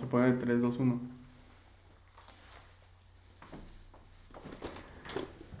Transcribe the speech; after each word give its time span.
se 0.00 0.06
pone 0.06 0.32
3, 0.32 0.62
2, 0.62 0.76
1. 0.78 1.00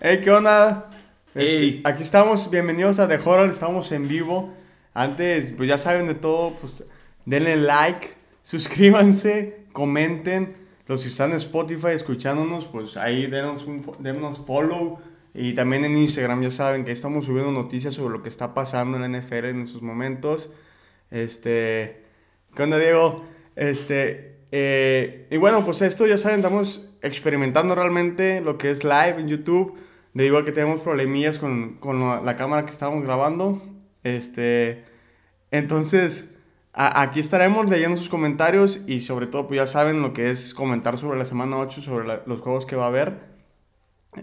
Hey, 0.00 0.20
¿qué 0.24 0.30
onda? 0.30 0.90
Este, 1.34 1.58
Hey. 1.58 1.82
aquí 1.84 2.02
estamos, 2.02 2.50
bienvenidos 2.50 2.98
a 2.98 3.06
The 3.06 3.16
Horror, 3.16 3.50
estamos 3.50 3.92
en 3.92 4.08
vivo. 4.08 4.54
Antes, 4.94 5.52
pues 5.52 5.68
ya 5.68 5.76
saben 5.76 6.06
de 6.06 6.14
todo, 6.14 6.54
pues 6.54 6.84
denle 7.26 7.56
like, 7.58 8.14
suscríbanse, 8.42 9.66
comenten. 9.72 10.54
Los 10.86 11.02
que 11.02 11.08
están 11.08 11.32
en 11.32 11.36
Spotify 11.36 11.88
escuchándonos, 11.88 12.66
pues 12.66 12.96
ahí 12.96 13.26
denos, 13.26 13.66
un, 13.66 13.84
denos 13.98 14.38
follow. 14.38 15.00
Y 15.34 15.52
también 15.52 15.84
en 15.84 15.98
Instagram, 15.98 16.42
ya 16.42 16.50
saben 16.50 16.86
que 16.86 16.92
estamos 16.92 17.26
subiendo 17.26 17.52
noticias 17.52 17.94
sobre 17.94 18.14
lo 18.14 18.22
que 18.22 18.30
está 18.30 18.54
pasando 18.54 18.96
en 18.96 19.12
la 19.12 19.18
NFL 19.20 19.44
en 19.50 19.60
estos 19.60 19.82
momentos. 19.82 20.50
Este, 21.10 22.04
¿qué 22.56 22.62
onda, 22.62 22.78
Diego? 22.78 23.22
Este, 23.54 24.29
eh, 24.52 25.28
y 25.30 25.36
bueno, 25.36 25.64
pues 25.64 25.82
esto 25.82 26.06
ya 26.06 26.18
saben, 26.18 26.38
estamos 26.38 26.90
experimentando 27.02 27.74
realmente 27.74 28.40
lo 28.40 28.58
que 28.58 28.70
es 28.70 28.84
live 28.84 29.16
en 29.18 29.28
YouTube. 29.28 29.78
Debido 30.12 30.38
a 30.38 30.44
que 30.44 30.50
tenemos 30.50 30.80
problemillas 30.80 31.38
con, 31.38 31.76
con 31.76 32.24
la, 32.24 32.36
cámara 32.36 32.64
que 32.66 32.72
estábamos 32.72 33.04
grabando. 33.04 33.62
Este, 34.02 34.84
entonces, 35.52 36.34
aquí 36.72 37.20
estaremos 37.20 37.70
leyendo 37.70 37.96
sus 37.96 38.08
comentarios 38.08 38.82
y 38.88 39.00
sobre 39.00 39.28
todo, 39.28 39.46
pues 39.46 39.60
ya 39.60 39.66
saben 39.68 40.02
lo 40.02 40.12
que 40.12 40.30
es 40.30 40.52
comentar 40.52 40.98
sobre 40.98 41.16
la 41.18 41.24
semana 41.24 41.58
8, 41.58 41.82
sobre 41.82 42.08
los 42.26 42.40
juegos 42.40 42.66
que 42.66 42.74
va 42.74 42.84
a 42.84 42.88
haber. 42.88 43.20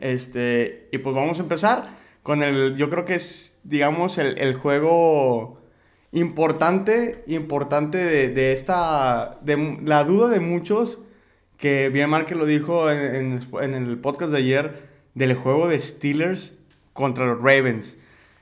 Este, 0.02 0.90
y 0.92 0.98
pues 0.98 1.16
vamos 1.16 1.40
a 1.40 1.44
empezar 1.44 1.98
con 2.22 2.44
el, 2.44 2.76
yo 2.76 2.90
creo 2.90 3.06
que 3.06 3.16
es, 3.16 3.62
digamos, 3.64 4.18
el, 4.18 4.38
el 4.40 4.56
juego 4.56 5.57
importante, 6.20 7.24
importante 7.28 7.98
de, 7.98 8.30
de 8.30 8.54
esta, 8.54 9.38
de 9.42 9.80
la 9.86 10.04
duda 10.04 10.28
de 10.30 10.40
muchos, 10.40 11.00
que 11.58 11.90
bien 11.90 12.10
Marque 12.10 12.36
lo 12.36 12.46
dijo 12.46 12.90
en, 12.92 13.40
en- 13.42 13.42
en 13.62 13.74
el 13.74 13.98
podcast 13.98 14.32
de 14.32 14.38
ayer, 14.40 14.88
del 15.16 15.34
juego 15.36 15.68
de 15.68 15.80
Steelers 15.80 16.54
contra 16.94 17.26
los 17.26 17.38
Ravens. 17.38 17.98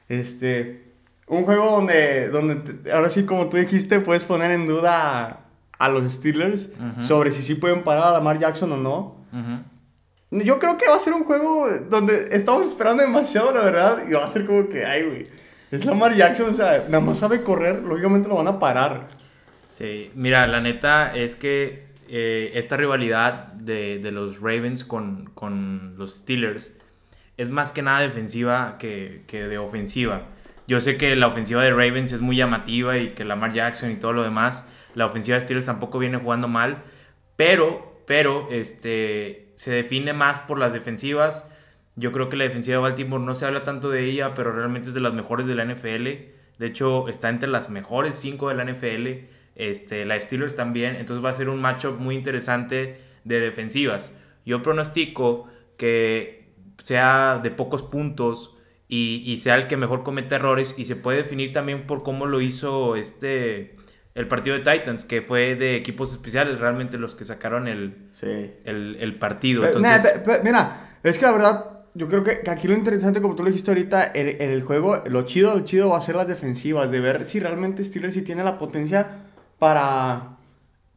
Este, 0.09 0.83
un 1.27 1.43
juego 1.43 1.71
donde, 1.71 2.27
donde 2.29 2.91
ahora 2.91 3.09
sí, 3.09 3.25
como 3.25 3.47
tú 3.49 3.57
dijiste, 3.57 3.99
puedes 3.99 4.23
poner 4.25 4.51
en 4.51 4.67
duda 4.67 5.25
a, 5.25 5.39
a 5.79 5.89
los 5.89 6.11
Steelers 6.11 6.69
Ujú. 6.93 7.01
sobre 7.03 7.31
si 7.31 7.41
sí 7.41 7.55
pueden 7.55 7.83
parar 7.83 8.09
a 8.09 8.11
Lamar 8.11 8.37
Jackson 8.39 8.71
o 8.73 8.77
no. 8.77 8.97
Ujú. 9.33 10.43
Yo 10.43 10.59
creo 10.59 10.77
que 10.77 10.87
va 10.87 10.95
a 10.95 10.99
ser 10.99 11.13
un 11.13 11.23
juego 11.23 11.67
donde 11.89 12.27
estamos 12.31 12.65
esperando 12.67 13.03
demasiado, 13.03 13.51
la 13.53 13.61
verdad. 13.61 14.03
Y 14.09 14.13
va 14.13 14.25
a 14.25 14.27
ser 14.27 14.45
como 14.45 14.67
que, 14.67 14.83
ay, 14.85 15.03
güey. 15.03 15.27
Es 15.75 15.85
Lamar 15.85 16.13
Jackson, 16.13 16.49
o 16.49 16.53
sea, 16.53 16.85
nada 16.87 17.01
más 17.01 17.19
sabe 17.19 17.43
correr, 17.43 17.81
lógicamente 17.81 18.29
lo 18.29 18.35
van 18.35 18.47
a 18.47 18.59
parar. 18.59 19.07
Sí, 19.69 20.11
mira, 20.15 20.47
la 20.47 20.61
neta 20.61 21.15
es 21.15 21.35
que 21.35 21.87
eh, 22.07 22.51
esta 22.53 22.77
rivalidad 22.77 23.47
de, 23.53 23.99
de 23.99 24.11
los 24.11 24.39
Ravens 24.39 24.83
con, 24.85 25.31
con 25.33 25.95
los 25.97 26.15
Steelers 26.15 26.71
es 27.37 27.49
más 27.49 27.73
que 27.73 27.81
nada 27.81 28.01
defensiva 28.01 28.77
que, 28.79 29.23
que 29.27 29.47
de 29.47 29.57
ofensiva. 29.57 30.23
Yo 30.67 30.81
sé 30.81 30.97
que 30.97 31.15
la 31.15 31.27
ofensiva 31.27 31.63
de 31.63 31.71
Ravens 31.71 32.11
es 32.11 32.21
muy 32.21 32.37
llamativa 32.37 32.97
y 32.97 33.09
que 33.09 33.25
Lamar 33.25 33.53
Jackson 33.53 33.91
y 33.91 33.95
todo 33.95 34.13
lo 34.13 34.23
demás, 34.23 34.65
la 34.93 35.05
ofensiva 35.05 35.35
de 35.35 35.41
Steelers 35.41 35.65
tampoco 35.65 35.99
viene 35.99 36.17
jugando 36.17 36.47
mal, 36.47 36.83
pero, 37.35 38.01
pero, 38.07 38.47
este, 38.49 39.51
se 39.55 39.71
define 39.71 40.13
más 40.13 40.39
por 40.39 40.57
las 40.57 40.73
defensivas. 40.73 41.51
Yo 41.95 42.11
creo 42.11 42.29
que 42.29 42.35
la 42.37 42.43
defensiva 42.43 42.75
de 42.77 42.81
Baltimore 42.81 43.23
no 43.23 43.35
se 43.35 43.45
habla 43.45 43.63
tanto 43.63 43.89
de 43.89 44.03
ella, 44.03 44.33
pero 44.33 44.51
realmente 44.51 44.89
es 44.89 44.95
de 44.95 45.01
las 45.01 45.13
mejores 45.13 45.47
de 45.47 45.55
la 45.55 45.63
NFL. 45.65 46.03
De 46.57 46.67
hecho, 46.67 47.07
está 47.07 47.29
entre 47.29 47.49
las 47.49 47.69
mejores 47.69 48.15
5 48.15 48.49
de 48.49 48.55
la 48.55 48.65
NFL. 48.65 49.07
Este, 49.55 50.03
la 50.05 50.19
Steelers 50.19 50.55
también. 50.55 50.95
Entonces 50.97 51.23
va 51.23 51.29
a 51.29 51.33
ser 51.33 51.47
un 51.49 51.61
matchup 51.61 51.97
muy 51.99 52.15
interesante 52.15 52.97
de 53.23 53.39
defensivas. 53.39 54.13
Yo 54.45 54.61
pronostico 54.61 55.47
que 55.77 56.49
sea 56.83 57.39
de 57.41 57.51
pocos 57.51 57.81
puntos 57.83 58.55
y, 58.87 59.23
y 59.25 59.37
sea 59.37 59.55
el 59.55 59.67
que 59.67 59.77
mejor 59.77 60.03
cometa 60.03 60.35
errores. 60.35 60.75
Y 60.77 60.85
se 60.85 60.95
puede 60.97 61.19
definir 61.23 61.53
también 61.53 61.87
por 61.87 62.03
cómo 62.03 62.25
lo 62.25 62.41
hizo 62.41 62.95
este, 62.97 63.75
el 64.15 64.27
partido 64.27 64.57
de 64.57 64.63
Titans, 64.69 65.05
que 65.05 65.21
fue 65.21 65.55
de 65.55 65.77
equipos 65.77 66.11
especiales, 66.11 66.59
realmente 66.59 66.97
los 66.97 67.15
que 67.15 67.23
sacaron 67.25 67.67
el, 67.69 67.95
Sí. 68.11 68.51
el, 68.65 68.97
el 68.99 69.15
partido. 69.17 69.65
Entonces, 69.65 70.21
mira, 70.43 70.97
es 71.03 71.17
que 71.17 71.25
la 71.25 71.31
verdad, 71.31 71.74
yo 71.95 72.07
creo 72.09 72.23
que, 72.23 72.41
que 72.41 72.51
aquí 72.51 72.67
lo 72.67 72.73
interesante, 72.75 73.21
como 73.21 73.35
tú 73.35 73.43
lo 73.43 73.49
dijiste 73.49 73.71
ahorita, 73.71 74.03
el, 74.05 74.41
el 74.41 74.61
juego, 74.63 75.01
lo 75.09 75.23
chido, 75.23 75.55
lo 75.55 75.61
chido 75.65 75.89
va 75.89 75.97
a 75.97 76.01
ser 76.01 76.15
las 76.15 76.27
defensivas, 76.27 76.91
de 76.91 76.99
ver 76.99 77.25
si 77.25 77.39
realmente 77.39 77.83
Steelers 77.83 78.13
sí 78.13 78.21
tiene 78.21 78.43
la 78.43 78.57
potencia 78.57 79.23
para, 79.59 80.37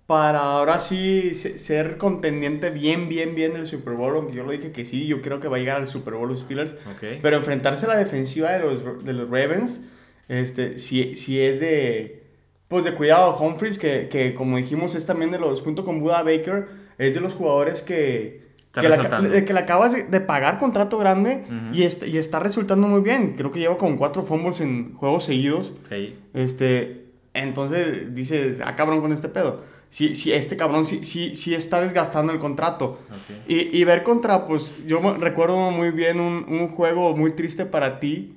para 0.06 0.40
ahora 0.40 0.80
sí 0.80 1.34
se- 1.34 1.58
ser 1.58 1.98
contendiente 1.98 2.70
bien, 2.70 3.08
bien, 3.08 3.34
bien 3.34 3.54
del 3.54 3.66
Super 3.66 3.94
Bowl, 3.94 4.16
aunque 4.16 4.34
yo 4.34 4.44
lo 4.44 4.52
dije 4.52 4.72
que 4.72 4.84
sí, 4.84 5.06
yo 5.06 5.22
creo 5.22 5.40
que 5.40 5.48
va 5.48 5.56
a 5.56 5.60
llegar 5.60 5.76
al 5.78 5.86
Super 5.86 6.14
Bowl 6.14 6.28
los 6.28 6.42
Steelers, 6.42 6.74
ok. 6.92 7.20
pero 7.22 7.36
enfrentarse 7.36 7.86
a 7.86 7.88
la 7.90 7.98
defensiva 7.98 8.52
de 8.52 8.60
los, 8.60 9.04
de 9.04 9.12
los 9.12 9.30
Ravens, 9.30 9.82
este, 10.28 10.78
si, 10.78 11.14
si 11.14 11.40
es 11.40 11.60
de, 11.60 12.24
pues 12.68 12.84
de 12.84 12.94
cuidado, 12.94 13.36
Humphries, 13.38 13.78
que, 13.78 14.08
que 14.10 14.34
como 14.34 14.56
dijimos 14.56 14.94
es 14.94 15.06
también 15.06 15.30
de 15.30 15.38
los, 15.38 15.62
junto 15.62 15.84
con 15.84 16.00
Buda 16.00 16.22
Baker, 16.22 16.68
es 16.98 17.14
de 17.14 17.20
los 17.20 17.34
jugadores 17.34 17.82
que, 17.82 18.47
que, 18.80 18.88
la, 18.88 18.96
resaltando. 18.96 19.28
de 19.30 19.44
que 19.44 19.52
le 19.52 19.58
acabas 19.60 20.10
de, 20.10 20.20
pagar 20.20 20.58
contrato 20.58 20.98
grande 20.98 21.44
y, 21.72 21.82
est- 21.82 22.06
y 22.06 22.18
está 22.18 22.40
resultando 22.40 22.88
muy 22.88 23.00
bien. 23.00 23.34
Creo 23.36 23.50
que 23.50 23.60
lleva 23.60 23.78
como 23.78 23.96
cuatro 23.96 24.22
fumbles 24.22 24.60
en 24.60 24.94
juegos 24.94 25.24
seguidos. 25.24 25.74
Sí. 25.88 26.16
Este, 26.34 27.06
entonces 27.34 28.14
dices, 28.14 28.60
ah, 28.64 28.74
cabrón 28.76 29.00
con 29.00 29.12
este 29.12 29.28
pedo. 29.28 29.62
Si, 29.90 30.14
si 30.14 30.32
este 30.34 30.56
cabrón 30.56 30.84
sí, 30.84 31.02
sí, 31.04 31.34
sí 31.34 31.54
está 31.54 31.80
desgastando 31.80 32.32
el 32.32 32.38
contrato. 32.38 32.98
Y, 33.46 33.74
y 33.78 33.84
ver 33.84 34.02
contra, 34.02 34.46
pues, 34.46 34.84
yo 34.86 35.00
recuerdo 35.18 35.70
muy 35.70 35.90
bien 35.90 36.20
un, 36.20 36.44
un 36.48 36.68
juego 36.68 37.16
muy 37.16 37.32
triste 37.32 37.64
para 37.64 37.98
ti. 37.98 38.34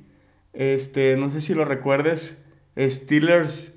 Este, 0.54 1.18
no 1.18 1.30
sé 1.30 1.42
si 1.42 1.54
lo 1.54 1.66
recuerdes. 1.66 2.42
Steelers 2.80 3.74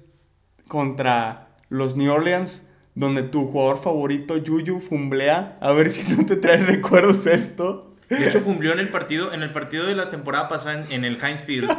contra 0.69 1.49
los 1.69 1.97
New 1.97 2.13
Orleans, 2.13 2.67
donde 2.95 3.23
tu 3.23 3.47
jugador 3.47 3.79
favorito, 3.79 4.35
Juju, 4.45 4.81
fumblea. 4.81 5.59
A 5.61 5.73
ver 5.73 5.91
si 5.91 6.03
no 6.15 6.25
te 6.27 6.37
trae 6.37 6.59
recuerdos 6.59 7.27
esto. 7.27 7.91
De 8.09 8.29
hecho, 8.29 8.43
cumplió 8.45 8.73
en 8.73 8.79
el 8.79 8.89
partido, 8.89 9.33
en 9.33 9.43
el 9.43 9.51
partido 9.51 9.87
de 9.87 9.95
la 9.97 10.09
temporada 10.09 10.49
pasada 10.49 10.83
en, 10.83 10.93
en 10.93 11.05
el 11.05 11.19
Heinz 11.23 11.41
Field. 11.41 11.71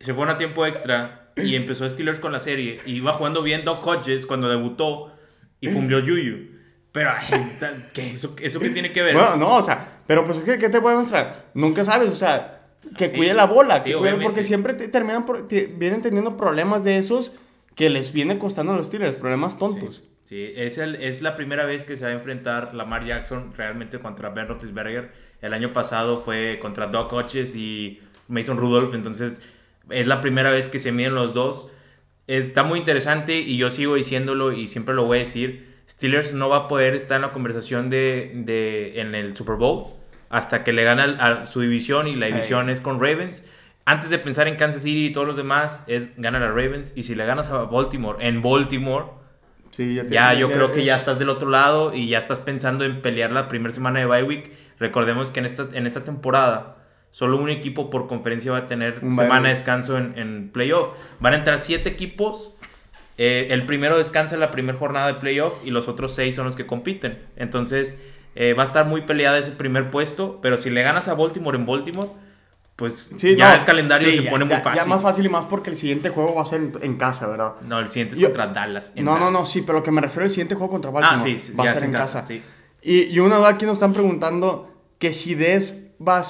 Se 0.00 0.14
fueron 0.14 0.34
a 0.34 0.38
tiempo 0.38 0.64
extra 0.64 1.32
y 1.36 1.56
empezó 1.56 1.88
Steelers 1.90 2.20
con 2.20 2.32
la 2.32 2.40
serie. 2.40 2.78
Y 2.86 2.92
iba 2.96 3.12
jugando 3.12 3.42
bien 3.42 3.64
Doc 3.64 3.84
Hodges 3.86 4.24
cuando 4.26 4.48
debutó 4.48 5.12
y 5.60 5.68
cumplió 5.70 5.98
Yuyu. 5.98 6.56
Pero, 6.92 7.10
¿qué? 7.92 8.12
¿Eso, 8.12 8.34
¿Eso 8.40 8.60
qué 8.60 8.70
tiene 8.70 8.92
que 8.92 9.02
ver? 9.02 9.14
Bueno, 9.14 9.36
no, 9.36 9.56
o 9.56 9.62
sea, 9.62 10.00
pero 10.06 10.24
pues, 10.24 10.38
¿qué, 10.38 10.56
qué 10.58 10.68
te 10.68 10.80
puede 10.80 10.96
mostrar? 10.96 11.50
Nunca 11.54 11.84
sabes, 11.84 12.08
o 12.08 12.16
sea, 12.16 12.66
que 12.96 13.10
Sí, 13.10 13.16
cuide 13.16 13.34
la 13.34 13.44
bola, 13.44 13.80
sí, 13.82 13.90
que 13.90 13.96
cuide, 13.96 14.16
porque 14.22 14.42
siempre 14.42 14.72
te- 14.74 14.88
terminan 14.88 15.26
por- 15.26 15.46
te- 15.48 15.66
vienen 15.66 16.00
teniendo 16.00 16.36
problemas 16.36 16.84
de 16.84 16.96
esos 16.96 17.32
que 17.74 17.90
les 17.90 18.12
viene 18.12 18.38
costando 18.38 18.72
a 18.72 18.76
los 18.76 18.86
Steelers, 18.86 19.16
problemas 19.16 19.58
tontos. 19.58 19.96
Sí, 19.96 20.08
es, 20.56 20.78
el, 20.78 20.96
es 20.96 21.22
la 21.22 21.36
primera 21.36 21.64
vez 21.64 21.84
que 21.84 21.96
se 21.96 22.04
va 22.04 22.10
a 22.10 22.14
enfrentar 22.14 22.74
Lamar 22.74 23.04
Jackson 23.04 23.50
realmente 23.56 23.98
contra 23.98 24.28
Ben 24.30 24.48
Roethlisberger. 24.48 25.10
El 25.40 25.52
año 25.54 25.72
pasado 25.72 26.20
fue 26.20 26.58
contra 26.60 26.88
Doc 26.88 27.12
Hodges 27.12 27.54
y 27.56 28.00
Mason 28.28 28.58
Rudolph, 28.58 28.94
entonces 28.94 29.40
es 29.90 30.06
la 30.06 30.20
primera 30.20 30.50
vez 30.50 30.68
que 30.68 30.78
se 30.78 30.92
miden 30.92 31.14
los 31.14 31.32
dos. 31.34 31.68
Está 32.26 32.62
muy 32.62 32.78
interesante 32.78 33.38
y 33.38 33.56
yo 33.56 33.70
sigo 33.70 33.94
diciéndolo 33.94 34.52
y 34.52 34.68
siempre 34.68 34.94
lo 34.94 35.04
voy 35.04 35.18
a 35.18 35.20
decir. 35.20 35.66
Steelers 35.88 36.34
no 36.34 36.50
va 36.50 36.56
a 36.56 36.68
poder 36.68 36.94
estar 36.94 37.16
en 37.16 37.22
la 37.22 37.32
conversación 37.32 37.88
de, 37.88 38.32
de- 38.34 39.00
en 39.00 39.14
el 39.14 39.34
Super 39.34 39.54
Bowl 39.56 39.94
hasta 40.28 40.62
que 40.62 40.74
le 40.74 40.84
gana 40.84 41.04
a 41.18 41.46
su 41.46 41.62
división 41.62 42.06
y 42.06 42.14
la 42.14 42.26
división 42.26 42.68
es 42.68 42.82
con 42.82 43.00
Ravens. 43.00 43.46
Antes 43.86 44.10
de 44.10 44.18
pensar 44.18 44.46
en 44.48 44.56
Kansas 44.56 44.82
City 44.82 45.06
y 45.06 45.12
todos 45.12 45.26
los 45.26 45.38
demás, 45.38 45.82
es 45.86 46.14
ganar 46.20 46.42
a 46.42 46.48
Ravens. 46.48 46.92
Y 46.94 47.04
si 47.04 47.14
le 47.14 47.24
ganas 47.24 47.50
a 47.50 47.62
Baltimore 47.62 48.18
en 48.20 48.42
Baltimore, 48.42 49.06
Sí, 49.70 49.98
te- 50.06 50.14
ya, 50.14 50.34
yo 50.34 50.50
creo 50.50 50.72
que 50.72 50.84
ya 50.84 50.96
estás 50.96 51.18
del 51.18 51.28
otro 51.28 51.48
lado 51.48 51.94
y 51.94 52.08
ya 52.08 52.18
estás 52.18 52.38
pensando 52.40 52.84
en 52.84 53.00
pelear 53.02 53.30
la 53.32 53.48
primera 53.48 53.72
semana 53.72 54.00
de 54.00 54.06
bye 54.06 54.22
week. 54.22 54.50
Recordemos 54.78 55.30
que 55.30 55.40
en 55.40 55.46
esta, 55.46 55.66
en 55.72 55.86
esta 55.86 56.04
temporada 56.04 56.76
solo 57.10 57.36
un 57.38 57.50
equipo 57.50 57.90
por 57.90 58.06
conferencia 58.06 58.52
va 58.52 58.58
a 58.58 58.66
tener 58.66 59.00
Un 59.02 59.14
semana 59.14 59.48
de 59.48 59.54
descanso 59.54 59.96
en, 59.98 60.14
en 60.18 60.50
playoff. 60.50 60.90
Van 61.20 61.32
a 61.34 61.36
entrar 61.36 61.58
siete 61.58 61.88
equipos. 61.88 62.54
eh, 63.18 63.48
el 63.50 63.66
primero 63.66 63.98
descansa 63.98 64.34
en 64.34 64.40
la 64.40 64.50
primera 64.50 64.78
jornada 64.78 65.08
de 65.08 65.14
playoff 65.14 65.54
y 65.64 65.70
los 65.70 65.88
otros 65.88 66.14
seis 66.14 66.36
son 66.36 66.46
los 66.46 66.54
que 66.56 66.66
compiten. 66.66 67.18
Entonces 67.36 68.00
eh, 68.36 68.54
va 68.54 68.62
a 68.62 68.66
estar 68.66 68.86
muy 68.86 69.00
peleada 69.02 69.38
ese 69.38 69.52
primer 69.52 69.90
puesto. 69.90 70.38
Pero 70.42 70.58
si 70.58 70.70
le 70.70 70.82
ganas 70.82 71.08
a 71.08 71.14
Baltimore 71.14 71.56
en 71.58 71.66
Baltimore, 71.66 72.08
pues 72.78 73.10
Sí, 73.16 73.34
ya 73.34 73.48
no, 73.48 73.54
el 73.56 73.64
calendario 73.64 74.08
sí, 74.08 74.18
se 74.18 74.30
pone 74.30 74.46
ya- 74.48 74.54
muy 74.54 74.62
fácil. 74.62 74.80
Ya 74.80 74.84
más 74.86 75.02
fácil 75.02 75.26
y 75.26 75.28
más 75.28 75.46
porque 75.46 75.70
el 75.70 75.76
siguiente 75.76 76.10
juego 76.10 76.36
va 76.36 76.42
a 76.42 76.46
ser 76.46 76.60
en, 76.60 76.78
en 76.80 76.96
casa, 76.96 77.26
¿verdad? 77.26 77.54
No, 77.62 77.80
el 77.80 77.88
siguiente 77.88 78.14
es 78.14 78.20
Yo- 78.20 78.28
contra 78.28 78.46
Dallas. 78.46 78.92
No, 78.94 79.02
no, 79.02 79.12
Dallas. 79.14 79.32
no, 79.32 79.46
sí, 79.46 79.62
pero 79.62 79.78
lo 79.78 79.82
que 79.84 79.90
me 79.90 80.00
refiero 80.00 80.22
al 80.24 80.30
siguiente 80.30 80.54
juego 80.54 80.70
contra 80.70 80.92
Baltimore 80.92 81.20
Ah, 81.20 81.24
sí, 81.24 81.40
sí, 81.40 81.52
va 81.54 81.64
a 81.64 81.74
ser 81.74 81.82
en 81.84 81.92
casa. 81.92 82.20
casa, 82.20 82.22
sí. 82.28 82.40
Y, 82.82 83.02
y 83.06 83.18
una 83.18 83.36
duda 83.38 83.48
aquí 83.48 83.66
nos 83.66 83.74
están 83.74 83.92
preguntando 83.92 84.72
que 85.00 85.12
si 85.12 85.34
Des 85.34 85.86
va 86.00 86.18
a 86.18 86.22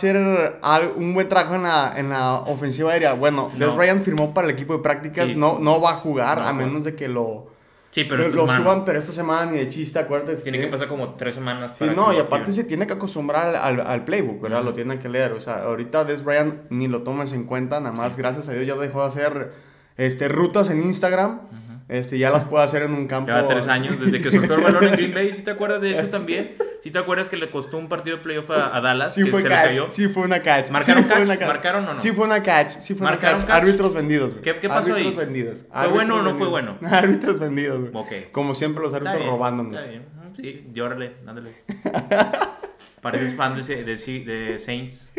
al- 0.62 0.92
un 0.96 1.12
buen 1.12 1.28
trabajo 1.28 1.54
en 1.54 1.64
la, 1.64 1.92
en 1.98 2.08
la 2.08 2.36
ofensiva 2.36 2.92
aérea. 2.92 3.12
Bueno, 3.12 3.50
Des 3.50 3.68
No. 3.68 3.76
Bryant 3.76 4.00
firmó 4.00 4.32
para 4.32 4.46
el 4.48 4.54
equipo 4.54 4.72
de 4.72 4.78
prácticas, 4.82 5.36
no, 5.36 5.58
no 5.58 5.82
va 5.82 5.90
a 5.90 5.94
jugar 5.96 6.38
No, 6.38 6.46
a 6.48 6.52
menos 6.54 6.82
de 6.84 6.94
que 6.96 7.08
lo, 7.08 7.50
Sí, 7.90 8.04
pero 8.04 8.28
lo, 8.28 8.46
suban, 8.48 8.84
pero 8.84 8.98
esta 8.98 9.12
semana 9.12 9.50
ni 9.50 9.58
de 9.58 9.68
chiste, 9.68 9.98
acuérdate. 9.98 10.36
Tiene 10.42 10.60
que 10.60 10.66
pasar 10.68 10.88
como 10.88 11.14
tres 11.14 11.34
semanas. 11.34 11.72
Sí, 11.76 11.84
para 11.84 11.94
no, 11.96 12.12
y 12.12 12.18
aparte 12.18 12.52
se 12.52 12.64
tiene 12.64 12.86
que 12.86 12.92
acostumbrar 12.92 13.46
al, 13.46 13.56
al- 13.56 13.86
al 13.86 14.04
playbook, 14.04 14.40
¿verdad? 14.42 14.62
Lo 14.62 14.72
tiene 14.74 14.98
que 14.98 15.08
leer. 15.08 15.32
O 15.32 15.40
sea, 15.40 15.62
ahorita 15.64 16.04
Des 16.04 16.22
Bryant 16.22 16.70
ni 16.70 16.86
lo 16.86 17.02
tomes 17.02 17.32
en 17.32 17.44
cuenta, 17.44 17.80
nada 17.80 17.94
más, 17.96 18.16
gracias 18.16 18.48
a 18.48 18.52
Dios, 18.52 18.66
ya 18.66 18.74
dejó 18.76 19.00
de 19.02 19.08
hacer 19.08 19.52
este, 19.96 20.28
rutas 20.28 20.70
en 20.70 20.82
Instagram. 20.82 21.40
Este, 21.88 22.18
ya 22.18 22.30
las 22.30 22.44
puede 22.44 22.64
hacer 22.66 22.82
en 22.82 22.92
un 22.92 23.06
campo. 23.06 23.32
Lleva 23.32 23.46
tres 23.48 23.66
años 23.66 23.98
desde 23.98 24.20
que 24.20 24.30
soltó 24.30 24.56
el 24.56 24.62
balón 24.62 24.84
en 24.84 24.92
Green 24.92 25.14
Bay. 25.14 25.32
¿Sí 25.34 25.40
te 25.42 25.50
acuerdas 25.50 25.80
de 25.80 25.92
eso 25.98 26.06
también? 26.10 26.54
¿Sí 26.82 26.90
te 26.90 26.98
acuerdas 26.98 27.28
que 27.30 27.36
le 27.38 27.50
costó 27.50 27.78
un 27.78 27.88
partido 27.88 28.18
de 28.18 28.22
playoff 28.22 28.50
a, 28.50 28.76
a 28.76 28.80
Dallas? 28.82 29.14
Sí 29.14 29.24
que 29.24 29.30
fue 29.30 29.40
se 29.42 29.48
le 29.48 29.54
catch, 29.54 29.66
cayó? 29.68 29.86
sí 29.90 30.08
fue 30.08 30.22
una 30.24 30.40
catch. 30.42 30.70
¿Marcaron 30.70 31.02
sí 31.02 31.08
catch? 31.08 31.22
una 31.22 31.46
¿Marcaron 31.46 31.88
o 31.88 31.94
no? 31.94 32.00
Sí 32.00 32.12
fue 32.12 32.26
una 32.26 32.42
catch, 32.42 32.80
sí 32.80 32.94
fue 32.94 33.06
una 33.06 33.12
¿Marcaron 33.12 33.38
catch. 33.40 33.48
catch? 33.48 33.62
Árbitros 33.62 33.94
vendidos, 33.94 34.30
güey. 34.32 34.42
¿Qué- 34.42 34.58
qué 34.60 34.68
pasó 34.68 34.92
Árbitros 34.92 35.06
ahí? 35.12 35.14
vendidos. 35.16 35.58
¿Fue 35.60 35.66
Árbitros 35.72 35.94
bueno 35.94 36.14
o 36.16 36.22
no 36.22 36.34
fue 36.36 36.48
bueno? 36.48 36.78
Árbitros 36.90 37.40
vendidos, 37.40 37.90
güey. 37.90 38.30
Como 38.32 38.54
siempre 38.54 38.82
los 38.82 38.92
Está 38.92 38.96
árbitros 38.98 39.22
bien, 39.24 39.30
robándonos. 39.30 39.74
está 39.74 39.90
bien. 39.90 40.02
Mm, 40.02 40.34
Sí, 40.36 40.66
llórale, 40.74 41.14
ándale. 41.26 41.52
Pareces 43.00 43.34
fan 43.34 43.56
de, 43.56 43.84
de, 43.84 43.96
de 44.24 44.58
Saints. 44.58 45.10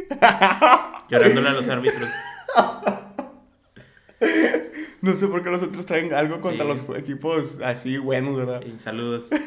Llorándole 1.09 1.49
a 1.49 1.53
los 1.53 1.67
árbitros. 1.67 2.09
No 5.01 5.13
sé 5.15 5.27
por 5.27 5.41
qué 5.43 5.49
los 5.49 5.63
otros 5.63 5.85
traen 5.85 6.13
algo 6.13 6.41
contra 6.41 6.65
Sí. 6.75 6.83
los 6.87 6.97
equipos 6.97 7.59
así 7.63 7.97
buenos, 7.97 8.35
¿verdad? 8.35 8.61
Y 8.63 8.77
saludos. 8.79 9.29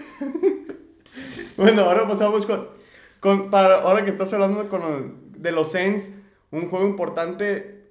Bueno, 1.57 1.83
ahora 1.83 2.09
pasamos 2.09 2.47
con, 2.47 2.69
con 3.21 3.51
para 3.51 3.81
ahora 3.83 4.05
que 4.05 4.11
estás 4.11 4.33
hablando 4.33 4.69
con 4.69 5.33
de 5.37 5.53
los 5.53 5.73
Saints, 5.73 6.11
un 6.51 6.69
juego 6.69 6.87
importante 6.87 7.83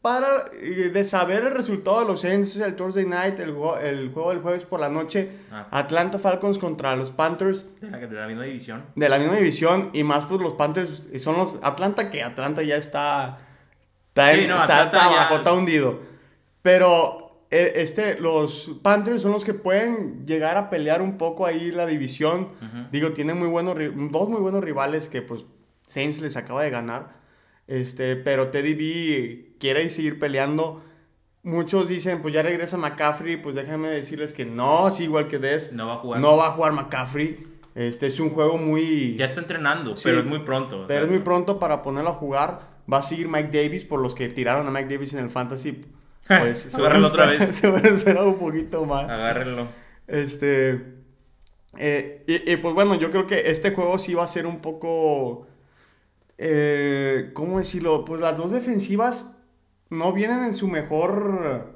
para 0.00 0.44
eh, 0.52 0.90
de 0.92 1.04
saber 1.04 1.42
el 1.44 1.50
resultado 1.52 2.00
de 2.00 2.06
los 2.06 2.20
Saints 2.20 2.54
es 2.54 2.62
el 2.62 2.76
Thursday 2.76 3.04
Night, 3.04 3.40
el, 3.40 3.50
juego- 3.50 3.78
el 3.78 4.10
juego 4.12 4.30
del 4.30 4.38
jueves 4.40 4.64
por 4.64 4.78
la 4.78 4.88
noche, 4.88 5.30
Ah. 5.50 5.66
Atlanta 5.72 6.18
Falcons 6.20 6.58
contra 6.58 6.94
los 6.94 7.10
Panthers 7.10 7.66
De 7.80 7.90
la, 7.90 7.98
de 7.98 8.14
la 8.14 8.26
misma 8.28 8.44
división. 8.44 8.84
de 8.94 9.08
la 9.08 9.18
misma 9.18 9.36
división 9.36 9.90
y 9.92 10.04
más 10.04 10.26
pues 10.26 10.40
los 10.40 10.54
Panthers 10.54 11.08
son 11.18 11.36
los 11.36 11.58
Atlanta 11.62 12.10
que 12.10 12.22
Atlanta 12.22 12.62
ya 12.62 12.76
está 12.76 13.38
está, 14.08 14.32
en- 14.32 14.40
Sí, 14.42 14.46
no, 14.46 14.60
está- 14.60 14.84
está 14.84 14.98
ya- 14.98 15.04
abajo, 15.06 15.36
está 15.38 15.52
hundido. 15.52 15.98
Pero 16.62 17.42
eh, 17.50 17.72
este 17.76 18.18
los 18.20 18.70
Panthers 18.82 19.22
son 19.22 19.32
los 19.32 19.44
que 19.44 19.54
pueden 19.54 20.26
llegar 20.26 20.56
a 20.56 20.70
pelear 20.70 21.02
un 21.02 21.16
poco 21.18 21.46
ahí 21.46 21.70
la 21.70 21.86
división. 21.86 22.48
Digo, 22.92 23.12
tienen 23.12 23.38
muy 23.38 23.48
buenos 23.48 23.76
dos 24.10 24.28
muy 24.28 24.40
buenos 24.40 24.62
rivales 24.62 25.08
que 25.08 25.22
pues 25.22 25.44
Saints 25.86 26.20
les 26.20 26.36
acaba 26.36 26.62
de 26.62 26.70
ganar. 26.70 27.16
Este, 27.66 28.16
pero 28.16 28.48
Teddy 28.48 28.74
B 28.74 29.52
quiere 29.58 29.88
seguir 29.90 30.18
peleando. 30.18 30.82
Muchos 31.42 31.88
dicen, 31.88 32.20
pues 32.20 32.34
ya 32.34 32.42
regresa 32.42 32.76
McCaffrey, 32.76 33.36
pues 33.40 33.54
déjenme 33.54 33.88
decirles 33.88 34.32
que 34.32 34.44
no, 34.44 34.90
sí, 34.90 35.04
igual 35.04 35.28
que 35.28 35.38
Des. 35.38 35.72
No 35.72 35.86
va 35.86 35.94
a 35.94 35.96
jugar. 35.98 36.20
No 36.20 36.36
va 36.36 36.48
a 36.48 36.50
jugar 36.50 36.72
McCaffrey. 36.72 37.46
Este 37.74 38.06
es 38.08 38.18
un 38.20 38.30
juego 38.30 38.58
muy. 38.58 39.14
Ya 39.16 39.26
está 39.26 39.40
entrenando, 39.40 39.96
Sí. 39.96 40.02
pero 40.04 40.18
es 40.20 40.26
muy 40.26 40.40
pronto. 40.40 40.82
o 40.82 40.86
pero 40.86 41.00
sea, 41.00 41.04
es 41.04 41.10
muy 41.10 41.20
pronto 41.20 41.58
para 41.58 41.80
ponerlo 41.82 42.10
a 42.10 42.14
jugar. 42.14 42.78
Va 42.92 42.98
a 42.98 43.02
seguir 43.02 43.28
Mike 43.28 43.50
Davis 43.52 43.84
por 43.84 44.00
los 44.00 44.14
que 44.14 44.28
tiraron 44.28 44.66
a 44.66 44.70
Mike 44.70 44.92
Davis 44.94 45.12
en 45.14 45.20
el 45.20 45.30
Fantasy. 45.30 45.84
Pues 46.36 46.72
Agárralo 46.74 47.08
otra 47.08 47.26
vez. 47.26 47.56
Se 47.56 47.68
hubieran 47.68 47.94
esperado 47.94 48.28
un 48.30 48.38
poquito 48.38 48.84
más. 48.84 49.10
Agárrenlo. 49.10 49.68
Este. 50.06 50.96
eh, 51.76 52.24
y, 52.26 52.52
y, 52.52 52.56
pues 52.58 52.74
bueno, 52.74 52.94
yo 52.96 53.10
creo 53.10 53.26
que 53.26 53.50
este 53.50 53.72
juego 53.72 53.98
sí 53.98 54.14
va 54.14 54.24
a 54.24 54.28
ser 54.28 54.46
un 54.46 54.60
poco. 54.60 55.46
eh, 56.38 57.30
¿Cómo 57.34 57.58
decirlo? 57.58 58.04
Pues 58.04 58.20
las 58.20 58.36
dos 58.36 58.50
defensivas 58.52 59.32
no 59.90 60.12
vienen 60.12 60.42
en 60.44 60.54
su 60.54 60.68
mejor. 60.68 61.74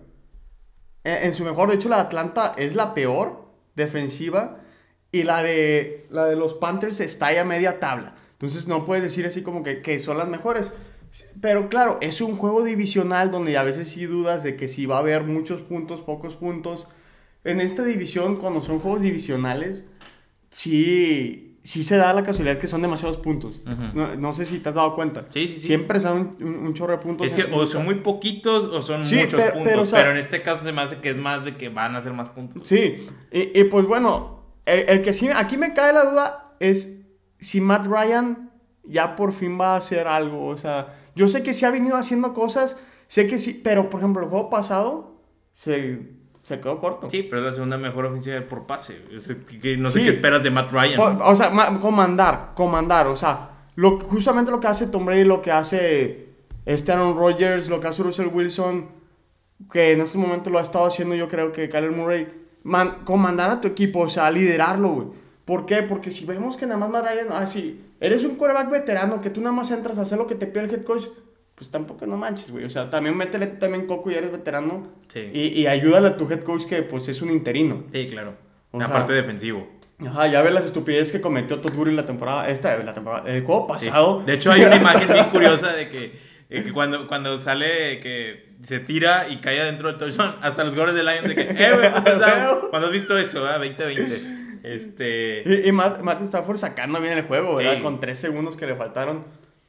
En, 1.05 1.25
en 1.25 1.33
su 1.33 1.45
mejor. 1.45 1.69
De 1.71 1.77
hecho, 1.77 1.89
la 1.89 1.97
de 1.97 2.03
Atlanta 2.03 2.55
es 2.57 2.75
la 2.75 2.95
peor 2.95 3.47
defensiva. 3.75 4.59
Y 5.13 5.25
la 5.25 5.43
de, 5.43 6.07
la 6.11 6.27
de 6.27 6.37
los 6.37 6.55
Panthers 6.55 7.01
está 7.01 7.27
ahí 7.29 7.37
a 7.37 7.45
media 7.45 7.81
tabla. 7.81 8.15
Entonces 8.33 8.67
no 8.69 8.85
puedes 8.87 9.05
decir 9.05 9.27
así 9.27 9.43
como 9.43 9.63
que, 9.63 9.83
que 9.83 10.01
son 10.01 10.19
las 10.19 10.29
mejores. 10.29 10.73
Pero 11.41 11.69
claro, 11.69 11.99
es 12.01 12.21
un 12.21 12.37
juego 12.37 12.65
divisional 12.65 13.31
donde 13.31 13.57
a 13.59 13.63
veces 13.63 13.89
sí 13.89 14.05
dudas 14.07 14.43
de 14.43 14.57
que 14.57 14.69
si 14.69 14.87
va 14.87 14.97
a 14.97 15.01
haber 15.01 15.25
muchos 15.25 15.61
puntos, 15.61 16.01
pocos 16.03 16.37
puntos. 16.37 16.89
En 17.45 17.61
esta 17.61 17.85
división, 17.85 18.37
cuando 18.37 18.61
son 18.61 18.79
juegos 18.81 19.03
divisionales, 19.03 19.85
sí, 20.49 21.59
sí 21.65 21.83
se 21.83 21.97
da 21.97 22.13
la 22.13 22.23
casualidad 22.23 22.59
que 22.59 22.67
son 22.67 22.83
demasiados 22.83 23.17
puntos. 23.19 23.61
Ujú. 23.67 23.99
no, 23.99 24.15
no 24.17 24.33
sé 24.33 24.47
si 24.47 24.59
te 24.59 24.69
has 24.69 24.75
dado 24.75 24.95
cuenta. 24.95 25.27
Sí, 25.31 25.49
sí, 25.49 25.59
sí. 25.61 25.67
Siempre 25.67 25.99
da 25.99 26.13
un, 26.13 26.37
un- 26.41 26.75
chorro 26.75 26.93
de 26.93 26.99
puntos. 26.99 27.27
Es 27.27 27.35
que 27.35 27.45
o 27.53 27.67
son 27.67 27.85
muy 27.85 27.97
poquitos 27.97 28.67
o 28.67 28.81
son 28.83 29.05
Sí, 29.05 29.17
muchos 29.17 29.35
pero- 29.41 29.53
puntos. 29.55 29.63
pero, 29.65 29.71
Pero, 29.71 29.83
o 29.83 29.87
sea- 29.87 30.11
en 30.11 30.17
este 30.17 30.43
caso 30.43 30.63
se 30.65 30.73
me 30.73 30.83
hace 30.83 30.97
que 30.99 31.11
es 31.11 31.17
más 31.17 31.45
de 31.45 31.57
que 31.57 31.69
van 31.69 31.97
a 31.97 32.01
ser 32.01 32.13
más 32.13 32.29
puntos. 32.29 32.67
Sí, 32.67 33.07
y, 33.33 33.59
y 33.59 33.65
pues 33.65 33.87
bueno, 33.87 34.43
el, 34.67 34.89
el 34.89 35.03
que 35.03 35.13
sí, 35.13 35.29
aquí 35.35 35.57
me 35.57 35.75
cae 35.75 35.93
la 35.93 36.05
duda 36.05 36.55
es 36.61 36.95
si 37.39 37.61
Matt 37.61 37.87
Ryan 37.87 38.51
ya 38.85 39.17
por 39.17 39.33
fin 39.33 39.59
va 39.61 39.75
a 39.75 39.77
hacer 39.79 40.07
algo. 40.07 40.47
O 40.47 40.57
sea, 40.57 40.99
yo 41.15 41.29
sé 41.29 41.43
que 41.43 41.55
sí 41.55 41.65
ha 41.65 41.71
venido 41.71 41.97
haciendo 41.97 42.33
cosas, 42.35 42.77
sé 43.09 43.27
que 43.27 43.39
sí, 43.39 43.61
pero 43.63 43.89
por 43.91 44.01
ejemplo, 44.01 44.23
el 44.23 44.29
juego 44.29 44.49
pasado 44.51 45.17
se, 45.53 46.11
se 46.43 46.61
quedó 46.61 46.81
corto. 46.81 47.09
Sí, 47.11 47.23
pero 47.25 47.41
es 47.41 47.47
la 47.47 47.53
segunda 47.53 47.77
mejor 47.79 48.07
ofensiva 48.07 48.41
por 48.49 48.67
pase. 48.67 48.97
Es 49.13 49.29
que 49.61 49.77
no 49.77 49.89
sé 49.91 49.99
Sí. 50.01 50.05
qué 50.07 50.11
esperas 50.11 50.43
de 50.43 50.51
Matt 50.51 50.73
Ryan. 50.73 50.97
Po- 50.97 51.25
O 51.25 51.37
sea, 51.37 51.51
ma- 51.51 51.79
comandar, 51.81 52.53
comandar, 52.55 53.07
o 53.09 53.17
sea, 53.17 53.51
lo, 53.77 53.99
justamente 54.01 54.51
lo 54.51 54.61
que 54.61 54.67
hace 54.69 54.87
Tom 54.87 55.05
Brady, 55.07 55.25
lo 55.25 55.41
que 55.43 55.51
hace 55.53 56.29
este 56.65 56.93
Aaron 56.93 57.17
Rodgers, 57.17 57.69
lo 57.69 57.81
que 57.81 57.89
hace 57.89 58.03
Russell 58.03 58.29
Wilson, 58.33 58.89
que 59.71 59.93
en 59.93 60.01
este 60.01 60.19
momento 60.19 60.51
lo 60.51 60.59
ha 60.59 60.63
estado 60.63 60.87
haciendo 60.87 61.15
yo 61.15 61.29
creo 61.29 61.53
que 61.53 61.69
Kyler 61.69 61.93
Murray, 61.93 62.29
man, 62.65 62.99
comandar 63.05 63.51
a 63.51 63.61
tu 63.61 63.69
equipo, 63.69 64.01
o 64.01 64.09
sea, 64.09 64.31
liderarlo, 64.31 64.89
güey. 64.91 65.09
¿Por 65.45 65.67
qué? 65.67 65.83
Porque 65.83 66.11
si 66.11 66.25
vemos 66.25 66.57
que 66.57 66.67
nada 66.67 66.79
más 66.79 66.91
Matt 66.91 67.05
Ryan, 67.13 67.27
ah, 67.31 67.47
sí, 67.47 67.81
eres 68.03 68.25
un 68.25 68.37
quarterback 68.37 68.71
veterano, 68.71 69.21
que 69.21 69.31
tú 69.31 69.41
nada 69.41 69.53
más 69.55 69.71
entras 69.71 69.99
a 69.99 70.03
hacer 70.03 70.19
lo 70.19 70.27
que 70.27 70.35
te 70.35 70.47
pide 70.47 70.65
el 70.65 70.71
head 70.71 70.83
coach, 70.85 71.05
pues 71.55 71.71
tampoco 71.71 72.07
no 72.07 72.17
manches, 72.17 72.51
güey. 72.51 72.65
O 72.65 72.71
sea, 72.71 72.91
también 72.91 73.17
métele 73.17 73.47
también 73.47 73.87
coco 73.87 74.11
y 74.11 74.15
eres 74.15 74.33
veterano. 74.33 74.89
Sí. 75.13 75.31
Y, 75.33 75.41
y 75.61 75.67
ayúdale 75.67 76.09
a 76.09 76.17
tu 76.17 76.31
head 76.31 76.41
coach 76.43 76.65
que 76.65 76.83
pues 76.83 77.09
es 77.09 77.23
un 77.23 77.31
interino. 77.31 77.85
Sí, 77.93 78.09
claro. 78.11 78.35
O 78.73 78.79
La 78.79 78.87
sea, 78.87 78.95
parte 78.97 79.13
defensivo. 79.13 79.69
Ajá, 80.05 80.27
ya 80.27 80.43
ves 80.43 80.53
las 80.53 80.65
estupideces 80.67 81.13
que 81.13 81.21
cometió 81.21 81.61
Todd 81.61 81.75
Gurley 81.75 81.95
la 81.95 82.05
temporada, 82.07 82.49
esta, 82.49 82.77
la 82.83 82.93
temporada, 82.95 83.31
el 83.33 83.45
juego 83.45 83.69
Sí. 83.79 83.87
pasado. 83.87 84.23
De 84.27 84.33
hecho, 84.35 84.51
hay 84.51 84.63
una 84.65 84.77
imagen 84.85 85.07
bien 85.13 85.27
curiosa 85.27 85.73
de 85.73 85.89
que, 85.89 86.19
que 86.49 86.73
cuando, 86.73 87.07
cuando 87.07 87.39
sale 87.39 88.01
que 88.01 88.51
se 88.63 88.81
tira 88.81 89.29
y 89.29 89.37
cae 89.37 89.61
adentro 89.61 89.89
del 89.89 89.99
touchdown, 89.99 90.37
hasta 90.43 90.65
los 90.65 90.75
goles 90.75 90.95
del 90.97 91.07
Lions 91.07 91.29
de 91.29 91.35
que, 91.37 91.43
eh, 91.43 91.73
güey, 91.75 91.91
touchdown". 92.05 92.71
Cuando 92.71 92.89
has 92.89 92.93
visto 92.93 93.17
eso, 93.17 93.47
ah? 93.47 93.59
2020. 93.59 94.42
Este. 94.63 95.43
Y, 95.47 95.69
y 95.69 95.73
Matt, 95.73 96.01
Matt 96.03 96.23
Stafford 96.23 96.59
sacando 96.59 97.01
bien 97.01 97.17
el 97.19 97.25
juego, 97.25 97.57
¿verdad? 97.57 97.77
Sí. 97.77 97.83
Con 97.83 98.01
tres 98.01 98.19
segundos 98.19 98.57
que 98.57 98.67
le 98.67 98.75
faltaron. 98.77 99.25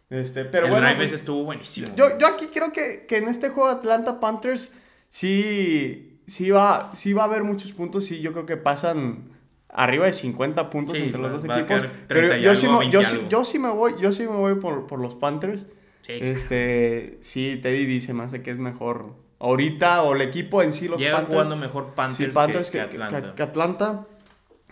Este, 0.10 0.46
pero 0.46 0.66
el 0.68 0.72
bueno, 0.72 0.86
drive 0.86 1.00
pues, 1.00 1.12
estuvo 1.14 1.44
buenísimo. 1.44 1.88
yo, 1.96 2.18
yo 2.20 2.28
aquí 2.28 2.48
creo 2.54 2.72
que, 2.72 3.06
que 3.08 3.18
en 3.18 3.28
este 3.28 3.50
juego 3.50 3.70
Atlanta 3.70 4.20
Panthers 4.20 4.72
sí, 5.10 6.20
sí, 6.28 6.50
va, 6.52 6.92
sí 6.96 7.14
va 7.14 7.24
a 7.24 7.26
haber 7.26 7.44
muchos 7.44 7.74
puntos 7.74 8.12
y 8.12 8.22
yo 8.22 8.32
creo 8.34 8.46
que 8.46 8.58
pasan 8.58 9.30
arriba 9.70 10.06
de 10.06 10.14
50 10.14 10.70
puntos 10.70 10.98
Sí, 10.98 11.04
entre 11.06 11.20
los 11.20 11.30
va- 11.30 11.34
dos 11.34 11.50
va 11.50 11.60
equipos. 11.60 11.86
Pero 12.08 12.28
30 12.28 12.38
y 12.38 12.42
yo, 12.44 12.56
sí, 12.56 12.68
me- 12.68 12.90
yo, 12.92 13.00
20 13.00 13.06
sí, 13.06 13.26
yo 13.30 13.46
sí 13.46 13.60
me 13.60 13.70
voy, 13.70 13.94
yo 14.00 14.14
sí 14.14 14.24
me 14.24 14.36
voy 14.36 14.56
por, 14.56 14.86
por 14.86 15.00
los 15.00 15.16
Panthers. 15.16 15.68
Sí. 16.02 16.14
Este, 16.20 17.18
sí, 17.22 17.60
Teddy 17.62 18.14
me 18.14 18.24
hace 18.24 18.42
que 18.44 18.52
es 18.52 18.58
mejor 18.58 19.16
ahorita 19.40 20.04
o 20.04 20.14
el 20.16 20.22
equipo 20.22 20.62
en 20.62 20.74
sí, 20.74 20.88
los 20.88 21.00
Llegan 21.00 21.22
Panthers. 21.22 21.34
jugando 21.34 21.56
mejor 21.56 21.96
Panthers, 21.96 22.30
Sí, 22.30 22.34
Panthers 22.34 22.70
que, 22.72 22.78
que, 22.80 22.84
que 22.90 22.98
que- 22.98 23.04
Atlanta. 23.04 23.36
que 23.36 23.44
Atlanta. 23.44 24.08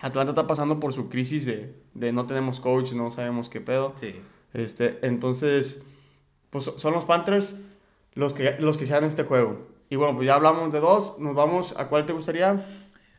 Atlanta 0.02 0.32
está 0.32 0.48
pasando 0.48 0.80
por 0.80 0.94
su 0.94 1.10
crisis 1.10 1.46
de, 1.46 1.76
de 1.94 2.12
no 2.12 2.26
tenemos 2.26 2.60
coach, 2.60 2.94
no 2.94 3.12
sabemos 3.12 3.50
qué 3.50 3.62
pedo. 3.62 3.94
Sí. 4.00 4.16
Este, 4.54 5.00
entonces, 5.04 5.82
pues 6.50 6.72
son 6.78 6.94
los 6.94 7.06
Panthers 7.06 7.56
los 8.14 8.34
que, 8.34 8.56
los 8.60 8.78
que 8.78 8.86
sean 8.86 9.04
este 9.04 9.24
juego. 9.24 9.68
Y 9.90 9.96
bueno, 9.98 10.16
pues 10.16 10.28
ya 10.28 10.36
hablamos 10.36 10.72
de 10.74 10.80
dos, 10.80 11.20
nos 11.20 11.36
vamos, 11.36 11.74
¿a 11.78 11.88
cuál 11.88 12.06
te 12.06 12.14
gustaría? 12.14 12.66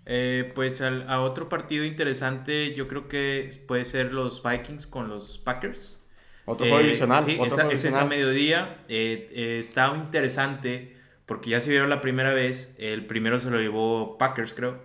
Eh, 0.04 0.50
pues 0.54 0.80
al- 0.80 1.08
a 1.08 1.20
otro 1.20 1.48
partido 1.48 1.84
interesante, 1.84 2.74
yo 2.74 2.88
creo 2.88 3.08
que 3.08 3.48
puede 3.68 3.84
ser 3.84 4.12
los 4.12 4.42
Vikings 4.42 4.86
con 4.86 5.08
los 5.08 5.38
Packers. 5.38 5.98
Otro 6.44 6.66
Eh, 6.66 6.70
juego 6.70 6.82
divisional. 6.84 7.24
Sí, 7.24 7.34
otro 7.34 7.46
esa- 7.46 7.54
juego 7.56 7.70
es 7.70 7.84
a 7.84 7.84
divisional. 7.84 8.08
mediodía. 8.08 8.84
Eh, 8.88 9.28
eh, 9.32 9.58
está 9.60 9.94
interesante 9.96 10.96
porque 11.26 11.50
ya 11.50 11.60
se 11.60 11.70
vieron 11.70 11.88
la 11.88 12.00
primera 12.00 12.32
vez. 12.34 12.74
El 12.78 13.06
primero 13.06 13.38
se 13.38 13.48
lo 13.50 13.58
llevó 13.60 14.18
Packers, 14.18 14.52
creo. 14.54 14.80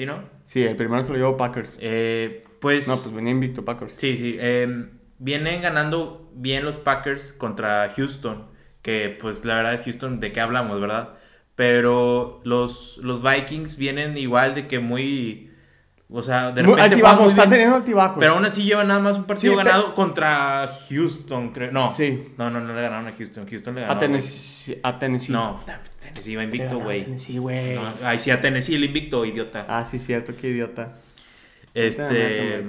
¿Sí, 0.00 0.06
no? 0.06 0.24
Sí, 0.44 0.64
el 0.64 0.76
primero 0.76 1.02
se 1.04 1.10
lo 1.10 1.18
llevó 1.18 1.36
Packers. 1.36 1.76
Eh, 1.78 2.44
pues, 2.58 2.88
no, 2.88 2.96
pues 2.96 3.12
venía 3.12 3.32
invicto 3.32 3.66
Packers. 3.66 3.92
sí, 3.92 4.16
sí. 4.16 4.34
eh, 4.40 4.88
vienen 5.18 5.60
ganando 5.60 6.32
bien 6.34 6.64
los 6.64 6.78
Packers 6.78 7.34
contra 7.34 7.92
Houston. 7.94 8.46
Que 8.80 9.14
pues 9.20 9.44
la 9.44 9.56
verdad, 9.56 9.82
Houston, 9.84 10.18
¿de 10.18 10.32
qué 10.32 10.40
hablamos, 10.40 10.80
verdad? 10.80 11.18
Pero 11.54 12.40
los, 12.44 12.96
los 13.02 13.22
Vikings 13.22 13.76
vienen 13.76 14.16
igual 14.16 14.54
de 14.54 14.68
que 14.68 14.78
muy... 14.78 15.49
O 16.12 16.22
sea, 16.22 16.50
de 16.50 16.62
repente. 16.62 16.82
altibajos, 16.82 17.28
están 17.28 17.50
teniendo 17.50 17.76
altibajos. 17.76 18.18
Pero 18.18 18.32
aún 18.32 18.44
así 18.44 18.64
llevan 18.64 18.88
nada 18.88 19.00
más 19.00 19.16
un 19.16 19.24
partido 19.24 19.52
Sí, 19.52 19.56
ganado 19.56 19.94
contra 19.94 20.70
Houston, 20.88 21.50
creo. 21.52 21.70
No. 21.70 21.94
Sí. 21.94 22.32
No, 22.36 22.50
no, 22.50 22.60
no 22.60 22.74
le 22.74 22.82
ganaron 22.82 23.06
a 23.06 23.12
Houston. 23.12 23.46
Houston 23.48 23.74
le 23.76 23.82
ganó. 23.82 23.92
a 23.92 23.98
Tennessee. 23.98 24.78
A 24.82 24.98
Tennessee. 24.98 25.32
No, 25.32 25.60
Tennessee 26.00 26.36
va 26.36 26.42
invicto, 26.42 26.80
güey. 26.80 27.04
Tennessee, 27.04 27.38
güey. 27.38 27.76
No, 27.76 27.92
Ay, 28.02 28.18
sí, 28.18 28.30
a 28.30 28.40
Tennessee 28.40 28.74
el 28.74 28.84
invicto, 28.84 29.24
idiota. 29.24 29.66
Ah, 29.68 29.84
sí, 29.84 29.98
cierto, 29.98 30.34
qué 30.40 30.48
idiota. 30.48 30.96
este. 31.74 32.64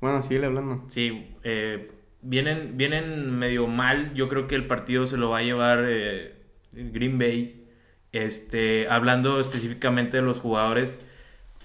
Bueno, 0.00 0.20
síguele 0.22 0.46
hablando. 0.46 0.84
Sí, 0.88 1.28
eh, 1.44 1.92
vienen, 2.22 2.76
vienen 2.76 3.38
medio 3.38 3.68
mal. 3.68 4.12
Yo 4.14 4.28
creo 4.28 4.48
que 4.48 4.56
el 4.56 4.66
partido 4.66 5.06
se 5.06 5.16
lo 5.16 5.30
va 5.30 5.38
a 5.38 5.42
llevar 5.42 5.84
eh, 5.86 6.34
Green 6.72 7.18
Bay. 7.18 7.68
Este, 8.10 8.88
hablando 8.90 9.40
específicamente 9.40 10.18
de 10.18 10.22
los 10.22 10.38
jugadores, 10.40 11.06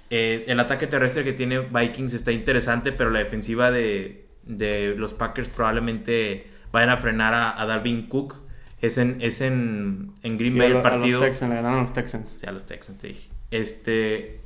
eh, 0.10 0.46
el 0.48 0.60
ataque 0.60 0.88
terrestre 0.88 1.24
que 1.24 1.34
tiene 1.34 1.60
Vikings 1.60 2.14
está 2.14 2.32
interesante, 2.32 2.92
pero 2.92 3.10
la 3.10 3.20
defensiva 3.20 3.72
de, 3.72 4.28
de 4.44 4.94
los 4.98 5.14
Packers 5.14 5.50
probablemente 5.50 6.48
vayan 6.72 6.90
a 6.90 6.98
frenar 6.98 7.34
a, 7.34 7.62
a 7.62 7.66
Dalvin 7.66 8.08
Cook. 8.08 8.36
Es 8.80 8.98
en, 9.00 9.18
es 9.22 9.42
en, 9.42 10.12
en 10.24 10.38
Green 10.38 10.54
Sí, 10.54 10.60
Bay 10.60 10.72
el 10.72 10.82
partido. 10.82 11.18
A 11.18 11.22
los 11.22 11.30
Texans, 11.30 11.50
le 11.50 11.56
ganaron 11.56 11.80
a 11.80 11.82
los 11.82 11.94
Texans. 11.94 12.30
Sí, 12.40 12.46
a 12.46 12.52
los 12.52 12.66
Texans, 12.68 13.00
te 13.00 13.08
dije. 13.08 13.30
Este. 13.50 14.42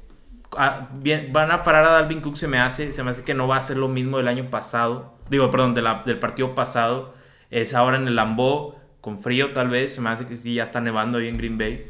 ah, 0.57 0.89
bien, 0.93 1.33
van 1.33 1.51
a 1.51 1.63
parar 1.63 1.83
a 1.85 1.89
Dalvin 1.91 2.21
Cook, 2.21 2.37
se 2.37 2.47
me 2.47 2.57
hace. 2.59 2.91
Se 2.93 3.03
me 3.03 3.11
hace 3.11 3.23
que 3.23 3.33
no 3.33 3.47
va 3.47 3.57
a 3.57 3.61
ser 3.61 3.77
lo 3.77 3.87
mismo 3.89 4.17
del 4.17 4.27
año 4.29 4.49
pasado. 4.49 5.17
Digo, 5.29 5.51
perdón, 5.51 5.73
de 5.73 5.81
la- 5.81 6.03
del 6.05 6.17
partido 6.19 6.55
pasado. 6.55 7.13
Es 7.49 7.73
ahora 7.73 7.97
en 7.97 8.07
el 8.07 8.15
Lambeau, 8.15 8.75
con 9.01 9.19
frío 9.19 9.51
tal 9.51 9.67
vez. 9.69 9.93
Se 9.95 9.99
me 10.01 10.09
hace 10.09 10.25
que 10.25 10.37
sí, 10.37 10.53
ya 10.55 10.63
está 10.63 10.79
nevando 10.79 11.17
ahí 11.17 11.27
en 11.27 11.37
Green 11.37 11.57
Bay. 11.57 11.87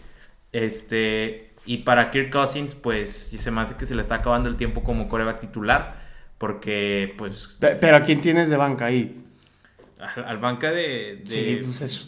Este. 0.51 1.50
Y 1.65 1.77
para 1.79 2.09
Kirk 2.11 2.31
Cousins, 2.31 2.75
pues 2.75 3.09
se 3.35 3.51
me 3.51 3.61
hace 3.61 3.75
que 3.75 3.85
se 3.85 3.93
le 3.95 4.01
está 4.01 4.15
acabando 4.15 4.49
el 4.49 4.57
tiempo 4.57 4.83
como 4.83 5.07
coreback 5.07 5.39
titular. 5.39 6.01
Porque, 6.37 7.13
pues, 7.17 7.57
Pe- 7.61 7.75
Pero 7.75 7.97
¿a 7.97 8.01
quién 8.03 8.19
tienes 8.19 8.49
de 8.49 8.57
banca 8.57 8.85
ahí? 8.85 9.23
al, 9.99 10.23
al 10.25 10.37
banca 10.39 10.71
de. 10.71 11.17
de- 11.17 11.21
Sí, 11.25 11.59
pues 11.63 11.81
es- 11.81 12.07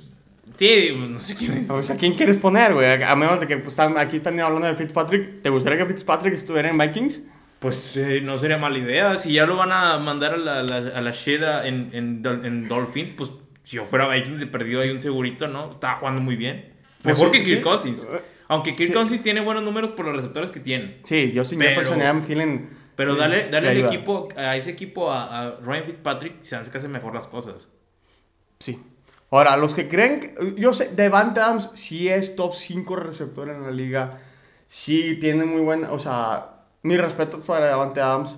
Sí, 0.57 0.93
pues, 0.97 1.09
no 1.09 1.19
sé 1.19 1.35
quién 1.35 1.53
es. 1.53 1.69
O 1.69 1.81
sea, 1.83 1.95
¿quién 1.97 2.15
quieres 2.15 2.37
poner, 2.37 2.73
güey? 2.73 3.01
A 3.03 3.15
menos 3.15 3.39
de 3.39 3.47
que 3.47 3.57
pues, 3.57 3.69
están, 3.73 3.97
aquí 3.97 4.17
están 4.17 4.39
hablando 4.39 4.67
de 4.67 4.75
Fitzpatrick. 4.75 5.41
¿Te 5.41 5.49
gustaría 5.49 5.77
que 5.79 5.85
Fitzpatrick 5.85 6.33
estuviera 6.33 6.69
en 6.69 6.77
Vikings? 6.77 7.23
Pues 7.59 7.95
eh, 7.95 8.21
no 8.21 8.37
sería 8.37 8.57
mala 8.57 8.77
idea. 8.77 9.17
Si 9.17 9.33
ya 9.33 9.45
lo 9.45 9.55
van 9.55 9.71
a 9.71 9.97
mandar 9.99 10.33
a 10.33 10.37
la, 10.37 10.63
la- 10.63 10.97
a 10.97 11.01
la 11.01 11.11
Sheda 11.11 11.67
en, 11.67 11.89
en, 11.93 12.23
en 12.43 12.67
Dolphins, 12.67 13.11
pues 13.11 13.31
si 13.63 13.77
yo 13.77 13.85
fuera 13.85 14.07
Vikings 14.09 14.39
de 14.39 14.47
perdido 14.47 14.81
hay 14.81 14.89
un 14.89 14.99
segurito, 14.99 15.47
¿no? 15.47 15.69
Estaba 15.69 15.95
jugando 15.97 16.19
muy 16.21 16.35
bien. 16.35 16.73
Pues 17.01 17.17
Mejor 17.19 17.33
sí, 17.33 17.39
que 17.39 17.45
Kirk 17.45 17.57
sí. 17.59 17.63
Cousins. 17.63 18.07
Aunque 18.53 18.75
Kirk 18.75 18.89
Sí. 18.89 18.93
Cousins 18.93 19.21
tiene 19.21 19.41
buenos 19.41 19.63
números 19.63 19.91
por 19.91 20.05
los 20.05 20.15
receptores 20.15 20.51
que 20.51 20.59
tiene. 20.59 20.99
Sí, 21.03 21.33
Justin 21.35 21.59
Pero- 21.59 21.69
Jefferson 21.71 22.01
Adam 22.01 22.21
Thielen. 22.21 22.69
Pero 22.95 23.15
eh, 23.15 23.17
dale, 23.19 23.37
le 23.45 23.49
dale 23.49 23.71
el 23.71 23.85
equipo, 23.85 24.29
a 24.37 24.55
ese 24.55 24.69
equipo, 24.69 25.11
a, 25.11 25.41
a 25.45 25.51
Ryan 25.61 25.85
Fitzpatrick, 25.85 26.43
se 26.43 26.55
hace 26.55 26.69
que 26.69 26.77
hace 26.77 26.87
mejor 26.87 27.13
las 27.15 27.25
cosas. 27.27 27.69
Sí. 28.59 28.79
Ahora, 29.31 29.57
los 29.57 29.73
que 29.73 29.87
creen 29.89 30.19
que... 30.19 30.35
Yo 30.57 30.73
sé, 30.73 30.89
Devante 30.95 31.39
Adams 31.39 31.71
sí 31.73 32.07
es 32.07 32.35
top 32.35 32.53
5 32.53 32.95
receptor 32.97 33.49
en 33.49 33.63
la 33.63 33.71
liga. 33.71 34.19
Sí 34.67 35.17
tiene 35.19 35.43
muy 35.45 35.61
buena... 35.61 35.91
O 35.91 35.97
sea, 35.97 36.65
mi 36.83 36.95
respeto 36.97 37.39
para 37.39 37.65
Devante 37.65 37.99
Adams. 37.99 38.37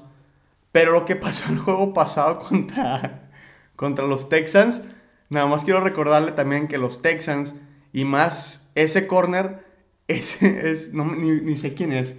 Pero 0.71 0.93
lo 0.93 1.05
que 1.05 1.15
pasó 1.17 1.49
en 1.49 1.55
el 1.55 1.59
juego 1.59 1.93
pasado 1.93 2.39
contra, 2.39 3.29
contra 3.75 4.05
los 4.07 4.29
Texans... 4.29 4.83
Nada 5.27 5.47
más 5.47 5.63
quiero 5.65 5.81
recordarle 5.81 6.31
también 6.33 6.67
que 6.69 6.77
los 6.77 7.01
Texans 7.01 7.55
y 7.91 8.05
más 8.05 8.71
ese 8.75 9.05
corner... 9.07 9.65
Ese 10.07 10.71
es... 10.71 10.93
No, 10.93 11.05
ni, 11.05 11.29
ni 11.29 11.57
sé 11.57 11.73
quién 11.73 11.91
es. 11.91 12.15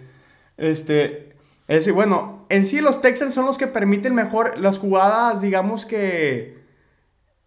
Este... 0.57 1.35
Ese, 1.69 1.91
bueno, 1.91 2.47
en 2.49 2.65
sí 2.65 2.81
los 2.81 3.01
Texans 3.01 3.35
son 3.35 3.47
los 3.47 3.59
que 3.59 3.67
permiten 3.67 4.15
mejor 4.15 4.57
las 4.59 4.79
jugadas, 4.79 5.41
digamos 5.41 5.85
que 5.85 6.57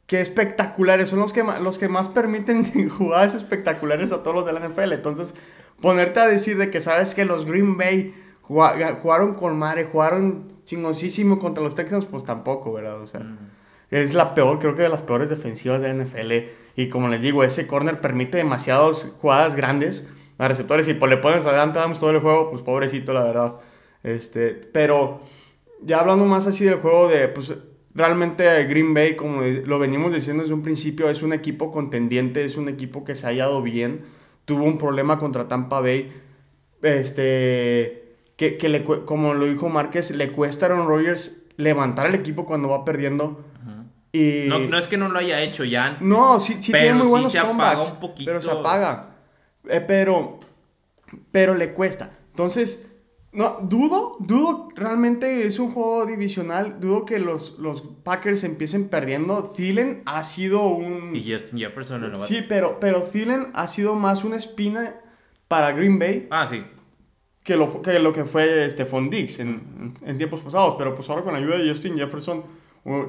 que 0.10 0.22
espectaculares, 0.22 1.10
son 1.10 1.20
los 1.20 1.34
que, 1.34 1.44
los 1.62 1.78
que 1.78 1.88
más 1.88 2.10
permiten 2.10 2.90
jugadas 2.90 3.36
espectaculares 3.36 4.12
a 4.12 4.24
todos 4.24 4.38
los 4.38 4.46
de 4.48 4.54
la 4.54 4.68
NFL. 4.68 4.94
Entonces, 4.94 5.36
ponerte 5.80 6.20
a 6.20 6.28
decir 6.28 6.58
de 6.58 6.72
que 6.72 6.82
sabes 6.82 7.14
que 7.14 7.26
los 7.26 7.46
Green 7.46 7.78
Bay 7.78 8.16
jugaron 8.42 9.36
con 9.36 9.56
madre, 9.60 9.86
jugaron 9.86 10.52
chingoncísimo 10.66 11.38
contra 11.38 11.64
los 11.64 11.76
Texans, 11.76 12.08
pues 12.08 12.26
tampoco, 12.26 12.74
¿verdad? 12.74 13.00
O 13.00 13.06
sea, 13.06 13.22
es 13.92 14.16
la 14.16 14.34
peor, 14.34 14.58
creo 14.58 14.74
que 14.74 14.82
de 14.82 14.90
las 14.90 15.04
peores 15.04 15.30
defensivas 15.30 15.80
de 15.80 15.94
la 15.94 16.04
NFL. 16.04 16.32
Y 16.76 16.90
como 16.90 17.08
les 17.08 17.22
digo, 17.22 17.44
ese 17.44 17.68
corner 17.68 18.02
permite 18.02 18.38
demasiadas 18.38 19.14
jugadas 19.22 19.54
grandes 19.54 20.08
a 20.40 20.48
receptores. 20.48 20.88
Y 20.88 20.96
pues 20.96 21.12
le 21.12 21.18
pones 21.18 21.46
adelante 21.46 21.78
Adams 21.78 22.00
todo 22.00 22.10
el 22.10 22.20
juego, 22.20 22.50
pues 22.50 22.64
pobrecito, 22.64 23.14
la 23.14 23.24
verdad. 23.24 23.56
Este, 24.02 24.50
pero 24.56 25.22
ya 25.84 26.00
hablando 26.00 26.26
más 26.26 26.48
así 26.48 26.66
del 26.66 26.80
juego 26.80 27.08
de, 27.08 27.28
pues 27.28 27.54
realmente 27.94 28.64
Green 28.66 28.94
Bay, 28.94 29.16
como 29.16 29.42
lo 29.42 29.78
venimos 29.78 30.14
diciendo 30.14 30.42
desde 30.42 30.56
un 30.56 30.64
principio, 30.64 31.10
es 31.10 31.22
un 31.22 31.34
equipo 31.34 31.72
contendiente, 31.72 32.46
es 32.46 32.58
un 32.58 32.70
equipo 32.70 33.04
que 33.04 33.14
se 33.16 33.28
ha 33.28 33.30
hallado 33.30 33.62
bien. 33.62 34.06
Tuvo 34.46 34.64
un 34.64 34.80
problema 34.80 35.20
contra 35.20 35.48
Tampa 35.48 35.82
Bay, 35.82 36.12
este, 36.82 38.16
que, 38.36 38.58
que 38.58 38.70
le, 38.70 38.84
como 38.84 39.34
lo 39.34 39.46
dijo 39.46 39.70
Márquez, 39.70 40.12
le 40.12 40.32
cuesta 40.32 40.66
a 40.66 40.70
Aaron 40.70 40.88
Rodgers 40.88 41.44
levantar 41.58 42.08
el 42.08 42.16
equipo 42.16 42.46
cuando 42.46 42.70
va 42.70 42.86
perdiendo. 42.86 43.44
Y... 44.12 44.46
No, 44.48 44.58
no 44.58 44.80
es 44.80 44.88
que 44.88 44.98
no 44.98 45.10
lo 45.10 45.20
haya 45.20 45.42
hecho 45.42 45.64
ya 45.66 45.86
antes. 45.88 46.02
No, 46.02 46.40
sí, 46.40 46.56
sí 46.60 46.72
Pero 46.72 46.84
tiene 46.84 46.98
muy 46.98 47.06
sí 47.06 47.12
buenos 47.12 47.32
se 47.32 47.38
apaga 47.38 47.76
comebacks, 47.76 47.92
un 47.92 48.00
poquito. 48.00 48.32
Pero 48.32 48.42
se 48.42 48.50
apaga. 48.50 49.10
Eh, 49.68 49.82
pero, 49.82 50.40
pero 51.32 51.56
le 51.56 51.74
cuesta. 51.74 52.18
Entonces, 52.32 52.90
no, 53.32 53.60
dudo, 53.62 54.18
dudo, 54.20 54.70
realmente 54.76 55.46
es 55.46 55.60
un 55.60 55.72
juego 55.72 56.06
divisional. 56.06 56.80
Dudo 56.80 57.06
que 57.06 57.20
los, 57.20 57.60
los 57.60 57.82
Packers 58.04 58.44
empiecen 58.44 58.90
perdiendo. 58.90 59.44
Thielen 59.56 60.02
ha 60.06 60.24
sido 60.24 60.68
un... 60.68 61.16
Y 61.16 61.32
Justin 61.32 61.60
Jefferson, 61.60 62.02
novato. 62.02 62.24
Sí, 62.26 62.44
pero, 62.48 62.80
pero 62.80 63.04
Thielen 63.04 63.48
ha 63.54 63.68
sido 63.68 63.96
más 63.96 64.24
una 64.24 64.38
espina 64.38 64.96
para 65.48 65.72
Green 65.72 66.00
Bay 66.00 66.28
Ah, 66.32 66.48
sí. 66.48 66.64
que 67.44 67.56
lo, 67.56 67.82
que 67.82 68.00
lo 68.00 68.14
que 68.14 68.26
fue 68.26 68.70
Stephon 68.70 69.10
Diggs 69.10 69.40
en, 69.40 69.96
en 70.06 70.18
tiempos 70.18 70.42
pasados. 70.42 70.76
Pero 70.78 70.96
pues 70.96 71.10
ahora 71.10 71.24
con 71.24 71.34
la 71.34 71.40
ayuda 71.40 71.58
de 71.58 71.70
Justin 71.70 71.98
Jefferson, 71.98 72.44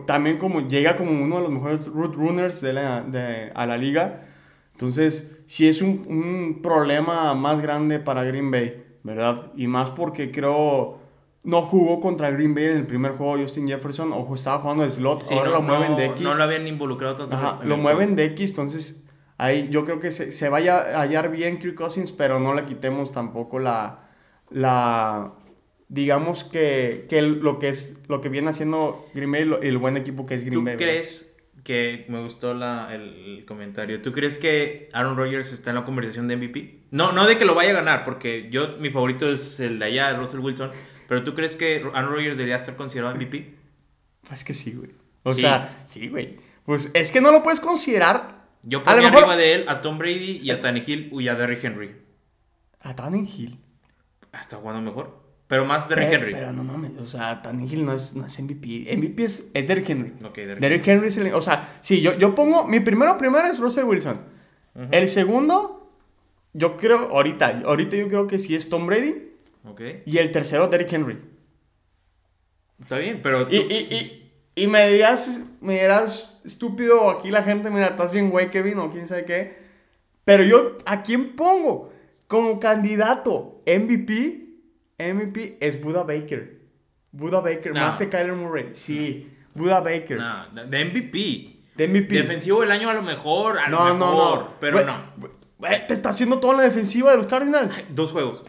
también 0.06 0.36
como 0.36 0.66
llega 0.68 0.96
como 0.96 1.12
uno 1.12 1.36
de 1.36 1.42
los 1.42 1.50
mejores 1.50 1.86
root 1.86 2.14
runners 2.14 2.60
de 2.60 2.72
la, 2.74 3.02
de, 3.02 3.52
a 3.54 3.66
la 3.66 3.78
liga. 3.78 4.26
Entonces, 4.72 5.38
sí 5.50 5.66
es 5.68 5.82
un, 5.82 6.04
un 6.08 6.62
problema 6.62 7.34
más 7.34 7.60
grande 7.60 7.98
para 7.98 8.22
Green 8.22 8.52
Bay, 8.52 8.84
¿verdad? 9.02 9.50
Y 9.56 9.66
más 9.66 9.90
porque 9.90 10.30
creo 10.30 11.00
no 11.42 11.60
jugó 11.62 11.98
contra 11.98 12.30
Green 12.30 12.54
Bay 12.54 12.66
en 12.66 12.76
el 12.76 12.86
primer 12.86 13.12
juego 13.12 13.36
Justin 13.36 13.66
Jefferson, 13.66 14.12
o 14.12 14.32
estaba 14.34 14.58
jugando 14.60 14.84
de 14.84 14.90
slot, 14.90 15.24
Sí, 15.24 15.34
ahora 15.34 15.50
no, 15.50 15.56
lo 15.56 15.62
mueven 15.62 15.90
no- 15.92 15.96
de 15.96 16.04
X. 16.06 16.20
No 16.20 16.34
lo 16.34 16.44
habían 16.44 16.68
involucrado 16.68 17.16
tanto. 17.16 17.34
Ajá, 17.34 17.60
lo 17.64 17.76
mueven 17.78 18.14
de 18.14 18.26
X, 18.26 18.50
entonces 18.50 19.02
ahí 19.38 19.68
yo 19.72 19.84
creo 19.84 19.98
que 19.98 20.12
se, 20.12 20.30
se 20.30 20.48
vaya 20.48 20.76
a 20.78 21.00
hallar 21.00 21.32
bien 21.32 21.58
Kirk 21.58 21.74
Cousins, 21.74 22.12
pero 22.12 22.38
no 22.38 22.54
le 22.54 22.64
quitemos 22.66 23.10
tampoco 23.10 23.58
la, 23.58 24.08
la 24.50 25.32
digamos 25.88 26.44
que, 26.44 27.06
que 27.08 27.22
lo 27.22 27.58
que 27.58 27.70
es 27.70 27.96
lo 28.06 28.20
que 28.20 28.28
viene 28.28 28.50
haciendo 28.50 29.04
Green 29.14 29.32
Bay, 29.32 29.44
lo- 29.44 29.60
el 29.62 29.78
buen 29.78 29.96
equipo 29.96 30.26
que 30.26 30.34
es 30.34 30.42
Green 30.42 30.52
¿Tú 30.54 30.64
Bay. 30.64 30.76
¿verdad? 30.76 30.86
crees 30.92 31.29
que 31.64 32.06
me 32.08 32.20
gustó 32.22 32.54
la, 32.54 32.88
el, 32.94 33.02
el 33.38 33.44
comentario? 33.44 34.00
¿Tú 34.02 34.12
crees 34.12 34.38
que 34.38 34.88
Aaron 34.92 35.16
Rodgers 35.16 35.52
está 35.52 35.70
en 35.70 35.76
la 35.76 35.84
conversación 35.84 36.28
de 36.28 36.36
MVP? 36.36 36.80
No, 36.90 37.12
no 37.12 37.26
de 37.26 37.38
que 37.38 37.44
lo 37.44 37.54
vaya 37.54 37.70
a 37.70 37.74
ganar, 37.74 38.04
porque 38.04 38.48
yo 38.50 38.76
mi 38.78 38.90
favorito 38.90 39.30
es 39.30 39.60
el 39.60 39.78
de 39.78 39.84
allá, 39.86 40.12
Russell 40.14 40.40
Wilson. 40.40 40.70
Pero 41.08 41.24
¿tú 41.24 41.34
crees 41.34 41.56
que 41.56 41.82
Aaron 41.94 42.12
Rodgers 42.12 42.36
debería 42.36 42.56
estar 42.56 42.76
considerado 42.76 43.14
MVP? 43.14 43.54
Pues 44.28 44.44
que 44.44 44.54
sí, 44.54 44.72
güey. 44.72 44.90
O 45.22 45.34
Sí. 45.34 45.42
sea, 45.42 45.82
sí, 45.86 46.08
güey. 46.08 46.36
Pues 46.64 46.90
es 46.94 47.10
que 47.12 47.20
no 47.20 47.30
lo 47.32 47.42
puedes 47.42 47.60
considerar 47.60 48.46
Yo 48.62 48.80
mejor- 48.80 49.04
arriba 49.04 49.36
de 49.36 49.54
él 49.54 49.64
a 49.68 49.80
Tom 49.80 49.98
Brady 49.98 50.38
y 50.42 50.50
a 50.50 50.60
Tannehill 50.60 51.10
y 51.12 51.28
a 51.28 51.34
Derrick 51.34 51.64
Henry. 51.64 51.96
a 52.82 52.94
Tannehill. 52.96 53.58
Está 54.32 54.56
jugando 54.56 54.80
mejor. 54.82 55.19
Pero 55.50 55.64
más 55.66 55.86
Derrick 55.88 56.08
Pero, 56.08 56.22
Henry. 56.22 56.32
pero 56.32 56.52
no 56.54 56.64
mames, 56.64 56.92
o 56.98 57.06
sea, 57.06 57.42
Tannehill 57.42 57.84
no 57.84 57.92
es, 57.92 58.14
no 58.14 58.24
es 58.24 58.40
MVP. 58.40 58.86
MVP 58.96 59.24
es, 59.24 59.50
es 59.52 59.66
Derrick 59.68 59.90
Henry. 59.90 60.14
Ok, 60.24 60.36
Derrick 60.36 60.58
Derrick 60.60 60.86
Henry 60.88 61.08
es 61.08 61.16
el. 61.18 61.34
O 61.34 61.42
sea, 61.42 61.68
sí, 61.82 62.00
yo, 62.00 62.16
yo 62.16 62.34
pongo. 62.34 62.66
Mi 62.66 62.80
primero, 62.80 63.18
primero 63.18 63.46
es 63.48 63.58
Russell 63.58 63.84
Wilson. 63.84 64.18
El 64.92 65.08
segundo, 65.08 65.92
yo 66.54 66.76
creo, 66.78 67.08
ahorita, 67.10 67.62
ahorita 67.66 67.96
yo 67.96 68.08
creo 68.08 68.26
que 68.26 68.38
sí 68.38 68.54
es 68.54 68.68
Tom 68.70 68.86
Brady. 68.86 69.32
Ok. 69.64 69.80
Y 70.06 70.16
el 70.18 70.30
tercero, 70.30 70.68
Derrick 70.68 70.92
Henry. 70.92 71.18
Está 72.80 72.96
bien, 72.98 73.20
pero 73.22 73.46
tú- 73.46 73.54
Y, 73.54 73.58
y, 73.58 74.32
y, 74.54 74.62
y 74.62 74.66
me 74.68 74.88
dirás, 74.90 75.40
me 75.60 75.80
dirás, 75.80 76.40
estúpido, 76.44 77.10
aquí 77.10 77.30
la 77.30 77.42
gente, 77.42 77.70
mira, 77.70 77.86
estás 77.88 78.12
bien 78.12 78.30
güey, 78.30 78.50
Kevin, 78.50 78.78
o 78.78 78.90
quién 78.90 79.06
sabe 79.06 79.24
qué. 79.24 79.58
Pero 80.24 80.44
yo, 80.44 80.78
¿a 80.86 81.02
quién 81.02 81.34
pongo? 81.36 81.92
Como 82.26 82.60
candidato 82.60 83.62
MVP, 83.66 84.39
MVP 85.12 85.58
es 85.60 85.80
Buda 85.80 86.02
Baker. 86.04 86.60
Buda 87.12 87.40
Baker, 87.40 87.72
No. 87.74 87.80
más 87.80 87.96
que 87.96 88.08
Kyler 88.08 88.34
Murray. 88.34 88.70
Sí, 88.72 89.28
Buda 89.54 89.80
Baker. 89.80 90.18
Nah, 90.18 90.46
de 90.48 90.84
MVP. 90.84 91.56
De 91.76 91.88
MVP. 91.88 92.14
Defensivo 92.14 92.60
del 92.60 92.70
año 92.70 92.88
a 92.90 92.94
lo 92.94 93.02
mejor, 93.02 93.58
a 93.58 93.68
no, 93.68 93.88
lo 93.88 93.94
no, 93.94 94.06
mejor, 94.12 94.38
no. 94.40 94.54
pero 94.60 94.76
Güey, 94.78 94.86
no. 94.86 95.86
te 95.86 95.94
está 95.94 96.10
haciendo 96.10 96.38
toda 96.38 96.56
la 96.56 96.62
defensiva 96.62 97.10
de 97.10 97.16
los 97.16 97.26
Cardinals. 97.26 97.82
Dos 97.90 98.12
juegos. 98.12 98.44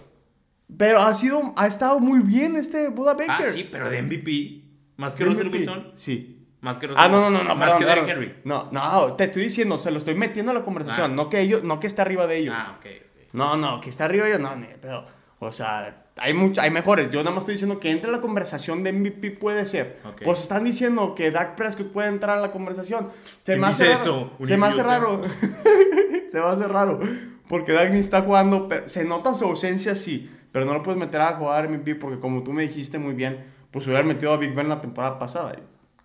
Pero 0.77 1.00
ha 1.00 1.13
sido, 1.15 1.53
ha 1.58 1.67
estado 1.67 2.00
muy 2.00 2.20
bien 2.22 2.55
este 2.55 2.89
Buda 2.89 3.13
Baker. 3.13 3.29
Ah, 3.29 3.43
sí, 3.43 3.67
pero 3.72 3.89
de 3.89 4.01
MVP. 4.01 4.62
Más 4.98 5.15
que 5.15 5.25
Russell. 5.25 5.48
Wilson. 5.50 5.91
Sí. 5.96 6.48
Más 6.62 6.77
que 6.77 6.88
Russell 6.88 7.03
Ah, 7.03 7.10
no, 7.10 7.20
no, 7.22 7.29
no, 7.29 7.43
no. 7.43 7.55
Más 7.55 7.72
perdón, 7.72 7.79
que. 7.79 7.86
Derrick 7.86 8.10
Henry. 8.10 8.36
No, 8.46 8.70
no, 8.72 9.13
te 9.15 9.24
estoy 9.25 9.43
diciendo, 9.43 9.79
se 9.79 9.89
lo 9.91 9.98
estoy 9.98 10.13
metiendo 10.15 10.51
a 10.51 10.55
la 10.55 10.63
conversación. 10.63 11.12
Ah. 11.12 11.15
No 11.15 11.27
que 11.29 11.41
ellos, 11.41 11.63
no 11.63 11.79
que 11.79 11.88
esté 11.88 12.01
arriba 12.01 12.27
de 12.27 12.38
ellos. 12.38 12.55
Ah, 12.58 12.75
ok. 12.77 12.86
ok. 12.86 13.34
No, 13.34 13.58
no, 13.58 13.79
que 13.81 13.89
está 13.89 14.05
arriba 14.05 14.25
de 14.25 14.31
ellos, 14.31 14.41
no, 14.41 14.55
ni 14.55 14.67
de 14.67 14.75
pedo. 14.77 15.08
O 15.39 15.51
sea, 15.51 16.11
hay, 16.21 16.33
mucho, 16.33 16.61
hay 16.61 16.71
mejores. 16.71 17.09
Yo 17.09 17.19
nada 17.19 17.31
más 17.31 17.43
estoy 17.43 17.55
diciendo 17.55 17.79
que 17.79 17.91
entre 17.91 18.11
la 18.11 18.21
conversación 18.21 18.83
de 18.83 18.93
MVP 18.93 19.31
puede 19.31 19.65
ser. 19.65 19.99
Pues 20.23 20.39
están 20.39 20.63
diciendo 20.63 21.15
que 21.15 21.31
Dak 21.31 21.55
Prescott 21.55 21.91
puede 21.91 22.07
entrar 22.09 22.37
a 22.37 22.41
la 22.41 22.51
conversación. 22.51 23.09
Se 23.43 23.53
¿Quién 23.53 23.61
me 23.61 23.67
hace 23.67 23.83
raro. 23.85 23.93
eso? 23.99 24.31
Se 24.45 24.57
me 24.57 24.65
hace 24.67 24.83
raro. 24.83 25.21
se 26.29 26.39
me 26.39 26.45
hace 26.45 26.67
raro. 26.67 26.99
Porque 27.47 27.71
Dak 27.73 27.91
ni 27.91 27.99
está 27.99 28.21
jugando. 28.21 28.69
Se 28.85 29.03
nota 29.03 29.33
su 29.35 29.45
ausencia, 29.45 29.95
sí. 29.95 30.31
Pero 30.51 30.65
no 30.65 30.73
lo 30.73 30.83
puedes 30.83 30.99
meter 30.99 31.21
a 31.21 31.35
jugar 31.35 31.69
MVP 31.69 31.95
porque, 31.95 32.19
como 32.19 32.43
tú 32.43 32.53
me 32.53 32.63
dijiste 32.63 32.99
muy 32.99 33.13
bien, 33.13 33.45
pues 33.71 33.87
hubiera 33.87 34.03
metido 34.03 34.33
a 34.33 34.37
Big 34.37 34.53
Ben 34.53 34.69
la 34.69 34.81
temporada 34.81 35.17
pasada. 35.17 35.55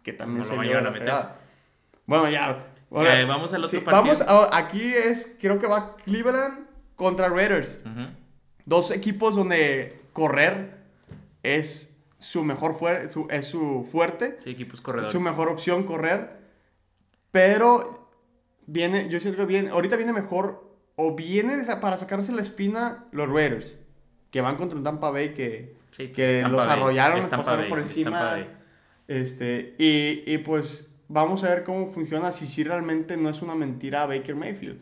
Que 0.03 0.13
también 0.13 0.39
No 0.39 0.45
se 0.45 0.55
lo 0.55 0.63
vio 0.63 0.81
la 0.81 0.91
meter. 0.91 1.13
Bueno, 2.07 2.29
ya. 2.31 2.67
Eh, 2.93 3.25
vamos 3.27 3.53
al 3.53 3.65
otro 3.65 3.79
sí, 3.79 3.85
partido. 3.85 4.15
Vamos 4.27 4.53
a- 4.53 4.57
aquí 4.57 4.95
es, 4.95 5.37
creo 5.41 5.59
que 5.59 5.67
va 5.67 5.97
Cleveland 6.05 6.67
contra 6.95 7.29
Raiders. 7.29 7.81
Dos 8.65 8.91
equipos 8.93 9.35
donde 9.35 10.01
correr 10.17 10.79
es 11.43 11.95
su 12.19 12.43
mejor 12.43 12.73
fuer- 12.75 13.07
su- 13.09 13.27
es 13.29 13.45
su 13.45 13.87
fuerte. 13.93 14.39
Sí, 14.41 14.49
equipos 14.51 14.79
Es 14.79 14.81
corredores. 14.81 15.13
su 15.13 15.21
mejor 15.21 15.49
opción 15.51 15.85
correr. 15.85 16.39
Pero 17.31 18.09
viene, 18.67 19.09
yo 19.11 19.21
siento 19.21 19.39
que 19.39 19.45
viene, 19.47 19.69
ahorita 19.69 19.97
viene 19.97 20.15
mejor 20.15 20.65
o 20.97 21.15
viene 21.15 21.63
para 21.83 21.99
sacarse 21.99 22.33
la 22.33 22.41
espina 22.41 23.05
los 23.13 23.29
Raiders. 23.29 23.79
Que 24.31 24.41
van 24.41 24.57
contra 24.57 24.79
un 24.79 24.85
Tampa 24.85 25.11
Bay 25.11 25.35
que, 25.35 25.77
Sí, 25.91 26.05
pues, 26.05 26.13
que 26.17 26.41
Tampa 26.43 26.57
los 26.57 26.67
Bay, 26.67 26.79
arrollaron, 26.79 27.21
Tampa 27.21 27.37
pasaron 27.37 27.61
Bay, 27.61 27.69
por 27.69 27.79
encima. 27.81 28.47
Este, 29.07 29.75
y, 29.79 30.23
y 30.27 30.39
pues 30.39 30.95
vamos 31.09 31.45
a 31.45 31.51
ver 31.51 31.63
cómo 31.65 31.93
funciona 31.93 32.33
si 32.33 32.47
sí 32.47 32.65
realmente 32.65 33.17
no 33.19 33.29
es 33.29 33.43
una 33.43 33.55
mentira 33.55 34.07
Baker 34.07 34.35
Mayfield. 34.35 34.81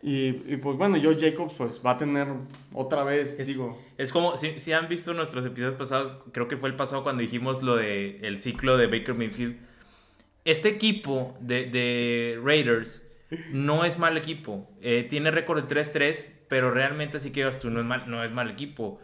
Y, 0.00 0.28
y 0.52 0.56
pues 0.58 0.76
bueno, 0.76 0.96
Joe 1.02 1.16
Jacobs 1.18 1.54
pues 1.58 1.80
va 1.84 1.92
a 1.92 1.96
tener 1.98 2.28
otra 2.72 3.02
vez, 3.02 3.38
Es, 3.38 3.48
digo, 3.48 3.82
es 3.96 4.12
como, 4.12 4.36
si, 4.36 4.60
si 4.60 4.72
han 4.72 4.88
visto 4.88 5.12
nuestros 5.12 5.44
episodios 5.44 5.74
pasados, 5.74 6.22
creo 6.32 6.46
que 6.46 6.56
fue 6.56 6.68
el 6.68 6.76
pasado 6.76 7.02
cuando 7.02 7.20
dijimos 7.22 7.62
lo 7.62 7.76
de 7.76 8.16
el 8.22 8.38
ciclo 8.38 8.76
de 8.76 8.86
Baker 8.86 9.14
Mayfield. 9.14 9.56
Este 10.44 10.68
equipo 10.68 11.36
de, 11.40 11.66
de 11.66 12.40
Raiders 12.42 13.02
no 13.52 13.84
es 13.84 13.98
mal 13.98 14.16
equipo. 14.16 14.70
Eh, 14.80 15.06
tiene 15.10 15.30
récord 15.30 15.62
de 15.64 15.74
3-3, 15.82 16.24
pero 16.48 16.70
realmente 16.70 17.16
así 17.18 17.30
que 17.32 17.40
digas 17.40 17.58
tú, 17.58 17.68
no 17.70 17.80
es, 17.80 17.86
mal, 17.86 18.04
no 18.06 18.22
es 18.24 18.30
mal 18.30 18.48
equipo. 18.50 19.00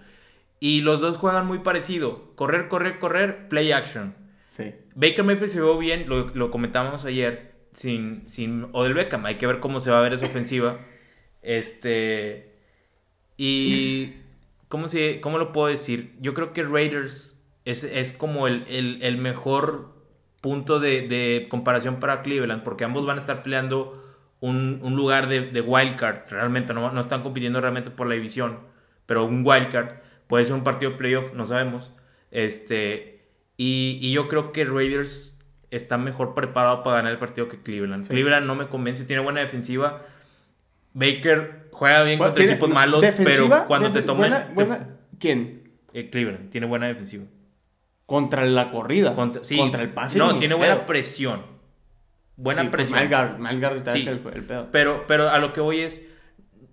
Y 0.61 0.81
los 0.81 1.01
dos 1.01 1.17
juegan 1.19 1.47
muy 1.47 1.59
parecido. 1.59 2.33
Correr, 2.37 2.69
correr, 2.69 2.99
correr, 2.99 3.49
play 3.49 3.73
action. 3.73 4.15
sí. 4.47 4.75
Baker 4.95 5.25
Mayfield 5.25 5.51
se 5.51 5.61
vio 5.61 5.77
bien, 5.77 6.05
lo, 6.09 6.29
lo 6.35 6.53
comentábamos 6.53 7.05
ayer, 7.05 7.54
sin, 7.75 8.29
sin 8.29 8.69
Odell 8.73 8.95
Beckham. 8.95 9.27
Hay 9.27 9.37
que 9.37 9.47
ver 9.47 9.61
cómo 9.61 9.81
se 9.81 9.91
va 9.91 9.99
a 9.99 10.03
ver 10.03 10.15
esa 10.15 10.27
ofensiva. 10.27 10.77
Este. 11.43 12.53
Y. 13.37 14.15
¿Cómo, 14.69 14.89
se, 14.89 15.21
¿Cómo 15.21 15.39
lo 15.39 15.53
puedo 15.53 15.69
decir? 15.69 16.15
Yo 16.21 16.35
creo 16.35 16.53
que 16.53 16.65
Raiders 16.65 17.41
es, 17.65 17.85
es 17.85 18.13
como 18.13 18.49
el, 18.49 18.65
el- 18.69 18.99
el 19.03 19.19
mejor 19.19 19.95
punto 20.41 20.81
de, 20.81 21.03
de 21.03 21.47
comparación 21.49 22.01
para 22.01 22.23
Cleveland, 22.23 22.65
porque 22.65 22.85
ambos 22.85 23.07
van 23.07 23.19
a 23.19 23.21
estar 23.21 23.43
peleando 23.43 24.03
un, 24.41 24.81
un 24.83 24.97
lugar 24.97 25.29
de, 25.29 25.43
de 25.43 25.61
wildcard. 25.61 26.29
Realmente, 26.31 26.75
no, 26.75 26.91
no 26.93 27.01
están 27.01 27.23
compitiendo 27.23 27.61
realmente 27.61 27.91
por 27.91 28.09
la 28.09 28.15
división, 28.15 28.59
pero 29.07 29.25
un 29.25 29.47
wildcard. 29.47 29.95
Puede 30.27 30.45
ser 30.45 30.55
un 30.55 30.65
partido 30.65 30.97
playoff, 30.97 31.33
no 31.35 31.47
sabemos. 31.47 31.93
Este. 32.31 33.23
Y, 33.57 33.99
y 34.03 34.13
yo 34.13 34.29
creo 34.29 34.53
que 34.53 34.65
Raiders 34.65 35.34
está 35.77 35.99
mejor 35.99 36.35
preparado 36.35 36.83
para 36.83 36.97
ganar 36.97 37.13
el 37.13 37.19
partido 37.19 37.49
que 37.49 37.61
Cleveland. 37.63 38.05
Sí. 38.05 38.11
Cleveland 38.11 38.47
no 38.47 38.55
me 38.55 38.69
convence, 38.69 39.05
tiene 39.05 39.23
buena 39.23 39.41
defensiva. 39.41 40.03
Baker 40.93 41.69
juega 41.73 42.03
bien 42.05 42.19
Bueno, 42.19 42.35
contra 42.35 42.53
equipos 42.53 42.71
malos, 42.71 43.05
pero 43.17 43.49
cuando 43.67 43.91
te 43.91 44.03
tomen... 44.03 44.33
buena- 44.55 44.79
te- 44.79 44.87
¿Quién? 45.19 45.73
eh, 45.93 46.11
Cleveland 46.11 46.51
tiene 46.51 46.67
buena 46.67 46.87
defensiva. 46.87 47.25
Contra 48.07 48.45
la 48.45 48.71
corrida. 48.71 49.15
Contra, 49.15 49.43
sí, 49.45 49.57
contra 49.57 49.83
el 49.83 49.91
pase. 49.91 50.19
No, 50.19 50.37
tiene 50.39 50.55
pedo. 50.55 50.59
buena 50.59 50.87
presión. 50.87 51.43
Buena 52.37 52.63
Sí, 52.63 52.69
pues, 52.69 52.91
presión. 52.91 53.11
Garrett, 53.11 53.39
Miles 53.39 53.61
Garrett 53.61 53.89
Sí. 53.93 54.09
el, 54.09 54.21
el 54.35 54.45
pedo. 54.45 54.69
Pero, 54.73 55.05
pero 55.07 55.31
a 55.31 55.39
lo 55.39 55.53
que 55.53 55.61
voy 55.61 55.81
es, 55.81 56.03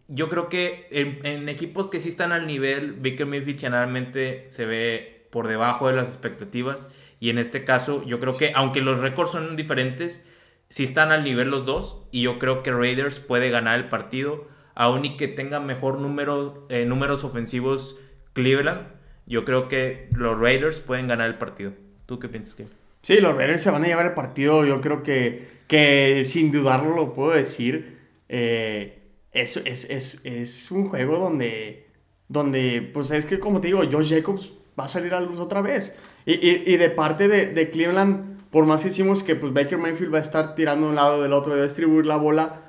yo 0.08 0.28
creo 0.28 0.50
que 0.50 0.88
en, 0.92 1.26
en 1.26 1.48
equipos 1.50 1.88
que 1.88 2.00
sí 2.00 2.10
están 2.10 2.32
al 2.32 2.48
nivel, 2.48 2.94
Baker 2.94 3.26
Mayfield 3.28 3.60
generalmente 3.60 4.46
se 4.50 4.66
ve 4.66 5.28
por 5.32 5.48
debajo 5.48 5.88
de 5.88 5.94
las 5.94 6.10
expectativas. 6.10 6.90
Y 7.22 7.30
en 7.30 7.38
este 7.38 7.64
caso, 7.64 8.04
yo 8.06 8.20
creo 8.20 8.36
que, 8.36 8.52
aunque 8.56 8.82
los 8.82 9.00
récords 9.00 9.32
son 9.32 9.56
diferentes, 9.56 10.28
sí 10.68 10.84
están 10.84 11.14
al 11.14 11.24
nivel 11.24 11.50
los 11.50 11.66
dos. 11.66 12.08
Y 12.12 12.24
yo 12.24 12.40
creo 12.40 12.64
que 12.64 12.74
Raiders 12.74 13.20
puede 13.22 13.50
ganar 13.50 13.80
el 13.80 13.88
partido, 13.88 14.48
aun 14.76 15.06
y 15.06 15.16
que 15.16 15.30
tenga 15.30 15.62
mejor 15.62 16.00
número, 16.00 16.66
eh, 16.70 16.86
números 16.86 17.24
ofensivos 17.24 17.98
Cleveland. 18.34 18.88
Yo 19.28 19.46
creo 19.46 19.70
que 19.70 20.10
los 20.14 20.38
Raiders 20.40 20.82
pueden 20.82 21.08
ganar 21.08 21.28
el 21.30 21.38
partido. 21.38 21.74
¿Tú 22.08 22.20
qué 22.20 22.28
piensas, 22.28 22.56
que 22.56 22.66
Sí, 23.04 23.22
los 23.22 23.36
Raiders 23.36 23.62
se 23.62 23.72
van 23.72 23.84
a 23.84 23.88
llevar 23.88 24.08
el 24.08 24.14
partido. 24.14 24.66
Yo 24.66 24.82
creo 24.82 25.04
que, 25.04 25.48
que 25.68 26.24
sin 26.26 26.52
dudarlo 26.52 26.96
lo 26.96 27.14
puedo 27.14 27.32
decir. 27.32 28.00
eh, 28.30 28.98
es, 29.32 29.58
es, 29.58 29.86
es, 29.90 30.22
es 30.26 30.72
un 30.72 30.90
juego 30.90 31.18
donde, 31.20 31.88
donde, 32.28 32.82
pues 32.94 33.12
es 33.12 33.26
que 33.26 33.40
como 33.40 33.62
te 33.62 33.68
digo, 33.68 33.82
Josh 33.90 34.10
Jacobs 34.14 34.54
va 34.80 34.86
a 34.86 34.88
salir 34.88 35.14
a 35.14 35.22
luz 35.22 35.40
otra 35.40 35.62
vez. 35.62 35.96
Y, 36.26 36.34
y, 36.34 36.64
y 36.68 36.78
de 36.78 36.90
parte 36.90 37.28
de, 37.28 37.48
de 37.48 37.70
Cleveland, 37.72 38.40
por 38.52 38.66
más 38.66 38.84
que 38.84 38.90
decimos 38.90 39.24
que 39.24 39.36
pues 39.36 39.54
Baker 39.54 39.78
Mayfield 39.78 40.14
va 40.14 40.20
a 40.20 40.22
estar 40.22 40.56
tirando 40.56 40.86
de 40.88 40.90
un 40.92 40.96
lado 40.96 41.22
del 41.22 41.34
otro, 41.34 41.56
de 41.56 41.64
distribuir 41.64 42.06
la 42.06 42.18
bola, 42.18 42.62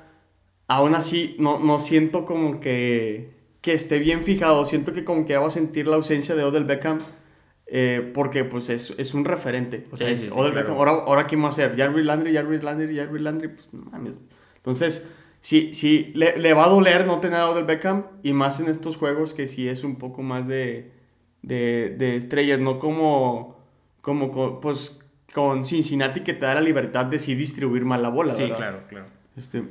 aún 0.67 0.95
así 0.95 1.35
no, 1.39 1.59
no 1.59 1.79
siento 1.79 2.25
como 2.25 2.59
que, 2.59 3.31
que 3.61 3.73
esté 3.73 3.99
bien 3.99 4.23
fijado. 4.23 4.65
Siento 4.65 4.93
que 4.93 5.03
como 5.05 5.25
que 5.25 5.37
va 5.37 5.47
a 5.47 5.51
sentir 5.51 5.87
la 5.87 5.95
ausencia 5.97 6.35
de 6.35 6.43
Odell 6.43 6.65
Beckham. 6.65 6.99
eh, 7.67 8.11
porque 8.13 8.43
pues 8.45 8.69
es, 8.69 8.93
es 8.97 9.13
un 9.13 9.25
referente. 9.25 9.87
O 9.91 9.97
sea, 9.97 10.09
Sí, 10.09 10.13
es 10.13 10.21
sí, 10.21 10.31
sí, 10.31 10.31
Odell 10.31 10.53
claro. 10.53 10.55
Beckham. 10.55 10.77
Ahora, 10.77 10.91
ahora 10.91 11.27
¿quién 11.27 11.43
va 11.43 11.49
a 11.49 11.53
ser? 11.53 11.75
Jarvis 11.77 12.05
Landry, 12.05 12.33
Jarvis 12.33 12.63
Landry, 12.63 12.95
Jarvis 12.97 13.21
Landry. 13.21 13.47
Pues 13.49 13.73
no 13.73 13.85
mames. 13.91 14.15
Entonces, 14.57 15.07
sí, 15.41 15.73
sí, 15.73 16.11
le, 16.15 16.37
le 16.37 16.53
va 16.53 16.65
a 16.65 16.69
doler 16.69 17.05
no 17.07 17.19
tener 17.19 17.39
a 17.39 17.49
Odell 17.49 17.65
Beckham. 17.65 18.05
Y 18.23 18.33
más 18.33 18.59
en 18.59 18.67
estos 18.67 18.97
juegos 18.97 19.33
que 19.33 19.47
sí 19.47 19.67
es 19.67 19.83
un 19.83 19.97
poco 19.97 20.21
más 20.21 20.47
de, 20.47 20.91
de, 21.43 21.95
de 21.97 22.15
estrellas. 22.17 22.59
No 22.59 22.79
como, 22.79 23.59
como 24.01 24.31
co- 24.31 24.59
pues, 24.59 24.99
con 25.33 25.63
Cincinnati 25.65 26.21
que 26.21 26.33
te 26.33 26.45
da 26.45 26.55
la 26.55 26.61
libertad 26.61 27.05
de 27.05 27.19
sí 27.19 27.35
distribuir 27.35 27.85
más 27.85 28.01
la 28.01 28.09
bola. 28.09 28.33
Sí, 28.33 28.41
¿verdad? 28.41 28.57
claro, 28.57 28.83
claro. 28.89 29.05
Este, 29.37 29.63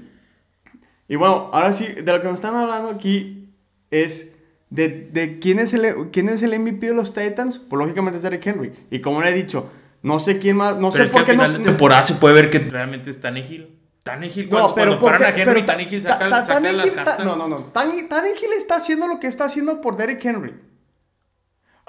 y 1.09 1.17
bueno, 1.17 1.51
ahora 1.53 1.73
sí, 1.73 1.87
de 1.87 2.03
lo 2.13 2.21
que 2.23 2.29
me 2.29 2.35
están 2.35 2.55
hablando 2.55 2.89
aquí 2.89 3.49
es 3.91 4.35
de, 4.71 4.89
de 5.13 5.39
quién, 5.39 5.59
es 5.59 5.75
el, 5.75 6.11
quién 6.11 6.29
es 6.29 6.43
el 6.43 6.59
MVP 6.59 6.87
de 6.89 6.95
los 6.95 7.13
Titans. 7.15 7.59
Pues 7.59 7.79
lógicamente 7.79 8.17
es 8.17 8.23
Derrick 8.23 8.47
Henry. 8.47 8.73
Y 8.91 9.01
como 9.01 9.21
le 9.21 9.29
he 9.29 9.33
dicho, 9.33 9.69
no 10.03 10.19
sé 10.19 10.39
quién 10.39 10.57
más, 10.57 10.79
no 10.79 10.91
Pero 10.91 10.93
sé 10.93 11.03
es 11.05 11.09
que 11.09 11.13
por 11.13 11.21
al 11.21 11.27
qué 11.27 11.33
final 11.33 11.53
no. 11.53 11.59
de 11.59 11.65
temporada 11.65 12.03
se 12.03 12.15
puede 12.15 12.35
ver 12.35 12.51
que 12.51 12.59
realmente 12.61 13.11
es 13.11 13.21
Tannehill. 13.21 13.79
Tannehill, 14.03 14.49
cuando, 14.49 14.69
No, 14.71 14.75
pero 14.75 14.99
cuando 14.99 15.19
paran 15.19 15.23
a 15.23 15.27
porque- 15.27 15.43
Henry, 15.43 15.55
pero 15.55 15.67
Ta- 15.67 15.73
Tannehill 15.75 16.03
Ta- 16.03 16.09
saca, 16.09 16.29
Ta- 16.29 16.45
saca 16.45 16.61
las 16.61 16.73
Tannehill 16.73 16.95
ta- 16.97 17.05
castas. 17.05 17.27
No, 17.27 17.37
no, 17.37 17.49
no. 17.49 17.59
Tanne- 17.73 18.09
Tannehill 18.09 18.53
está 18.57 18.77
haciendo 18.77 19.07
lo 19.07 19.21
que 19.21 19.27
está 19.29 19.45
haciendo 19.45 19.81
por 19.81 19.97
Derrick 19.97 20.25
Henry. 20.25 20.55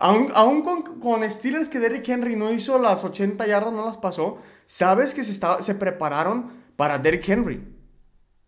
Aún, 0.04 0.28
aún 0.36 0.62
con, 0.64 1.00
con 1.00 1.30
Steelers 1.32 1.70
que 1.70 1.80
Derrick 1.80 2.08
Henry 2.10 2.36
no 2.36 2.52
hizo 2.52 2.78
las 2.78 3.04
80 3.06 3.48
yardas, 3.48 3.72
no 3.72 3.86
las 3.86 3.98
pasó, 3.98 4.38
sabes 4.66 5.14
que 5.14 5.24
se, 5.24 5.32
estaba, 5.32 5.64
se 5.64 5.76
prepararon 5.76 6.52
para 6.76 6.98
Derrick 6.98 7.28
Henry. 7.30 7.64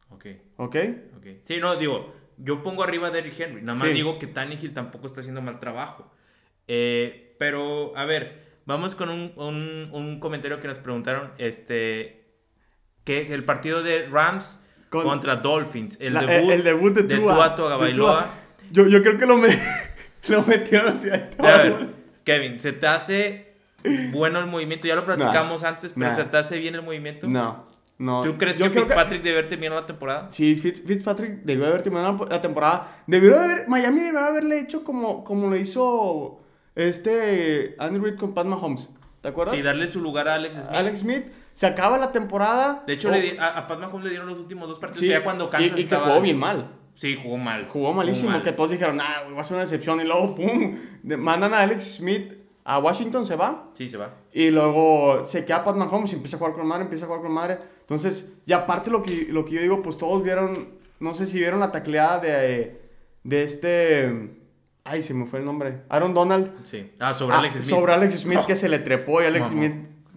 Ok, 0.10 0.26
¿Ok? 0.58 0.76
ok. 1.18 1.26
Sí, 1.46 1.58
no, 1.62 1.78
digo, 1.78 2.14
yo 2.38 2.62
pongo 2.62 2.84
arriba 2.84 3.08
a 3.08 3.12
Derrick 3.12 3.40
Henry. 3.40 3.62
Nada 3.62 3.80
más 3.80 3.88
Sí. 3.88 3.94
digo 3.94 4.20
que 4.20 4.28
Tannehill 4.28 4.74
tampoco 4.74 5.08
está 5.08 5.22
haciendo 5.22 5.42
mal 5.42 5.60
trabajo. 5.60 6.12
Eh, 6.68 7.36
pero, 7.40 7.94
a 7.96 8.04
ver, 8.06 8.60
vamos 8.66 8.94
con 8.96 9.10
un, 9.10 9.32
un- 9.38 9.90
un 9.94 10.20
comentario 10.20 10.60
que 10.60 10.68
nos 10.68 10.80
preguntaron. 10.80 11.32
Este, 11.38 12.26
que 13.06 13.34
el 13.34 13.46
partido 13.46 13.82
de 13.82 14.08
Rams 14.08 14.62
Con- 14.90 15.04
contra 15.04 15.38
Dolphins. 15.38 16.00
El 16.02 16.16
La- 16.16 16.26
debut, 16.26 16.52
el 16.52 16.64
debut 16.64 16.94
de 16.94 17.04
de 17.04 17.16
Tua. 17.20 18.30
Yo, 18.72 18.88
yo 18.88 19.02
creo 19.04 19.18
que 19.18 19.26
lo, 19.26 19.38
me- 19.38 19.48
lo 20.30 20.42
metieron 20.44 20.94
hacia 20.94 21.30
A 21.40 21.58
ver, 21.58 21.88
Kevin, 22.24 22.60
¿se 22.60 22.74
te 22.74 22.88
hace 22.88 23.54
bueno 24.12 24.40
el 24.40 24.46
movimiento? 24.48 24.88
Ya 24.88 24.96
lo 24.96 25.06
platicamos 25.06 25.64
antes, 25.64 25.94
pero 25.94 26.08
Nah. 26.10 26.16
¿se 26.16 26.24
te 26.26 26.38
hace 26.38 26.58
bien 26.58 26.76
el 26.76 26.82
movimiento? 26.82 27.28
No, 27.28 27.66
no. 27.98 28.24
¿Tú 28.24 28.38
crees 28.38 28.58
Yo 28.58 28.72
que 28.72 28.80
Fitzpatrick 28.82 29.22
debe 29.22 29.38
haber 29.40 29.50
terminado 29.50 29.80
la 29.82 29.88
temporada? 29.88 30.30
Sí, 30.32 30.56
Fitz- 30.56 30.84
Fitzpatrick 30.86 31.44
debió 31.44 31.68
haber 31.68 31.84
terminado 31.84 32.26
la 32.30 32.42
temporada. 32.42 32.88
Debió 33.08 33.32
de 33.38 33.40
haber, 33.44 33.68
Miami 33.68 34.02
debió 34.02 34.20
haberle 34.20 34.60
hecho 34.60 34.84
como, 34.84 35.24
como 35.24 35.48
lo 35.50 35.56
hizo 35.56 36.40
este 36.76 37.76
Andy 37.80 38.00
Reid 38.00 38.18
con 38.18 38.34
Pat 38.34 38.46
Mahomes. 38.46 38.90
¿Te 39.22 39.30
acuerdas? 39.30 39.56
Sí, 39.56 39.62
darle 39.62 39.88
su 39.88 40.02
lugar 40.02 40.28
a 40.28 40.36
Alex 40.36 40.56
Smith. 40.56 40.68
Alex 40.72 41.00
Smith 41.00 41.26
se 41.54 41.66
acaba 41.66 41.98
la 41.98 42.12
temporada. 42.12 42.84
De 42.86 42.94
hecho, 42.94 43.08
Oh, 43.08 43.12
le 43.12 43.22
di- 43.22 43.38
a, 43.40 43.58
a 43.58 43.68
Pat 43.68 43.80
Mahomes 43.80 44.04
le 44.04 44.10
dieron 44.12 44.28
los 44.28 44.38
últimos 44.38 44.68
dos 44.70 44.78
partidos. 44.78 45.00
sí, 45.02 45.08
ya 45.08 45.24
cuando 45.24 45.46
y, 45.46 45.50
Kansas 45.50 45.72
y 45.72 45.74
que 45.76 45.82
estaba... 45.82 46.08
jugó 46.08 46.22
bien 46.22 46.38
mal. 46.38 46.70
Sí, 46.96 47.18
jugó 47.22 47.38
mal. 47.38 47.68
Jugó 47.70 47.94
malísimo, 47.94 48.30
mal. 48.32 48.42
que 48.42 48.52
todos 48.54 48.72
dijeron, 48.72 49.00
ah, 49.02 49.22
güey, 49.24 49.36
va 49.36 49.42
a 49.42 49.44
ser 49.44 49.56
una 49.56 49.64
decepción. 49.64 50.00
Y 50.02 50.06
luego, 50.06 50.34
pum, 50.36 50.76
mandan 51.04 51.54
a 51.54 51.60
Alex 51.62 51.98
Smith 51.98 52.34
a 52.64 52.80
Washington, 52.80 53.28
se 53.28 53.36
va. 53.36 53.70
Sí, 53.74 53.88
se 53.88 53.98
va. 53.98 54.14
Y 54.34 54.50
luego 54.50 55.24
se 55.26 55.46
queda 55.46 55.64
Pat 55.64 55.76
Mahomes 55.76 56.12
y 56.14 56.16
empieza 56.16 56.38
a 56.38 56.40
jugar 56.40 56.54
con 56.54 56.66
madre, 56.68 56.84
empieza 56.86 57.06
a 57.06 57.08
jugar 57.08 57.22
con 57.22 57.32
madre. 57.32 57.60
Entonces, 57.82 58.34
y 58.46 58.54
aparte 58.54 58.90
lo 58.90 59.04
que, 59.04 59.28
lo 59.30 59.46
que 59.46 59.56
yo 59.56 59.62
digo, 59.62 59.82
pues 59.82 59.98
todos 59.98 60.24
vieron, 60.24 60.70
no 61.00 61.14
sé 61.14 61.26
si 61.28 61.38
vieron 61.38 61.60
la 61.60 61.72
tacleada 61.72 62.20
de, 62.20 62.82
de 63.24 63.44
este, 63.44 64.32
ay, 64.84 65.04
se 65.04 65.14
me 65.14 65.26
fue 65.28 65.40
el 65.40 65.46
nombre, 65.46 65.82
Aaron 65.90 66.14
Donald. 66.16 66.52
Sí. 66.64 66.92
Ah, 67.00 67.14
sobre 67.14 67.36
Ah, 67.36 67.40
Alex 67.40 67.54
Smith. 67.56 67.70
Sobre 67.70 67.94
Alex 67.94 68.20
Smith 68.22 68.40
que 68.48 68.56
se 68.56 68.68
le 68.70 68.80
trepó 68.80 69.22
y 69.22 69.26
Alex. 69.26 69.48
Smith 69.50 69.74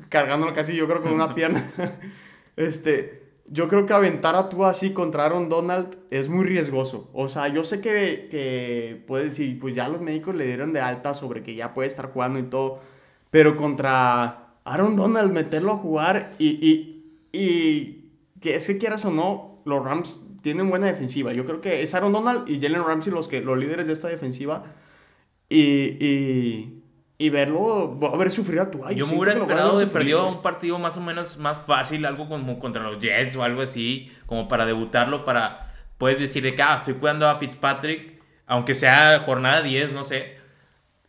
cargándolo 0.08 0.54
casi, 0.54 0.74
yo 0.74 0.86
creo, 0.88 1.02
con 1.02 1.12
una 1.12 1.34
pierna. 1.34 1.62
este, 2.56 3.27
yo 3.50 3.68
creo 3.68 3.86
que 3.86 3.92
aventar 3.92 4.36
a 4.36 4.48
tú 4.48 4.64
así 4.64 4.92
contra 4.92 5.24
Aaron 5.24 5.48
Donald 5.48 5.96
es 6.10 6.28
muy 6.28 6.44
riesgoso. 6.44 7.08
O 7.12 7.28
sea, 7.28 7.48
yo 7.48 7.64
sé 7.64 7.80
que, 7.80 8.28
que 8.30 9.02
puedes 9.06 9.30
decir, 9.30 9.58
pues 9.58 9.74
ya 9.74 9.88
los 9.88 10.00
médicos 10.00 10.34
le 10.34 10.46
dieron 10.46 10.72
de 10.72 10.80
alta 10.80 11.14
sobre 11.14 11.42
que 11.42 11.54
ya 11.54 11.74
puede 11.74 11.88
estar 11.88 12.12
jugando 12.12 12.38
y 12.38 12.44
todo. 12.44 12.80
Pero 13.30 13.56
contra 13.56 14.54
Aaron 14.64 14.96
Donald, 14.96 15.32
meterlo 15.32 15.72
a 15.72 15.76
jugar 15.76 16.30
y, 16.38 16.48
y, 16.48 17.14
y 17.32 18.12
que 18.40 18.54
es 18.56 18.66
que 18.66 18.78
quieras 18.78 19.04
o 19.04 19.10
no, 19.10 19.60
los 19.64 19.84
Rams 19.84 20.20
tienen 20.42 20.70
buena 20.70 20.86
defensiva. 20.86 21.32
Yo 21.32 21.44
creo 21.44 21.60
que 21.60 21.82
es 21.82 21.94
Aaron 21.94 22.12
Donald 22.12 22.48
y 22.48 22.60
Jalen 22.60 22.84
Ramsey 22.84 23.12
los, 23.12 23.28
que, 23.28 23.40
los 23.40 23.58
líderes 23.58 23.86
de 23.86 23.92
esta 23.92 24.08
defensiva. 24.08 24.64
Y, 25.48 25.96
y, 26.00 26.77
y 27.20 27.30
verlo, 27.30 27.98
a 28.12 28.16
ver 28.16 28.30
sufrir 28.30 28.60
a 28.60 28.70
tu 28.70 28.78
Yo 28.94 29.06
me 29.06 29.14
hubiera 29.16 29.32
esperado 29.32 29.76
de 29.78 29.86
perdido 29.88 30.28
un 30.28 30.40
partido 30.40 30.78
más 30.78 30.96
o 30.96 31.00
menos 31.00 31.36
más 31.38 31.60
fácil, 31.60 32.06
algo 32.06 32.28
como 32.28 32.58
contra 32.60 32.82
los 32.84 33.00
Jets 33.00 33.34
o 33.36 33.42
algo 33.42 33.60
así, 33.62 34.12
como 34.26 34.46
para 34.46 34.64
debutarlo, 34.66 35.24
para 35.24 35.74
puedes 35.98 36.20
decir 36.20 36.44
de 36.44 36.54
que 36.54 36.62
ah, 36.62 36.76
estoy 36.76 36.94
cuidando 36.94 37.28
a 37.28 37.36
Fitzpatrick, 37.38 38.20
aunque 38.46 38.74
sea 38.74 39.18
jornada 39.26 39.62
10, 39.62 39.92
no 39.92 40.04
sé. 40.04 40.38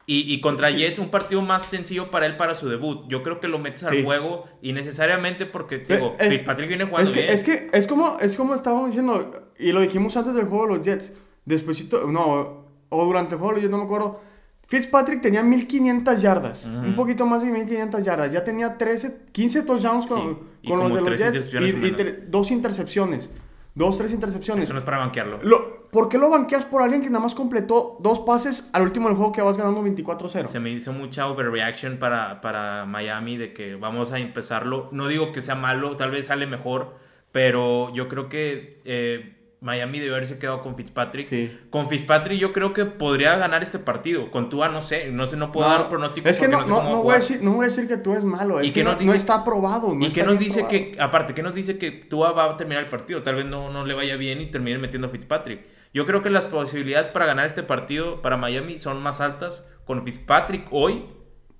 Y, 0.07 0.33
y 0.33 0.41
contra 0.41 0.69
Sí. 0.71 0.77
Jets, 0.77 0.97
un 0.97 1.09
partido 1.11 1.43
más 1.43 1.65
sencillo 1.67 2.09
para 2.09 2.25
él 2.25 2.35
para 2.35 2.55
su 2.55 2.67
debut. 2.67 3.05
Yo 3.07 3.21
creo 3.21 3.39
que 3.39 3.47
lo 3.47 3.59
metes 3.59 3.83
al 3.83 3.93
Sí. 3.97 4.03
juego 4.03 4.45
innecesariamente 4.63 5.45
porque, 5.45 5.77
Pe- 5.77 5.97
digo, 5.97 6.15
es- 6.17 6.29
Fitzpatrick 6.29 6.67
viene 6.69 6.85
jugando 6.85 7.07
Es 7.07 7.15
que, 7.15 7.21
bien. 7.21 7.33
es 7.35 7.43
que 7.43 7.69
es 7.71 7.85
como, 7.85 8.17
es 8.19 8.35
como 8.35 8.55
estábamos 8.55 8.87
diciendo, 8.87 9.51
y 9.59 9.71
lo 9.71 9.81
dijimos 9.81 10.17
antes 10.17 10.33
del 10.33 10.45
juego 10.47 10.65
de 10.65 10.73
los 10.77 10.81
Jets, 10.83 11.13
despuésito, 11.45 12.07
no, 12.07 12.65
o 12.89 13.05
durante 13.05 13.35
el 13.35 13.39
juego 13.39 13.53
de 13.53 13.55
los 13.57 13.61
Jets, 13.61 13.71
no 13.71 13.77
me 13.77 13.83
acuerdo. 13.83 14.21
Fitzpatrick 14.69 15.19
tenía 15.19 15.41
1500 15.41 16.21
yardas, 16.21 16.65
un 16.67 16.95
poquito 16.95 17.25
más 17.25 17.41
de 17.41 17.49
1500 17.49 18.03
yardas. 18.03 18.31
Ya 18.31 18.43
tenía 18.43 18.77
13, 18.77 19.21
15 19.31 19.63
touchdowns 19.63 20.05
con, 20.05 20.19
Sí, 20.29 20.37
y 20.61 20.69
con 20.69 20.79
los 20.79 20.93
de 20.93 21.01
los 21.01 21.19
Jets 21.19 21.51
y, 21.55 22.29
dos 22.29 22.51
intercepciones. 22.51 23.31
Dos, 23.73 23.97
tres 23.97 24.11
intercepciones. 24.11 24.65
Eso 24.65 24.73
no 24.73 24.79
es 24.79 24.85
para 24.85 24.99
banquearlo. 24.99 25.39
Lo- 25.41 25.89
¿Por 25.89 26.07
qué 26.07 26.19
lo 26.19 26.29
banqueas 26.29 26.65
por 26.65 26.83
alguien 26.83 27.01
que 27.01 27.09
nada 27.09 27.23
más 27.23 27.33
completó 27.33 27.97
dos 27.99 28.19
pases 28.19 28.69
al 28.73 28.83
último 28.83 29.07
del 29.07 29.17
juego 29.17 29.31
que 29.31 29.41
vas 29.41 29.57
ganando 29.57 29.81
24-0? 29.81 30.45
Se 30.47 30.59
me 30.59 30.69
hizo 30.69 30.93
mucha 30.93 31.27
overreaction 31.27 31.97
para, 31.97 32.39
para 32.41 32.85
Miami 32.85 33.37
de 33.37 33.53
que 33.53 33.73
vamos 33.75 34.11
a 34.11 34.19
empezarlo. 34.19 34.89
No 34.91 35.07
digo 35.07 35.31
que 35.31 35.41
sea 35.41 35.55
malo, 35.55 35.95
tal 35.95 36.11
vez 36.11 36.27
sale 36.27 36.45
mejor, 36.45 36.93
pero 37.31 37.91
yo 37.95 38.07
creo 38.07 38.29
que 38.29 38.81
eh, 38.85 39.38
Miami 39.61 39.99
debe 39.99 40.15
haberse 40.15 40.39
quedado 40.39 40.61
con 40.61 40.75
Fitzpatrick. 40.77 41.25
Sí. 41.25 41.59
Con 41.69 41.89
Fitzpatrick 41.89 42.39
yo 42.39 42.53
creo 42.53 42.73
que 42.73 42.85
podría 42.85 43.37
ganar 43.37 43.61
este 43.61 43.77
partido. 43.77 44.31
Con 44.31 44.49
Tua 44.49 44.69
no 44.69 44.81
sé, 44.81 45.11
no 45.11 45.27
sé, 45.27 45.35
no 45.35 45.51
puedo 45.51 45.69
dar 45.69 45.89
pronóstico 45.89 46.29
Es 46.29 46.39
que 46.39 46.47
porque 46.47 46.57
no, 46.57 46.63
sé 46.63 46.71
no, 46.71 46.83
no 46.83 47.03
voy 47.03 47.15
a 47.15 47.17
decir, 47.17 47.41
no 47.41 47.53
voy 47.53 47.65
a 47.65 47.67
decir 47.67 47.87
que 47.87 47.97
tú 47.97 48.13
es 48.13 48.23
malo. 48.23 48.59
Es 48.59 48.67
¿Y 48.67 48.69
que 48.69 48.81
qué 48.81 48.83
no, 48.83 48.95
no 48.99 49.13
está 49.13 49.35
aprobado. 49.35 49.93
No 49.93 50.05
¿Y 50.05 50.09
qué 50.09 50.23
nos 50.23 50.39
dice 50.39 50.61
probado. 50.61 50.69
que, 50.69 50.97
aparte, 51.01 51.33
qué 51.33 51.43
nos 51.43 51.53
dice 51.53 51.77
que 51.77 51.91
Tua 51.91 52.31
va 52.31 52.45
a 52.45 52.57
terminar 52.57 52.83
el 52.83 52.89
partido? 52.89 53.21
Tal 53.21 53.35
vez 53.35 53.45
no, 53.45 53.69
no 53.69 53.85
le 53.85 53.93
vaya 53.93 54.15
bien 54.15 54.39
y 54.39 54.45
termine 54.45 54.77
metiendo 54.77 55.07
a 55.07 55.11
Fitzpatrick. 55.11 55.65
Yo 55.93 56.05
creo 56.05 56.21
que 56.21 56.29
las 56.29 56.45
posibilidades 56.45 57.09
para 57.09 57.25
ganar 57.25 57.45
este 57.45 57.63
partido 57.63 58.21
para 58.21 58.37
Miami 58.37 58.79
son 58.79 59.01
más 59.01 59.19
altas 59.19 59.67
con 59.85 60.03
Fitzpatrick 60.03 60.67
hoy 60.71 61.03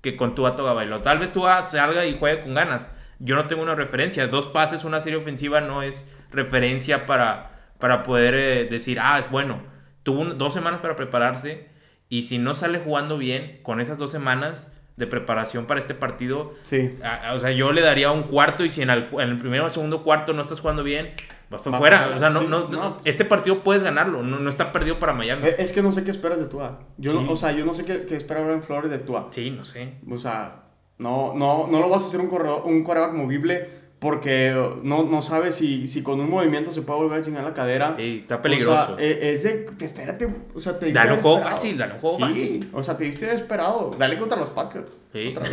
que 0.00 0.16
con 0.16 0.34
Tua 0.34 0.54
Tagovailoa. 0.56 1.02
Tal 1.02 1.18
vez 1.18 1.32
Tua 1.32 1.62
salga 1.62 2.06
y 2.06 2.16
juegue 2.18 2.42
con 2.42 2.54
ganas. 2.54 2.88
Yo 3.18 3.36
no 3.36 3.46
tengo 3.46 3.62
una 3.62 3.74
referencia. 3.74 4.26
Dos 4.28 4.46
pases, 4.46 4.84
una 4.84 5.00
serie 5.00 5.18
ofensiva 5.18 5.60
no 5.60 5.82
es 5.82 6.10
referencia 6.30 7.06
para, 7.06 7.59
para 7.80 8.02
poder 8.02 8.34
eh, 8.34 8.64
decir, 8.70 8.98
ah, 9.00 9.18
es 9.18 9.30
bueno. 9.30 9.62
Tuvo 10.02 10.20
un- 10.20 10.38
dos 10.38 10.54
semanas 10.54 10.80
para 10.80 10.96
prepararse 10.96 11.68
y 12.08 12.22
si 12.24 12.38
no 12.38 12.54
sale 12.54 12.78
jugando 12.78 13.18
bien 13.18 13.60
con 13.62 13.80
esas 13.80 13.98
dos 13.98 14.10
semanas 14.10 14.72
de 14.96 15.06
preparación 15.06 15.64
para 15.66 15.80
este 15.80 15.94
partido, 15.94 16.54
Sí. 16.62 16.98
a- 17.02 17.30
a- 17.30 17.34
o 17.34 17.38
sea, 17.38 17.50
yo 17.52 17.72
le 17.72 17.80
daría 17.80 18.10
un 18.10 18.24
cuarto 18.24 18.64
y 18.64 18.70
si 18.70 18.82
en 18.82 18.90
el, 18.90 19.08
en 19.12 19.28
el 19.30 19.38
primero 19.38 19.64
o 19.64 19.70
segundo 19.70 20.02
cuarto 20.02 20.32
no 20.34 20.42
estás 20.42 20.60
jugando 20.60 20.82
bien, 20.82 21.12
vas 21.48 21.62
para 21.62 21.76
afuera. 21.76 22.10
O 22.14 22.18
sea, 22.18 22.28
no, 22.30 22.42
no, 22.42 22.66
sí, 22.66 22.72
no- 22.72 22.80
no. 22.80 22.96
este 23.04 23.24
partido 23.24 23.62
puedes 23.62 23.82
ganarlo, 23.82 24.22
no, 24.22 24.38
no 24.38 24.50
está 24.50 24.72
perdido 24.72 24.98
para 24.98 25.14
Miami. 25.14 25.48
Eh, 25.48 25.56
Es 25.58 25.72
que 25.72 25.82
no 25.82 25.90
sé 25.92 26.04
qué 26.04 26.10
esperas 26.10 26.38
de 26.38 26.46
Tua. 26.46 26.80
Yo 26.98 27.14
no- 27.14 27.20
Sí. 27.22 27.26
o 27.30 27.36
sea, 27.36 27.52
yo 27.52 27.64
no 27.64 27.72
sé 27.72 27.84
qué, 27.86 28.04
qué 28.04 28.16
espera 28.16 28.40
Brian 28.42 28.62
Flores 28.62 28.90
de 28.90 28.98
Tua. 28.98 29.28
Sí, 29.30 29.50
no 29.50 29.64
sé. 29.64 29.94
O 30.10 30.18
sea, 30.18 30.64
no, 30.98 31.32
no, 31.34 31.66
no 31.66 31.80
lo 31.80 31.88
vas 31.88 32.04
a 32.04 32.06
hacer 32.08 32.20
un, 32.20 32.28
corredor, 32.28 32.62
un 32.66 32.84
coreback 32.84 33.12
movible 33.14 33.79
porque 34.00 34.52
no, 34.82 35.04
no 35.04 35.22
sabes 35.22 35.54
si, 35.56 35.86
si 35.86 36.02
con 36.02 36.18
un 36.20 36.28
movimiento 36.30 36.72
se 36.72 36.82
puede 36.82 37.00
volver 37.00 37.20
a 37.20 37.24
chingar 37.24 37.44
la 37.44 37.54
cadera. 37.54 37.94
Sí, 37.96 38.18
está 38.22 38.36
O 38.36 38.42
peligroso. 38.42 38.96
sea, 38.96 38.96
eh, 38.98 39.32
es 39.34 39.42
de, 39.44 39.66
espérate, 39.78 40.34
o 40.54 40.58
sea, 40.58 40.78
te 40.78 40.90
Dale 40.90 41.12
un 41.12 41.20
juego 41.20 41.40
fácil, 41.42 41.76
dale 41.78 41.94
un 41.94 42.00
juego 42.00 42.16
sí, 42.16 42.22
fácil. 42.24 42.70
o 42.72 42.82
sea, 42.82 42.96
te 42.96 43.04
diste 43.04 43.26
desesperado. 43.26 43.94
Dale 43.98 44.18
contra 44.18 44.38
los 44.38 44.50
Patriots. 44.50 44.98
Sí. 45.12 45.34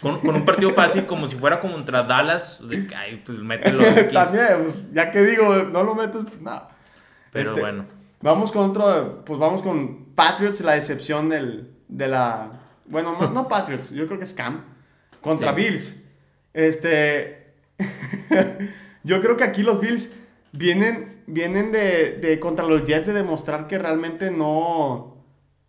Con, 0.00 0.18
con 0.20 0.34
un 0.34 0.46
partido 0.46 0.70
fácil 0.72 1.04
como 1.04 1.28
si 1.28 1.36
fuera 1.36 1.60
contra 1.60 2.04
Dallas, 2.04 2.58
de 2.66 2.88
ay, 2.96 3.20
pues 3.22 3.36
mételo. 3.38 3.84
También, 4.14 4.46
pues, 4.62 4.90
ya 4.94 5.10
que 5.10 5.20
digo, 5.20 5.54
no 5.70 5.82
lo 5.82 5.94
metes, 5.94 6.22
pues 6.22 6.40
nada. 6.40 6.70
Pero 7.32 7.50
Este, 7.50 7.60
bueno. 7.60 7.84
Vamos 8.22 8.50
con 8.50 8.70
otro, 8.70 9.22
pues 9.26 9.38
vamos 9.38 9.60
con 9.60 10.06
Patriots, 10.14 10.62
la 10.62 10.72
decepción 10.72 11.28
del, 11.28 11.70
de 11.88 12.08
la... 12.08 12.62
Bueno, 12.86 13.14
no, 13.20 13.28
no 13.30 13.46
Patriots, 13.46 13.90
yo 13.90 14.06
creo 14.06 14.18
que 14.18 14.24
es 14.24 14.32
Cam. 14.32 14.64
Contra 15.20 15.50
Sí. 15.54 15.56
Bills. 15.56 15.96
Este... 16.54 17.39
yo 19.04 19.20
creo 19.20 19.36
que 19.36 19.44
aquí 19.44 19.62
los 19.62 19.80
Bills 19.80 20.12
vienen, 20.52 21.22
vienen 21.26 21.72
de, 21.72 22.12
de 22.20 22.38
contra 22.40 22.64
los 22.66 22.84
Jets 22.84 23.06
de 23.06 23.12
demostrar 23.12 23.66
que 23.66 23.78
realmente 23.78 24.30
no... 24.30 25.16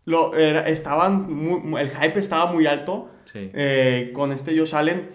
Lo, 0.06 0.36
era- 0.36 0.68
estaban 0.68 1.32
muy- 1.32 1.80
el 1.80 1.92
hype 1.92 2.20
estaba 2.20 2.52
muy 2.52 2.66
alto 2.66 3.10
Sí. 3.26 3.50
eh, 3.54 4.12
con 4.14 4.32
este 4.32 4.58
Josh 4.58 4.76
Allen. 4.76 5.10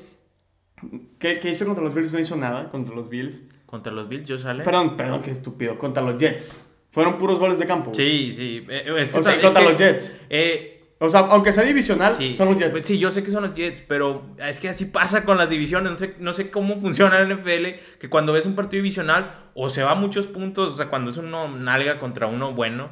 ¿Qué, 1.19 1.41
¿Qué 1.41 1.51
hizo 1.51 1.65
contra 1.67 1.83
los 1.83 1.93
Bills? 1.95 2.13
No 2.13 2.21
hizo 2.21 2.37
nada 2.37 2.71
contra 2.71 2.95
los 2.95 3.09
Bills. 3.09 3.43
Contra 3.67 3.93
los 3.93 4.09
Bills, 4.09 4.31
Josh 4.31 4.47
Allen. 4.47 4.63
Perdón, 4.63 4.97
perdón, 4.97 5.23
qué 5.23 5.31
estúpido. 5.33 5.77
Contra 5.77 6.03
los 6.03 6.17
Jets. 6.17 6.57
Fueron 6.91 7.19
puros 7.19 7.39
goles 7.39 7.59
de 7.59 7.67
campo. 7.67 7.93
Sí, 7.93 8.33
sí. 8.35 8.65
eh, 8.71 8.85
es 8.99 9.11
que 9.11 9.19
O 9.19 9.23
sea, 9.23 9.35
es 9.35 9.43
contra 9.45 9.63
que, 9.63 9.69
los 9.71 9.79
Jets. 9.79 10.17
eh, 10.31 10.76
O 10.99 11.11
sea, 11.11 11.21
aunque 11.31 11.53
sea 11.53 11.63
divisional, 11.65 12.15
Sí, 12.15 12.33
son 12.33 12.49
los 12.49 12.57
Jets. 12.57 12.71
Pues 12.71 12.85
sí, 12.85 12.99
yo 12.99 13.11
sé 13.11 13.23
que 13.23 13.31
son 13.31 13.43
los 13.43 13.55
Jets, 13.55 13.83
pero 13.83 14.25
es 14.39 14.61
que 14.61 14.71
así 14.71 14.87
pasa 14.87 15.25
con 15.25 15.37
las 15.37 15.51
divisiones. 15.51 15.93
No 15.93 15.99
sé, 15.99 16.15
no 16.19 16.33
sé 16.33 16.51
cómo 16.51 16.81
funciona 16.81 17.19
el 17.19 17.37
NFL, 17.37 17.99
que 18.01 18.09
cuando 18.09 18.33
ves 18.33 18.47
un 18.47 18.55
partido 18.55 18.83
divisional, 18.83 19.31
o 19.55 19.69
se 19.69 19.83
va 19.83 19.93
a 19.93 19.95
muchos 19.97 20.27
puntos, 20.27 20.73
o 20.73 20.77
sea, 20.77 20.89
cuando 20.89 21.11
es 21.11 21.19
uno 21.19 21.49
nalga 21.49 21.99
contra 21.99 22.27
uno 22.27 22.55
bueno, 22.55 22.89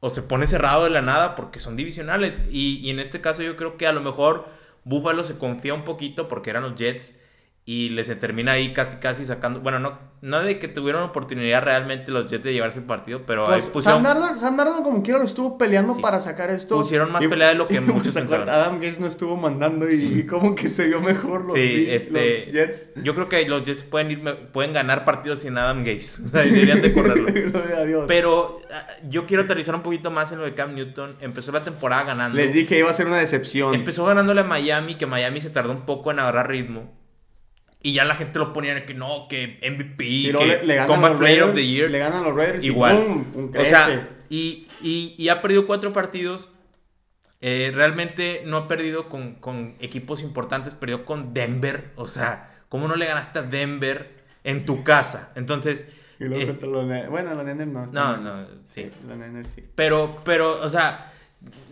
o 0.00 0.10
se 0.10 0.22
pone 0.22 0.46
cerrado 0.46 0.84
de 0.84 0.90
la 0.90 1.00
nada 1.00 1.34
porque 1.34 1.60
son 1.60 1.76
divisionales. 1.76 2.42
Y, 2.50 2.80
y 2.82 2.90
en 2.90 3.00
este 3.00 3.22
caso 3.22 3.42
yo 3.42 3.56
creo 3.56 3.78
que 3.78 3.86
a 3.86 3.92
lo 3.92 4.02
mejor 4.02 4.46
Buffalo 4.84 5.24
se 5.24 5.38
confía 5.38 5.72
un 5.72 5.84
poquito 5.84 6.28
porque 6.28 6.50
eran 6.50 6.62
los 6.62 6.74
Jets 6.74 7.18
y 7.72 7.88
les 7.90 8.18
termina 8.18 8.50
ahí 8.50 8.72
casi 8.72 8.96
casi 8.96 9.24
sacando, 9.24 9.60
bueno, 9.60 9.78
no, 9.78 9.96
no 10.22 10.42
de 10.42 10.58
que 10.58 10.66
tuvieron 10.66 11.04
oportunidad 11.04 11.62
realmente 11.62 12.10
los 12.10 12.26
Jets 12.26 12.42
de 12.42 12.52
llevarse 12.52 12.80
el 12.80 12.84
partido, 12.84 13.22
pero 13.24 13.44
ahí 13.46 13.52
Pues, 13.60 13.68
pusieron, 13.68 14.02
Sam, 14.02 14.12
Darnold, 14.18 14.40
Sam 14.40 14.56
Darnold 14.56 14.82
como 14.82 15.02
quiera 15.04 15.20
lo 15.20 15.24
estuvo 15.24 15.56
peleando 15.56 15.94
Sí. 15.94 16.02
para 16.02 16.20
sacar 16.20 16.50
esto. 16.50 16.74
Pusieron 16.74 17.12
más 17.12 17.24
pelea 17.24 17.50
de 17.50 17.54
lo 17.54 17.68
que 17.68 17.74
y, 17.76 17.80
muchos 17.80 18.12
pues. 18.14 18.32
Adam 18.32 18.74
Gates 18.80 18.98
no 18.98 19.06
estuvo 19.06 19.36
mandando 19.36 19.88
y, 19.88 19.94
y 19.94 20.26
como 20.26 20.56
que 20.56 20.66
se 20.66 20.88
vio 20.88 21.00
mejor 21.00 21.44
los, 21.44 21.54
Sí, 21.54 21.86
este- 21.88 22.46
los 22.46 22.54
Jets. 22.54 22.90
Yo 23.04 23.14
creo 23.14 23.28
que 23.28 23.48
los 23.48 23.62
Jets 23.62 23.84
pueden 23.84 24.10
ir, 24.10 24.36
pueden 24.52 24.72
ganar 24.72 25.04
partidos 25.04 25.38
sin 25.38 25.56
Adam 25.56 25.84
Gaze. 25.84 26.22
O 26.26 26.28
sea, 26.28 26.42
deberían 26.42 26.82
de 26.82 26.92
correrlo. 26.92 27.26
Gloria 27.52 27.76
a 27.76 27.84
Dios. 27.84 28.04
Pero 28.08 28.62
ah, 28.72 28.84
yo 29.08 29.26
quiero 29.26 29.44
aterrizar 29.44 29.76
un 29.76 29.82
poquito 29.82 30.10
más 30.10 30.32
en 30.32 30.38
lo 30.38 30.44
de 30.44 30.54
Cam 30.54 30.74
Newton. 30.74 31.18
Empezó 31.20 31.52
la 31.52 31.60
temporada 31.60 32.02
ganando. 32.02 32.36
Les 32.36 32.52
dije 32.52 32.66
que 32.66 32.78
iba 32.80 32.90
a 32.90 32.94
ser 32.94 33.06
una 33.06 33.18
decepción. 33.18 33.76
Empezó 33.76 34.04
ganándole 34.06 34.40
a 34.40 34.44
Miami, 34.44 34.96
que 34.96 35.06
Miami 35.06 35.40
se 35.40 35.50
tardó 35.50 35.70
un 35.70 35.82
poco 35.86 36.10
en 36.10 36.18
agarrar 36.18 36.48
ritmo. 36.48 36.98
Y 37.82 37.94
ya 37.94 38.04
la 38.04 38.14
gente 38.14 38.38
lo 38.38 38.52
ponía 38.52 38.74
de 38.74 38.84
que 38.84 38.92
no, 38.94 39.26
que 39.28 39.58
MVP, 39.62 40.04
Sí, 40.04 40.32
que 40.36 40.46
le, 40.46 40.64
le 40.66 40.86
Combat 40.86 41.16
Player 41.16 41.44
of 41.44 41.54
the 41.54 41.66
Year. 41.66 41.90
le 41.90 41.98
ganan 41.98 42.22
los 42.24 42.34
Raiders 42.34 42.64
Igual. 42.64 43.24
y. 43.34 43.56
O 43.56 43.64
sea, 43.64 44.08
y, 44.28 44.66
y, 44.82 45.14
y 45.16 45.28
ha 45.30 45.40
perdido 45.40 45.66
cuatro 45.66 45.92
partidos. 45.92 46.50
Eh, 47.40 47.72
realmente 47.74 48.42
no 48.44 48.58
ha 48.58 48.68
perdido 48.68 49.08
con, 49.08 49.34
con 49.36 49.74
equipos 49.80 50.22
importantes, 50.22 50.74
perdió 50.74 51.06
con 51.06 51.32
Denver. 51.32 51.90
O 51.96 52.06
sea, 52.06 52.54
¿cómo 52.68 52.86
no 52.86 52.96
le 52.96 53.06
ganaste 53.06 53.38
a 53.38 53.42
Denver 53.42 54.10
en 54.44 54.66
tu 54.66 54.84
casa? 54.84 55.32
Entonces, 55.34 55.88
Y 56.18 56.24
luego 56.24 56.42
es- 56.44 56.60
los 56.60 56.86
Bueno, 57.08 57.34
los 57.34 57.44
Niners 57.46 57.70
no. 57.72 57.86
No, 57.86 58.16
no, 58.18 58.34
sí. 58.66 58.90
Los 59.08 59.16
Niners 59.16 59.50
sí. 59.54 59.64
pero, 59.74 60.20
pero, 60.22 60.60
o 60.62 60.68
sea, 60.68 61.10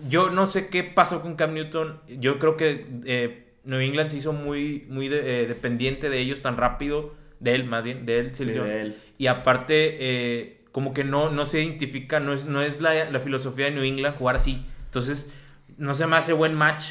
yo 0.08 0.30
no 0.30 0.46
sé 0.46 0.68
qué 0.68 0.84
pasó 0.84 1.20
con 1.20 1.36
Cam 1.36 1.52
Newton. 1.52 2.00
Yo 2.18 2.38
creo 2.38 2.56
que 2.56 2.86
eh, 3.04 3.47
New 3.68 3.81
England 3.81 4.11
se 4.11 4.16
hizo 4.16 4.33
muy, 4.33 4.87
muy 4.88 5.09
de- 5.09 5.42
eh, 5.42 5.46
dependiente 5.46 6.09
de 6.11 6.18
ellos 6.18 6.40
tan 6.42 6.57
rápido, 6.57 7.14
de 7.40 7.54
él 7.54 7.64
más 7.64 7.85
bien, 7.85 8.04
de 8.07 8.18
él, 8.18 8.35
Sí, 8.35 8.44
Silvio. 8.44 8.64
de 8.64 8.81
él. 8.83 8.96
Y 9.18 9.26
aparte, 9.26 9.96
eh, 10.00 10.61
como 10.72 10.92
que 10.94 11.04
no, 11.04 11.31
no 11.31 11.46
se 11.46 11.62
identifica, 11.62 12.18
no 12.20 12.33
es, 12.33 12.46
no 12.46 12.62
es 12.62 12.81
la, 12.81 13.11
la 13.11 13.20
filosofía 13.20 13.66
de 13.66 13.72
New 13.72 13.85
England 13.85 14.16
jugar 14.16 14.37
así. 14.37 14.64
Entonces, 14.87 15.31
no 15.76 15.94
se 15.94 16.07
me 16.07 16.16
hace 16.16 16.33
buen 16.33 16.54
match 16.54 16.85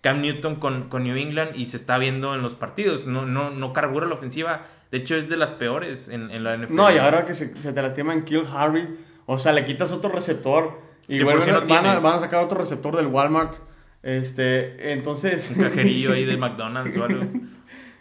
Cam 0.00 0.20
Newton 0.20 0.56
con, 0.56 0.88
con 0.88 1.04
New 1.04 1.16
England 1.16 1.52
y 1.54 1.66
se 1.66 1.76
está 1.76 1.98
viendo 1.98 2.34
en 2.34 2.42
los 2.42 2.54
partidos. 2.54 3.06
No, 3.06 3.24
no, 3.26 3.50
no 3.50 3.72
carbura 3.72 4.06
la 4.06 4.14
ofensiva. 4.14 4.66
De 4.90 4.98
hecho, 4.98 5.14
es 5.16 5.28
de 5.28 5.36
las 5.36 5.50
peores 5.52 6.08
en, 6.08 6.30
en 6.30 6.42
la 6.44 6.56
NFL. 6.56 6.74
No, 6.74 6.90
y 6.92 6.98
ahora 6.98 7.24
que 7.24 7.34
se, 7.34 7.54
se 7.60 7.72
te 7.72 7.82
lastima 7.82 8.12
en 8.12 8.24
Kill 8.24 8.42
Harry, 8.54 8.88
o 9.26 9.38
sea, 9.38 9.52
le 9.52 9.64
quitas 9.64 9.92
otro 9.92 10.10
receptor 10.10 10.80
y 11.08 11.16
Sí, 11.18 11.22
vuelven 11.22 11.42
si 11.44 11.50
no 11.50 11.58
a, 11.76 12.00
van 12.00 12.16
a 12.16 12.20
sacar 12.20 12.42
otro 12.42 12.58
receptor 12.58 12.96
del 12.96 13.06
Walmart. 13.06 13.54
Este, 14.02 14.92
entonces, 14.92 15.50
Un 15.50 15.62
cajerillo 15.62 16.12
ahí 16.12 16.24
del 16.24 16.38
McDonald's 16.40 16.96
o 16.96 17.04
algo. 17.04 17.24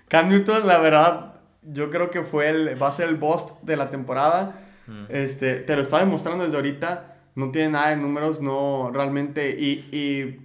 Cam 0.08 0.30
Newton, 0.30 0.68
la 0.68 0.80
verdad, 0.80 1.36
yo 1.62 1.90
creo 1.90 2.10
que 2.10 2.24
fue 2.24 2.50
el, 2.50 2.82
va 2.82 2.88
a 2.88 2.92
ser 2.92 3.08
el 3.08 3.16
boss 3.16 3.54
de 3.62 3.78
la 3.78 3.92
temporada. 3.92 4.60
Mm. 4.88 5.06
Este, 5.10 5.56
te 5.58 5.76
lo 5.76 5.82
está 5.82 6.00
demostrando 6.00 6.44
desde 6.44 6.58
ahorita. 6.58 7.18
No 7.36 7.52
tiene 7.52 7.70
nada 7.70 7.90
de 7.92 7.98
números, 7.98 8.42
no 8.42 8.92
realmente. 8.94 9.56
Y, 9.58 9.88
y, 9.96 10.42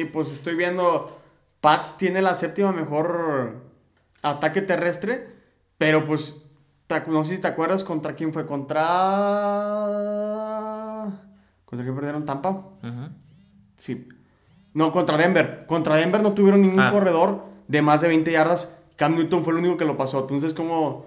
y 0.00 0.04
pues 0.06 0.30
estoy 0.30 0.54
viendo. 0.54 1.20
Pats 1.60 1.96
tiene 1.96 2.20
la 2.20 2.34
séptima 2.36 2.72
mejor 2.72 3.62
ataque 4.22 4.60
terrestre. 4.60 5.34
Pero 5.78 6.04
pues. 6.04 6.42
te 6.86 7.00
No 7.06 7.24
sé 7.24 7.36
si 7.36 7.40
te 7.40 7.48
acuerdas 7.48 7.84
contra 7.84 8.14
quién 8.14 8.32
fue. 8.32 8.44
Contra. 8.44 8.84
¿Contra 11.64 11.84
quién 11.84 11.94
perdieron? 11.94 12.24
¿Tampa? 12.24 12.64
Sí. 13.76 14.08
No, 14.76 14.92
contra 14.92 15.16
Denver. 15.16 15.64
Contra 15.66 15.96
Denver 15.96 16.22
no 16.22 16.32
tuvieron 16.34 16.60
ningún 16.62 16.80
Ah. 16.80 16.90
corredor 16.92 17.44
de 17.66 17.80
más 17.82 18.00
de 18.02 18.08
20 18.08 18.30
yardas. 18.30 18.76
Cam 18.96 19.14
Newton 19.16 19.42
fue 19.42 19.52
el 19.54 19.60
único 19.60 19.76
que 19.76 19.84
lo 19.86 19.96
pasó. 19.96 20.20
Entonces, 20.20 20.52
como. 20.52 21.06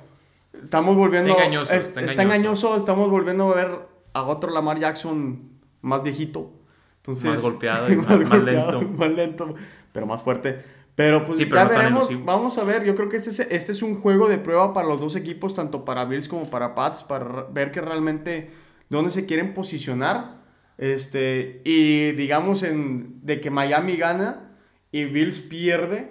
Estamos 0.64 0.96
volviendo. 0.96 1.30
Está 1.32 1.44
engañoso, 1.44 1.74
es- 1.74 1.86
está 1.86 2.02
está 2.02 2.12
engañoso. 2.24 2.36
engañoso. 2.36 2.78
Estamos 2.78 3.10
volviendo 3.10 3.52
a 3.52 3.56
ver 3.56 3.72
a 4.14 4.24
otro 4.24 4.52
Lamar 4.52 4.80
Jackson 4.80 5.52
más 5.82 6.02
viejito. 6.04 6.52
Entonces, 6.98 7.26
Más 7.32 7.42
golpeado 7.42 7.88
y 7.94 7.96
más- 7.96 8.10
más 8.28 8.44
lento. 8.44 8.82
Más 8.98 9.10
lento, 9.12 9.54
pero 9.92 10.06
más 10.06 10.22
fuerte. 10.22 10.62
Pero 10.96 11.24
pues 11.26 11.38
Sí, 11.40 11.46
pero 11.46 11.58
ya 11.62 11.64
no 11.66 11.70
veremos. 11.78 12.26
Vamos 12.26 12.58
a 12.58 12.64
ver. 12.66 12.84
Yo 12.84 12.94
creo 12.96 13.08
que 13.08 13.18
este 13.18 13.30
es, 13.30 13.40
este 13.40 13.72
es 13.72 13.82
un 13.84 14.02
juego 14.02 14.28
de 14.28 14.38
prueba 14.40 14.74
para 14.74 14.88
los 14.88 15.00
dos 15.00 15.16
equipos, 15.16 15.56
tanto 15.56 15.86
para 15.86 16.04
Bills 16.06 16.28
como 16.28 16.50
para 16.50 16.76
Pats, 16.76 17.04
para 17.04 17.44
ver 17.54 17.72
que 17.72 17.80
realmente 17.82 18.50
dónde 18.90 19.12
se 19.12 19.26
quieren 19.26 19.54
posicionar. 19.54 20.39
Este, 20.80 21.62
y 21.66 22.12
digamos 22.14 22.64
en, 22.64 23.20
de 23.26 23.42
que 23.42 23.50
Miami 23.52 23.98
gana 23.98 24.56
y 24.92 25.04
Bills 25.06 25.40
pierde, 25.42 26.10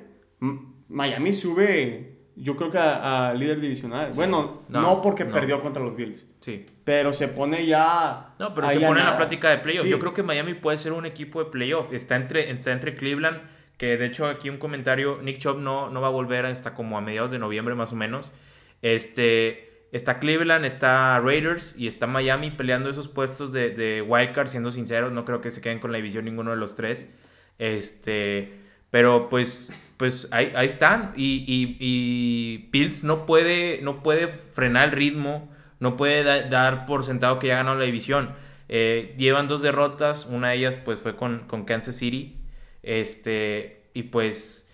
Miami 0.88 1.32
sube, 1.32 2.18
yo 2.36 2.54
creo 2.54 2.70
que 2.70 2.78
a, 2.78 3.30
a 3.30 3.34
líder 3.34 3.60
divisional. 3.60 4.10
Bueno, 4.14 4.62
no, 4.68 4.80
No, 4.82 5.02
porque 5.02 5.24
no. 5.24 5.32
perdió 5.32 5.62
contra 5.62 5.82
los 5.82 5.96
Bills, 5.96 6.26
Sí. 6.40 6.66
pero 6.84 7.12
se 7.14 7.28
pone 7.28 7.64
ya... 7.66 8.34
No, 8.38 8.54
pero 8.54 8.68
se 8.70 8.78
pone 8.80 9.00
en 9.00 9.06
la 9.06 9.16
plática 9.16 9.50
de 9.50 9.58
playoff. 9.58 9.84
Sí. 9.84 9.90
Yo 9.90 9.98
creo 9.98 10.12
que 10.14 10.22
Miami 10.22 10.52
puede 10.54 10.76
ser 10.78 10.92
un 10.92 11.06
equipo 11.06 11.42
de 11.42 11.50
playoff. 11.50 11.92
Está 11.92 12.16
entre, 12.16 12.50
está 12.50 12.70
entre 12.72 12.94
Cleveland, 12.94 13.40
que 13.78 13.96
de 13.96 14.04
hecho 14.06 14.26
aquí 14.26 14.50
un 14.50 14.58
comentario, 14.58 15.20
Nick 15.22 15.38
Chubb 15.38 15.58
no, 15.60 15.88
no 15.90 16.00
va 16.02 16.08
a 16.08 16.10
volver 16.10 16.44
hasta 16.46 16.74
como 16.74 16.98
a 16.98 17.00
mediados 17.00 17.30
de 17.30 17.38
noviembre 17.38 17.74
más 17.74 17.92
o 17.92 17.96
menos. 17.96 18.30
Este, 18.82 19.67
está 19.92 20.18
Cleveland, 20.18 20.64
está 20.64 21.18
Raiders 21.20 21.74
y 21.76 21.86
está 21.86 22.06
Miami 22.06 22.50
peleando 22.50 22.90
esos 22.90 23.08
puestos 23.08 23.52
de, 23.52 23.70
de 23.70 24.02
wildcard, 24.02 24.48
siendo 24.48 24.70
sinceros, 24.70 25.12
no 25.12 25.24
creo 25.24 25.40
que 25.40 25.50
se 25.50 25.60
queden 25.60 25.78
con 25.80 25.92
la 25.92 25.96
división 25.98 26.24
ninguno 26.24 26.50
de 26.50 26.56
los 26.56 26.74
tres. 26.74 27.12
Este, 27.58 28.60
pero 28.90 29.28
pues, 29.28 29.72
pues 29.96 30.28
ahí, 30.30 30.52
están. 30.66 31.12
Y, 31.16 31.44
y, 31.46 31.76
y 31.80 32.68
Bills 32.70 33.04
no 33.04 33.26
puede, 33.26 33.80
no 33.82 34.02
puede 34.02 34.28
frenar 34.28 34.88
el 34.88 34.92
ritmo, 34.92 35.50
no 35.80 35.96
puede 35.96 36.24
da- 36.24 36.42
dar 36.42 36.86
por 36.86 37.04
sentado 37.04 37.38
que 37.38 37.48
ya 37.48 37.56
ganó 37.56 37.74
la 37.74 37.84
división. 37.84 38.34
Eh, 38.68 39.14
llevan 39.18 39.48
dos 39.48 39.62
derrotas, 39.62 40.26
una 40.26 40.50
de 40.50 40.56
ellas 40.56 40.76
pues 40.76 41.00
fue 41.00 41.16
con, 41.16 41.40
con 41.46 41.64
Kansas 41.64 41.96
City. 41.96 42.36
Este, 42.82 43.82
y 43.94 44.04
pues 44.04 44.67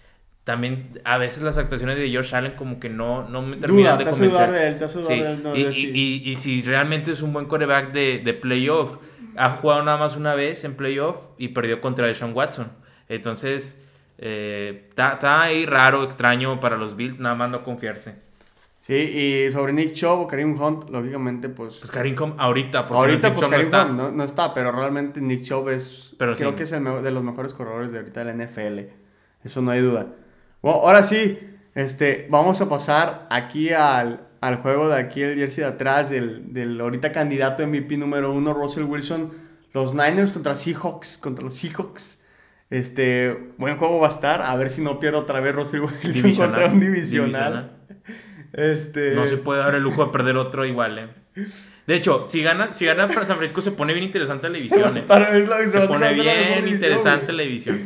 también 0.44 1.00
a 1.04 1.16
veces 1.18 1.42
las 1.42 1.56
actuaciones 1.56 1.96
de 1.96 2.14
Josh 2.14 2.34
Allen 2.34 2.52
como 2.52 2.78
que 2.78 2.90
no, 2.90 3.28
no 3.28 3.42
me 3.42 3.56
terminan 3.56 3.96
Duda, 3.96 3.96
de 3.96 4.04
convencer. 4.10 4.30
dudar 4.30 4.52
de 4.52 4.68
él, 4.68 4.78
te 4.78 4.84
hace 4.84 4.98
dudar 5.00 5.12
Sí, 5.14 5.20
de 5.20 5.32
él. 5.32 5.42
no, 5.42 5.56
y, 5.56 5.62
de- 5.64 5.70
y- 5.70 5.74
sí. 5.74 5.90
y- 5.94 6.30
y 6.30 6.36
si 6.36 6.62
realmente 6.62 7.12
es 7.12 7.22
un 7.22 7.32
buen 7.32 7.46
quarterback 7.46 7.92
de, 7.92 8.18
de 8.22 8.34
playoff, 8.34 8.98
ha 9.36 9.50
jugado 9.50 9.82
nada 9.82 9.96
más 9.98 10.16
una 10.16 10.34
vez 10.34 10.62
en 10.64 10.74
playoff 10.76 11.16
y 11.38 11.48
perdió 11.48 11.80
contra 11.80 12.06
Deshaun 12.06 12.32
Watson. 12.34 12.70
Entonces, 13.08 13.80
eh, 14.18 14.86
está 14.90 15.14
está 15.14 15.42
ahí 15.42 15.66
raro, 15.66 16.04
extraño 16.04 16.60
para 16.60 16.76
los 16.76 16.94
Bills, 16.94 17.18
nada 17.18 17.34
más 17.34 17.50
no 17.50 17.64
confiarse. 17.64 18.16
Sí, 18.80 18.94
y 18.94 19.50
sobre 19.50 19.72
Nick 19.72 19.94
Chubb 19.94 20.20
o 20.20 20.26
Kareem 20.26 20.60
Hunt, 20.60 20.90
lógicamente, 20.90 21.48
pues... 21.48 21.76
Pues 21.78 21.90
Karim 21.90 22.14
Com- 22.14 22.34
ahorita, 22.36 22.84
porque 22.86 22.98
ahorita, 23.00 23.30
Nick 23.30 23.38
pues 23.38 23.50
no 23.50 23.56
está. 23.56 23.86
Hunt 23.86 23.92
no, 23.96 24.10
no 24.12 24.24
está, 24.24 24.52
pero 24.52 24.72
realmente 24.72 25.22
Nick 25.22 25.42
Chubb 25.44 25.70
es... 25.70 26.14
Pero 26.18 26.34
creo 26.34 26.50
sí. 26.50 26.56
que 26.56 26.62
es 26.64 26.72
el 26.72 26.84
de 27.02 27.10
los 27.10 27.22
mejores 27.22 27.54
corredores 27.54 27.92
de 27.92 27.98
ahorita 28.00 28.22
de 28.22 28.34
la 28.34 28.44
NFL. 28.44 28.80
Eso 29.42 29.62
no 29.62 29.70
hay 29.70 29.80
duda. 29.80 30.08
Bueno, 30.64 30.80
ahora 30.80 31.02
sí, 31.02 31.38
este, 31.74 32.26
vamos 32.30 32.58
a 32.62 32.68
pasar 32.70 33.26
aquí 33.28 33.68
al, 33.70 34.26
al 34.40 34.56
juego 34.56 34.88
de 34.88 34.98
aquí, 34.98 35.20
el 35.20 35.36
jersey 35.38 35.62
de 35.62 35.68
atrás, 35.68 36.08
del, 36.08 36.54
del 36.54 36.80
ahorita 36.80 37.12
candidato 37.12 37.66
MVP 37.66 37.98
número 37.98 38.32
uno, 38.32 38.54
Russell 38.54 38.84
Wilson. 38.84 39.30
Los 39.74 39.92
Niners 39.92 40.32
contra 40.32 40.56
Seahawks, 40.56 41.18
contra 41.18 41.44
los 41.44 41.54
Seahawks. 41.54 42.22
Este, 42.70 43.52
buen 43.58 43.76
juego 43.76 43.98
va 44.00 44.06
a 44.06 44.10
estar. 44.10 44.40
A 44.40 44.56
ver 44.56 44.70
si 44.70 44.80
no 44.80 44.98
pierdo 44.98 45.18
otra 45.18 45.40
vez 45.40 45.54
Russell 45.54 45.80
Wilson 45.80 46.00
Divisional, 46.12 46.50
contra 46.54 46.66
un 46.72 46.80
divisional. 46.80 47.76
Este... 48.54 49.14
No 49.16 49.26
se 49.26 49.36
puede 49.36 49.60
dar 49.60 49.74
el 49.74 49.82
lujo 49.82 50.06
de 50.06 50.12
perder 50.12 50.38
otro 50.38 50.64
igual, 50.64 50.98
eh. 50.98 51.44
De 51.86 51.94
hecho, 51.94 52.24
si 52.26 52.42
gana, 52.42 52.72
si 52.72 52.86
gana 52.86 53.06
San 53.12 53.36
Francisco 53.36 53.60
se 53.60 53.72
pone 53.72 53.92
bien 53.92 54.06
interesante 54.06 54.48
la 54.48 54.54
división, 54.56 54.96
eh. 54.96 55.02
Para- 55.06 55.36
es 55.36 55.46
lo 55.46 55.58
que 55.58 55.70
Se 55.70 55.80
pone 55.88 56.14
bien 56.14 56.68
interesante 56.68 57.34
la 57.34 57.42
división. 57.42 57.78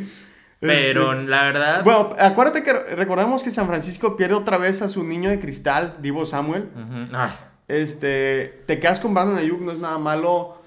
Pero 0.59 1.13
la 1.13 1.43
verdad... 1.43 1.83
Bueno, 1.83 2.15
acuérdate 2.19 2.63
que 2.63 2.73
recordamos 2.73 3.43
que 3.43 3.51
San 3.51 3.67
Francisco 3.67 4.15
pierde 4.15 4.35
otra 4.35 4.57
vez 4.57 4.81
a 4.81 4.89
su 4.89 5.03
niño 5.03 5.29
de 5.29 5.39
cristal, 5.39 5.95
Divo 6.01 6.25
Samuel. 6.25 6.69
ujú, 6.75 7.15
ay, 7.15 7.31
Este, 7.69 8.63
te 8.65 8.79
quedas 8.79 8.99
con 8.99 9.13
Brandon 9.13 9.37
Ayuk, 9.37 9.61
no 9.61 9.71
es 9.71 9.79
nada 9.79 9.97
malo. 9.97 10.61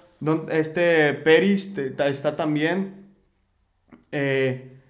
Este 0.51 1.13
Peris 1.15 1.75
te- 1.75 1.95
está 2.09 2.37
también. 2.37 3.13
Eh, 4.13 4.81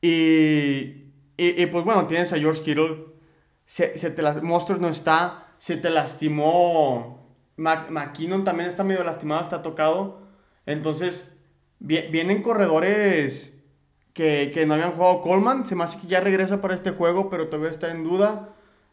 y, 0.00 1.12
y, 1.36 1.62
y, 1.62 1.66
pues 1.66 1.84
bueno, 1.84 2.06
tienes 2.06 2.32
a 2.32 2.38
George 2.38 2.62
Kittle. 2.62 3.06
Se, 3.66 3.96
se 3.98 4.10
te 4.10 4.20
las, 4.22 4.42
Monsters 4.42 4.80
no 4.80 4.88
está. 4.88 5.46
Se 5.58 5.76
te 5.76 5.90
lastimó. 5.90 7.36
Mac- 7.56 7.90
McKinnon 7.90 8.42
también 8.44 8.68
está 8.68 8.82
medio 8.84 9.04
lastimado, 9.04 9.42
está 9.42 9.62
tocado. 9.62 10.22
Entonces, 10.66 11.36
vi- 11.78 12.08
vienen 12.10 12.42
corredores 12.42 13.59
que, 14.12 14.50
que 14.52 14.66
no 14.66 14.74
habían 14.74 14.92
jugado. 14.92 15.20
Coleman 15.20 15.66
se 15.66 15.74
me 15.76 15.84
hace 15.84 15.98
que 16.00 16.06
ya 16.06 16.20
regresa 16.20 16.60
para 16.60 16.74
este 16.74 16.90
juego, 16.90 17.30
pero 17.30 17.48
todavía 17.48 17.70
está 17.70 17.90
en 17.90 18.04
duda. 18.04 18.50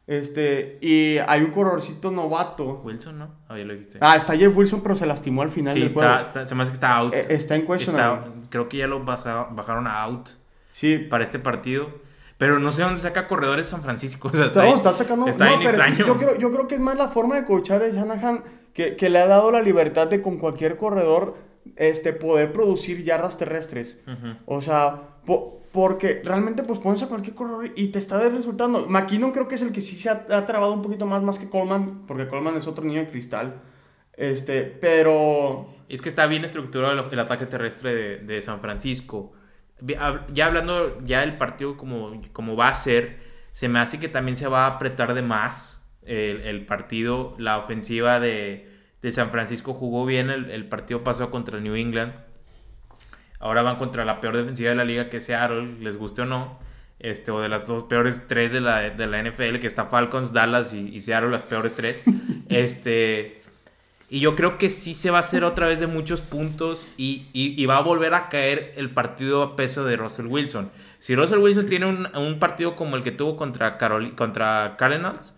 Este, 0.07 0.77
y 0.81 1.17
hay 1.27 1.41
un 1.41 1.51
corredorcito 1.51 2.11
novato. 2.11 2.81
Wilson, 2.85 3.19
¿no? 3.19 3.29
Ah, 3.49 3.57
ya 3.57 3.65
lo 3.65 3.73
dijiste. 3.73 3.97
Ah, 4.01 4.15
está 4.15 4.37
Jeff 4.37 4.55
Wilson, 4.55 4.81
pero 4.81 4.95
se 4.95 5.05
lastimó 5.05 5.41
al 5.41 5.51
final 5.51 5.73
sí, 5.73 5.79
del 5.79 5.89
está, 5.89 5.99
juego. 5.99 6.21
está- 6.21 6.45
se 6.45 6.55
me 6.55 6.63
hace 6.63 6.71
que 6.71 6.75
está 6.75 6.95
out. 6.97 7.13
Eh, 7.13 7.25
está 7.29 7.55
en. 7.55 7.69
Está- 7.73 8.23
creo 8.49 8.69
que 8.69 8.77
ya 8.77 8.87
lo 8.87 9.03
baja- 9.03 9.49
bajaron 9.51 9.85
a 9.87 10.01
out 10.03 10.29
Sí, 10.71 10.97
para 10.97 11.23
este 11.25 11.39
partido. 11.39 11.89
Pero 12.37 12.59
no 12.59 12.71
sé 12.71 12.83
dónde 12.83 13.01
saca 13.01 13.27
corredores 13.27 13.67
San 13.67 13.81
Francisco. 13.81 14.29
O 14.31 14.33
sea, 14.33 14.45
está, 14.45 14.61
No, 14.63 14.69
ahí- 14.69 14.75
está 14.75 14.93
sacando. 14.93 15.27
está 15.27 15.45
no, 15.45 15.57
bien 15.57 15.69
pero 15.71 15.83
sí, 15.83 15.89
extraño. 15.89 16.05
yo, 16.13 16.17
creo, 16.17 16.37
yo 16.37 16.51
creo 16.51 16.67
que 16.67 16.75
es 16.75 16.81
más 16.81 16.95
la 16.95 17.07
forma 17.07 17.35
de 17.35 17.43
coachar 17.45 17.81
de 17.81 17.91
Shanahan 17.93 18.43
que, 18.73 18.95
que 18.95 19.09
le 19.09 19.19
ha 19.19 19.25
dado 19.27 19.51
la 19.51 19.61
libertad 19.61 20.07
de 20.07 20.21
con 20.21 20.37
cualquier 20.37 20.77
corredor 20.77 21.35
este, 21.75 22.13
poder 22.13 22.53
producir 22.53 23.03
yardas 23.03 23.37
terrestres. 23.37 24.01
O 24.45 24.61
sea, 24.61 25.17
po- 25.25 25.61
porque 25.71 26.21
realmente 26.23 26.63
pues 26.63 26.79
pones 26.79 27.03
a 27.03 27.09
cualquier 27.09 27.35
corredor 27.35 27.71
y 27.75 27.87
te 27.89 27.99
está 27.99 28.27
resultando. 28.29 28.87
McKinnon 28.87 29.31
creo 29.31 29.47
que 29.47 29.55
es 29.55 29.61
el 29.61 29.71
que 29.71 29.81
sí 29.81 29.95
se 29.97 30.09
ha, 30.09 30.25
ha 30.31 30.45
trabado 30.45 30.73
un 30.73 30.81
poquito 30.81 31.05
más, 31.05 31.21
más 31.21 31.37
que 31.37 31.49
Coleman, 31.49 32.05
porque 32.07 32.27
Coleman 32.27 32.55
es 32.55 32.67
otro 32.67 32.83
niño 32.85 33.01
de 33.01 33.07
cristal. 33.07 33.61
Este, 34.13 34.63
pero. 34.63 35.73
Es 35.89 36.01
que 36.01 36.09
está 36.09 36.25
bien 36.27 36.43
estructurado 36.43 36.93
el, 36.93 37.13
el 37.13 37.19
ataque 37.19 37.45
terrestre 37.45 37.93
de, 37.95 38.17
de 38.17 38.41
San 38.41 38.59
Francisco. 38.61 39.33
Ya 40.33 40.47
hablando 40.47 40.99
ya 41.01 41.21
del 41.21 41.37
partido 41.37 41.77
como, 41.77 42.19
como 42.33 42.55
va 42.55 42.69
a 42.69 42.73
ser, 42.73 43.19
se 43.53 43.69
me 43.69 43.77
hace 43.79 43.99
que 43.99 44.09
también 44.09 44.35
se 44.35 44.47
va 44.47 44.65
a 44.65 44.75
apretar 44.75 45.13
de 45.13 45.21
más 45.21 45.87
el, 46.03 46.41
el 46.41 46.65
partido. 46.65 47.35
La 47.37 47.59
ofensiva 47.59 48.19
de, 48.19 48.66
de 49.01 49.11
San 49.11 49.29
Francisco 49.31 49.73
jugó 49.73 50.05
bien 50.05 50.29
el, 50.29 50.49
el 50.51 50.65
partido 50.67 51.03
pasado 51.03 51.29
contra 51.31 51.59
New 51.59 51.75
England. 51.75 52.13
Ahora 53.39 53.61
van 53.61 53.75
contra 53.77 54.03
la 54.05 54.19
peor 54.19 54.35
defensiva 54.37 54.69
de 54.71 54.75
la 54.75 54.83
liga 54.85 55.09
que 55.09 55.17
es 55.17 55.25
Seattle, 55.25 55.75
les 55.79 55.97
guste 55.97 56.23
o 56.23 56.25
no. 56.25 56.59
Este, 56.99 57.29
o 57.29 57.39
de 57.39 57.47
las 57.47 57.67
dos 57.67 57.83
peores 57.83 58.21
tres 58.27 58.51
de 58.51 58.59
la, 58.59 58.89
de 58.89 59.05
la 59.05 59.21
NFL, 59.21 59.57
que 59.59 59.67
está 59.67 59.85
Falcons, 59.85 60.33
Dallas 60.33 60.73
y, 60.73 60.79
y 60.95 60.99
Seattle, 60.99 61.29
las 61.29 61.43
peores 61.43 61.75
tres. 61.75 62.01
este, 62.49 63.39
y 64.09 64.19
yo 64.19 64.35
creo 64.35 64.57
que 64.57 64.71
sí 64.71 64.95
se 64.95 65.11
va 65.11 65.17
a 65.17 65.21
hacer 65.21 65.43
otra 65.43 65.67
vez 65.67 65.79
de 65.79 65.85
muchos 65.85 66.21
puntos 66.21 66.87
y, 66.97 67.27
y- 67.33 67.53
y 67.61 67.65
va 67.67 67.77
a 67.77 67.81
volver 67.81 68.15
a 68.15 68.29
caer 68.29 68.73
el 68.77 68.89
partido 68.89 69.43
a 69.43 69.55
peso 69.55 69.85
de 69.85 69.95
Russell 69.97 70.25
Wilson. 70.25 70.71
Si 70.97 71.15
Russell 71.15 71.37
Wilson 71.37 71.67
tiene 71.67 71.85
un, 71.85 72.07
un 72.17 72.39
partido 72.39 72.75
como 72.75 72.95
el 72.95 73.03
que 73.03 73.11
tuvo 73.11 73.37
contra, 73.37 73.77
Caroli- 73.77 74.15
contra 74.15 74.75
Cardinals, 74.79 75.35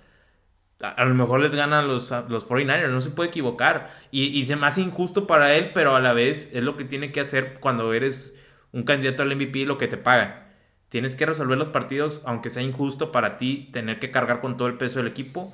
a, 0.82 1.06
lo 1.06 1.14
mejor 1.14 1.42
les 1.42 1.56
ganan 1.56 1.88
los, 1.88 2.14
los 2.30 2.48
49ers, 2.48 2.90
no 2.90 3.02
se 3.02 3.10
puede 3.10 3.30
equivocar. 3.30 3.92
Y, 4.12 4.24
y 4.26 4.46
se 4.46 4.56
me 4.56 4.68
hace 4.68 4.82
injusto 4.82 5.28
para 5.28 5.56
él, 5.56 5.72
pero 5.74 5.96
a 5.96 6.00
la 6.00 6.14
vez 6.14 6.52
es 6.54 6.64
lo 6.64 6.78
que 6.78 6.86
tiene 6.86 7.12
que 7.12 7.20
hacer 7.20 7.60
cuando 7.60 7.94
eres 7.94 8.38
un 8.72 8.84
candidato 8.84 9.24
al 9.24 9.36
MVP, 9.36 9.66
lo 9.66 9.78
que 9.78 9.88
te 9.88 9.98
pagan. 9.98 10.48
Tienes 10.88 11.16
que 11.16 11.26
resolver 11.26 11.58
los 11.58 11.70
partidos, 11.70 12.24
aunque 12.26 12.50
sea 12.50 12.64
injusto 12.64 13.12
para 13.12 13.38
ti 13.38 13.70
tener 13.72 14.00
que 14.00 14.10
cargar 14.10 14.42
con 14.42 14.58
todo 14.58 14.68
el 14.68 14.78
peso 14.78 15.00
del 15.00 15.08
equipo. 15.08 15.54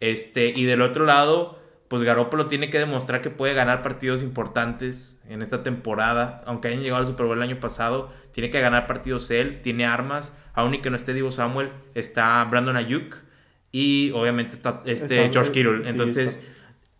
Este, 0.00 0.50
y 0.50 0.64
del 0.64 0.82
otro 0.82 1.04
lado, 1.04 1.58
pues 1.88 2.02
Garoppolo 2.02 2.46
tiene 2.46 2.70
que 2.70 2.78
demostrar 2.78 3.22
que 3.22 3.30
puede 3.30 3.54
ganar 3.54 3.82
partidos 3.82 4.22
importantes 4.22 5.20
en 5.28 5.40
esta 5.42 5.62
temporada. 5.62 6.42
Aunque 6.46 6.68
hayan 6.68 6.82
llegado 6.82 7.00
al 7.00 7.08
Super 7.08 7.26
Bowl 7.26 7.38
el 7.38 7.42
año 7.42 7.58
pasado, 7.58 8.12
tiene 8.32 8.50
que 8.50 8.60
ganar 8.60 8.86
partidos 8.86 9.30
él, 9.30 9.62
tiene 9.62 9.86
armas. 9.86 10.34
Aún 10.52 10.74
y 10.74 10.80
que 10.80 10.90
no 10.90 10.96
esté 10.96 11.14
Divo 11.14 11.30
Samuel, 11.30 11.70
está 11.94 12.44
Brandon 12.44 12.76
Ayuk 12.76 13.27
y 13.72 14.10
obviamente 14.12 14.54
está 14.54 14.80
este 14.86 15.24
Está- 15.24 15.32
George 15.32 15.52
Kittle. 15.52 15.84
sí, 15.84 15.90
Entonces, 15.90 16.40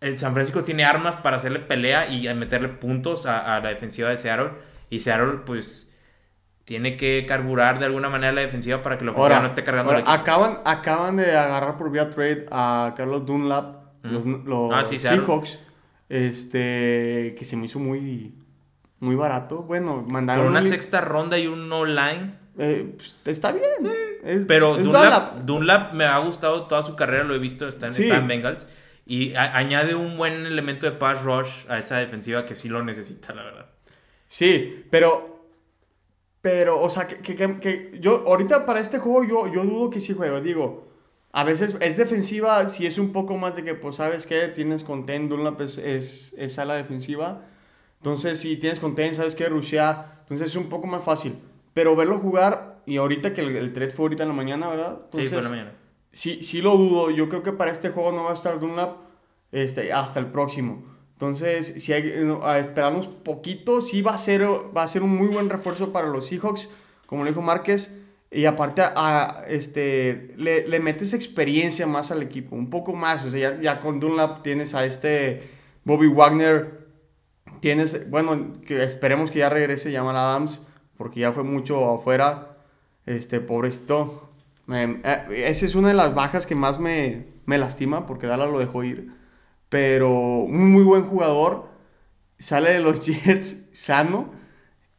el 0.01 0.17
San 0.19 0.33
Francisco 0.33 0.63
tiene 0.63 0.85
armas 0.85 1.15
para 1.17 1.37
hacerle 1.37 1.59
pelea 1.59 2.07
y 2.09 2.33
meterle 2.35 2.69
puntos 2.69 3.25
a, 3.25 3.55
a 3.55 3.59
la 3.61 3.69
defensiva 3.69 4.09
de 4.09 4.17
Seattle. 4.17 4.51
Y 4.89 4.99
Seattle, 4.99 5.39
pues, 5.45 5.93
tiene 6.63 6.95
que 6.97 7.25
carburar 7.27 7.79
de 7.79 7.85
alguna 7.85 8.09
manera 8.09 8.31
la 8.31 8.41
defensiva 8.41 8.81
para 8.81 8.97
que 8.97 9.05
la 9.05 9.11
ofensiva 9.11 9.39
no 9.39 9.47
esté 9.47 9.63
cargando 9.63 9.91
ahora, 9.91 10.03
acaban, 10.13 10.59
acaban 10.65 11.17
de 11.17 11.35
agarrar 11.35 11.77
por 11.77 11.91
vía 11.91 12.11
trade 12.11 12.45
a 12.51 12.93
Carlos 12.95 13.25
Dunlap, 13.25 13.75
los, 14.03 14.25
los 14.25 14.71
Ah, 14.71 14.85
sí. 14.85 14.99
Seahawks, 14.99 15.59
este, 16.09 17.35
que 17.37 17.43
se 17.45 17.57
me 17.57 17.65
hizo 17.65 17.79
muy, 17.79 18.35
muy 18.99 19.15
barato. 19.15 19.63
Bueno, 19.63 20.05
mandaron 20.07 20.43
Por 20.45 20.51
una 20.51 20.61
un 20.61 20.65
sexta 20.65 21.01
ronda 21.01 21.37
y 21.37 21.47
un 21.47 21.67
no-line. 21.69 22.35
eh, 22.57 22.93
pues, 22.95 23.15
está 23.25 23.51
bien. 23.51 23.65
Es- 24.23 24.45
Pero 24.47 24.77
es 24.77 24.83
Dunlap, 24.83 25.39
Dunlap 25.45 25.93
me 25.93 26.05
ha 26.05 26.17
gustado 26.19 26.67
toda 26.67 26.83
su 26.83 26.95
carrera, 26.95 27.23
lo 27.23 27.35
he 27.35 27.39
visto, 27.39 27.67
está 27.67 27.87
en, 27.87 27.93
Sí. 27.93 28.03
está 28.03 28.17
en 28.17 28.27
Bengals. 28.27 28.67
Y 29.05 29.33
a- 29.35 29.57
añade 29.57 29.95
un 29.95 30.17
buen 30.17 30.45
elemento 30.45 30.85
de 30.85 30.91
pass 30.93 31.23
rush 31.23 31.65
a 31.67 31.79
esa 31.79 31.97
defensiva 31.97 32.45
que 32.45 32.53
sí 32.55 32.69
lo 32.69 32.83
necesita, 32.83 33.33
la 33.33 33.43
verdad. 33.43 33.65
Sí, 34.27 34.85
pero. 34.91 35.27
Pero, 36.41 36.79
o 36.81 36.89
sea, 36.89 37.07
que, 37.07 37.17
que- 37.35 37.59
que- 37.59 37.97
yo 37.99 38.23
ahorita 38.27 38.65
para 38.65 38.79
este 38.79 38.97
juego 38.99 39.25
yo, 39.25 39.53
yo 39.53 39.63
dudo 39.65 39.89
que 39.89 39.99
sí 39.99 40.13
juega. 40.15 40.39
Digo, 40.39 40.87
a 41.33 41.43
veces 41.43 41.75
es 41.81 41.97
defensiva, 41.97 42.65
si 42.69 42.85
es 42.85 42.97
un 42.97 43.11
poco 43.11 43.35
más 43.37 43.55
de 43.55 43.63
que, 43.63 43.75
pues, 43.75 43.97
¿sabes 43.97 44.25
qué? 44.25 44.47
Tienes 44.47 44.83
content, 44.85 45.29
Dunlap 45.29 45.59
es, 45.61 45.77
es, 45.77 46.33
es 46.37 46.57
ala 46.57 46.75
defensiva. 46.75 47.41
Entonces, 47.97 48.39
si 48.39 48.55
tienes 48.55 48.79
content, 48.79 49.15
¿sabes 49.15 49.35
qué? 49.35 49.49
Rushea. 49.49 50.19
Entonces 50.21 50.47
es 50.47 50.55
un 50.55 50.69
poco 50.69 50.87
más 50.87 51.03
fácil. 51.03 51.37
Pero 51.73 51.95
verlo 51.97 52.19
jugar, 52.19 52.78
y 52.89 52.97
ahorita 52.97 53.33
que 53.33 53.41
el, 53.41 53.55
el 53.55 53.73
trade 53.73 53.91
fue 53.91 54.05
ahorita 54.05 54.23
en 54.23 54.29
la 54.29 54.35
mañana, 54.35 54.67
¿verdad? 54.67 54.97
Sí, 55.11 55.27
Entonces, 55.27 55.33
por 55.33 55.43
la 55.43 55.49
mañana. 55.49 55.73
sí, 56.11 56.43
sí 56.43 56.61
lo 56.61 56.75
dudo. 56.77 57.11
Yo 57.11 57.29
creo 57.29 57.43
que 57.43 57.53
para 57.53 57.71
este 57.71 57.89
juego 57.89 58.11
no 58.11 58.23
va 58.23 58.31
a 58.31 58.33
estar 58.33 58.59
Dunlap 58.59 58.97
este, 59.51 59.93
hasta 59.93 60.19
el 60.19 60.27
próximo. 60.27 60.83
Entonces, 61.13 61.83
si 61.83 61.91
hay 61.91 62.13
a 62.43 62.59
esperarnos 62.59 63.07
poquito, 63.07 63.81
sí 63.81 64.01
va 64.01 64.13
a, 64.13 64.17
ser, 64.17 64.43
va 64.45 64.83
a 64.83 64.87
ser 64.87 65.03
un 65.03 65.15
muy 65.15 65.27
buen 65.27 65.49
refuerzo 65.49 65.91
para 65.91 66.07
los 66.07 66.27
Seahawks, 66.27 66.69
como 67.05 67.23
le 67.23 67.31
dijo 67.31 67.41
Márquez. 67.41 67.95
Y 68.31 68.45
aparte, 68.45 68.83
a, 68.85 69.43
este, 69.47 70.33
le, 70.37 70.65
le 70.67 70.79
metes 70.79 71.13
experiencia 71.13 71.87
más 71.87 72.11
al 72.11 72.21
equipo, 72.21 72.55
un 72.55 72.69
poco 72.69 72.93
más. 72.93 73.25
O 73.25 73.31
sea, 73.31 73.39
ya, 73.55 73.61
ya 73.61 73.79
con 73.81 73.99
Dunlap 73.99 74.43
tienes 74.43 74.73
a 74.75 74.85
este 74.85 75.43
Bobby 75.83 76.07
Wagner. 76.07 76.87
Tienes, 77.59 78.09
bueno, 78.09 78.53
que 78.65 78.83
esperemos 78.83 79.31
que 79.31 79.39
ya 79.39 79.49
regrese 79.49 79.91
Jamal 79.91 80.15
Adams, 80.15 80.61
porque 80.95 81.19
ya 81.19 81.33
fue 81.33 81.43
mucho 81.43 81.91
afuera. 81.91 82.48
Este, 83.09 83.39
pobrecito. 83.41 84.29
Me- 84.67 85.01
eh, 85.03 85.45
esa 85.47 85.65
es 85.65 85.75
una 85.75 85.87
de 85.89 85.95
las 85.95 86.13
bajas 86.13 86.45
que 86.45 86.53
más 86.55 86.79
me, 86.79 87.25
me 87.45 87.57
lastima, 87.57 88.05
porque 88.05 88.27
Dallas 88.27 88.49
lo 88.51 88.59
dejó 88.59 88.83
ir. 88.83 89.11
Pero 89.69 90.11
un 90.11 90.71
muy 90.71 90.83
buen 90.83 91.03
jugador. 91.05 91.69
Sale 92.37 92.71
de 92.73 92.79
los 92.81 93.01
Jets 93.05 93.57
sano 93.73 94.31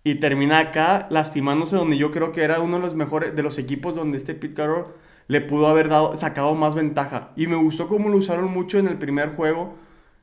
y 0.05 0.17
termina 0.17 0.59
acá 0.61 1.09
lastimándose 1.11 1.77
donde 1.77 1.99
yo 1.99 2.11
creo 2.11 2.33
que 2.33 2.43
era 2.43 2.61
uno 2.61 2.77
de 2.79 2.83
los 2.83 2.95
mejores 2.95 3.37
de 3.37 3.43
los 3.43 3.59
equipos 3.59 3.95
donde 3.95 4.19
este 4.19 4.35
Pete 4.35 4.55
Carroll 4.55 4.87
le 5.29 5.41
pudo 5.43 5.69
haber 5.69 5.89
dado 5.89 6.17
sacado 6.17 6.55
más 6.55 6.75
ventaja 6.75 7.33
y 7.37 7.47
me 7.47 7.57
gustó 7.57 7.89
cómo 7.89 8.09
lo 8.09 8.17
usaron 8.17 8.51
mucho 8.51 8.79
en 8.79 8.89
el 8.89 8.99
primer 8.99 9.37
juego 9.37 9.77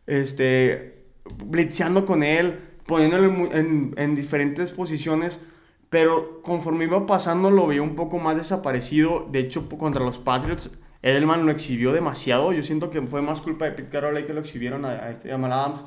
este 0.07 1.05
blitzeando 1.45 2.05
con 2.05 2.23
él 2.23 2.59
poniéndolo 2.85 3.51
en- 3.53 3.93
en 3.97 4.15
diferentes 4.15 4.71
posiciones 4.71 5.41
pero 5.89 6.41
conforme 6.41 6.85
iba 6.85 7.05
pasando 7.05 7.49
lo 7.51 7.67
veía 7.67 7.81
un 7.81 7.95
poco 7.95 8.17
más 8.19 8.35
desaparecido 8.37 9.27
de 9.31 9.39
hecho 9.39 9.67
contra 9.69 10.03
los 10.03 10.19
Patriots 10.19 10.71
Edelman 11.01 11.45
lo 11.45 11.51
exhibió 11.51 11.93
demasiado 11.93 12.51
yo 12.53 12.63
siento 12.63 12.89
que 12.89 13.01
fue 13.03 13.21
más 13.21 13.41
culpa 13.41 13.65
de 13.65 13.71
Pete 13.71 13.89
Carroll 13.89 14.25
que 14.25 14.33
lo 14.33 14.39
exhibieron 14.41 14.85
a, 14.85 14.89
a 14.91 15.11
este 15.11 15.29
Jamal 15.29 15.53
Adams 15.53 15.83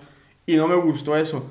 y 0.47 0.57
no 0.57 0.67
me 0.69 0.75
gustó 0.77 1.17
eso 1.17 1.51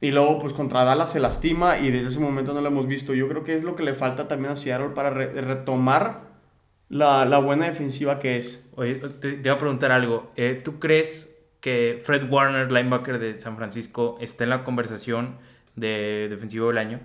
y 0.00 0.10
luego, 0.10 0.38
pues 0.38 0.52
contra 0.52 0.84
Dallas 0.84 1.12
se 1.12 1.20
lastima 1.20 1.78
y 1.78 1.90
desde 1.90 2.08
ese 2.08 2.20
momento 2.20 2.52
no 2.52 2.60
lo 2.60 2.68
hemos 2.68 2.86
visto. 2.86 3.14
Yo 3.14 3.26
creo 3.28 3.42
que 3.42 3.56
es 3.56 3.62
lo 3.64 3.74
que 3.74 3.82
le 3.84 3.94
falta 3.94 4.28
también 4.28 4.52
a 4.52 4.56
Seattle 4.56 4.90
para 4.90 5.08
re- 5.08 5.32
retomar 5.40 6.20
la, 6.90 7.24
la 7.24 7.38
buena 7.38 7.66
defensiva 7.66 8.18
que 8.18 8.36
es. 8.36 8.66
Oye, 8.76 8.96
te, 8.96 9.34
te 9.38 9.50
a 9.50 9.56
preguntar 9.58 9.92
algo. 9.92 10.30
Eh, 10.36 10.60
¿Tú 10.62 10.78
crees 10.78 11.38
que 11.60 12.02
Fred 12.04 12.30
Warner, 12.30 12.70
linebacker 12.70 13.18
de 13.18 13.34
San 13.38 13.56
Francisco, 13.56 14.18
está 14.20 14.44
en 14.44 14.50
la 14.50 14.64
conversación 14.64 15.38
de 15.76 16.26
defensivo 16.28 16.68
del 16.68 16.78
año? 16.78 17.00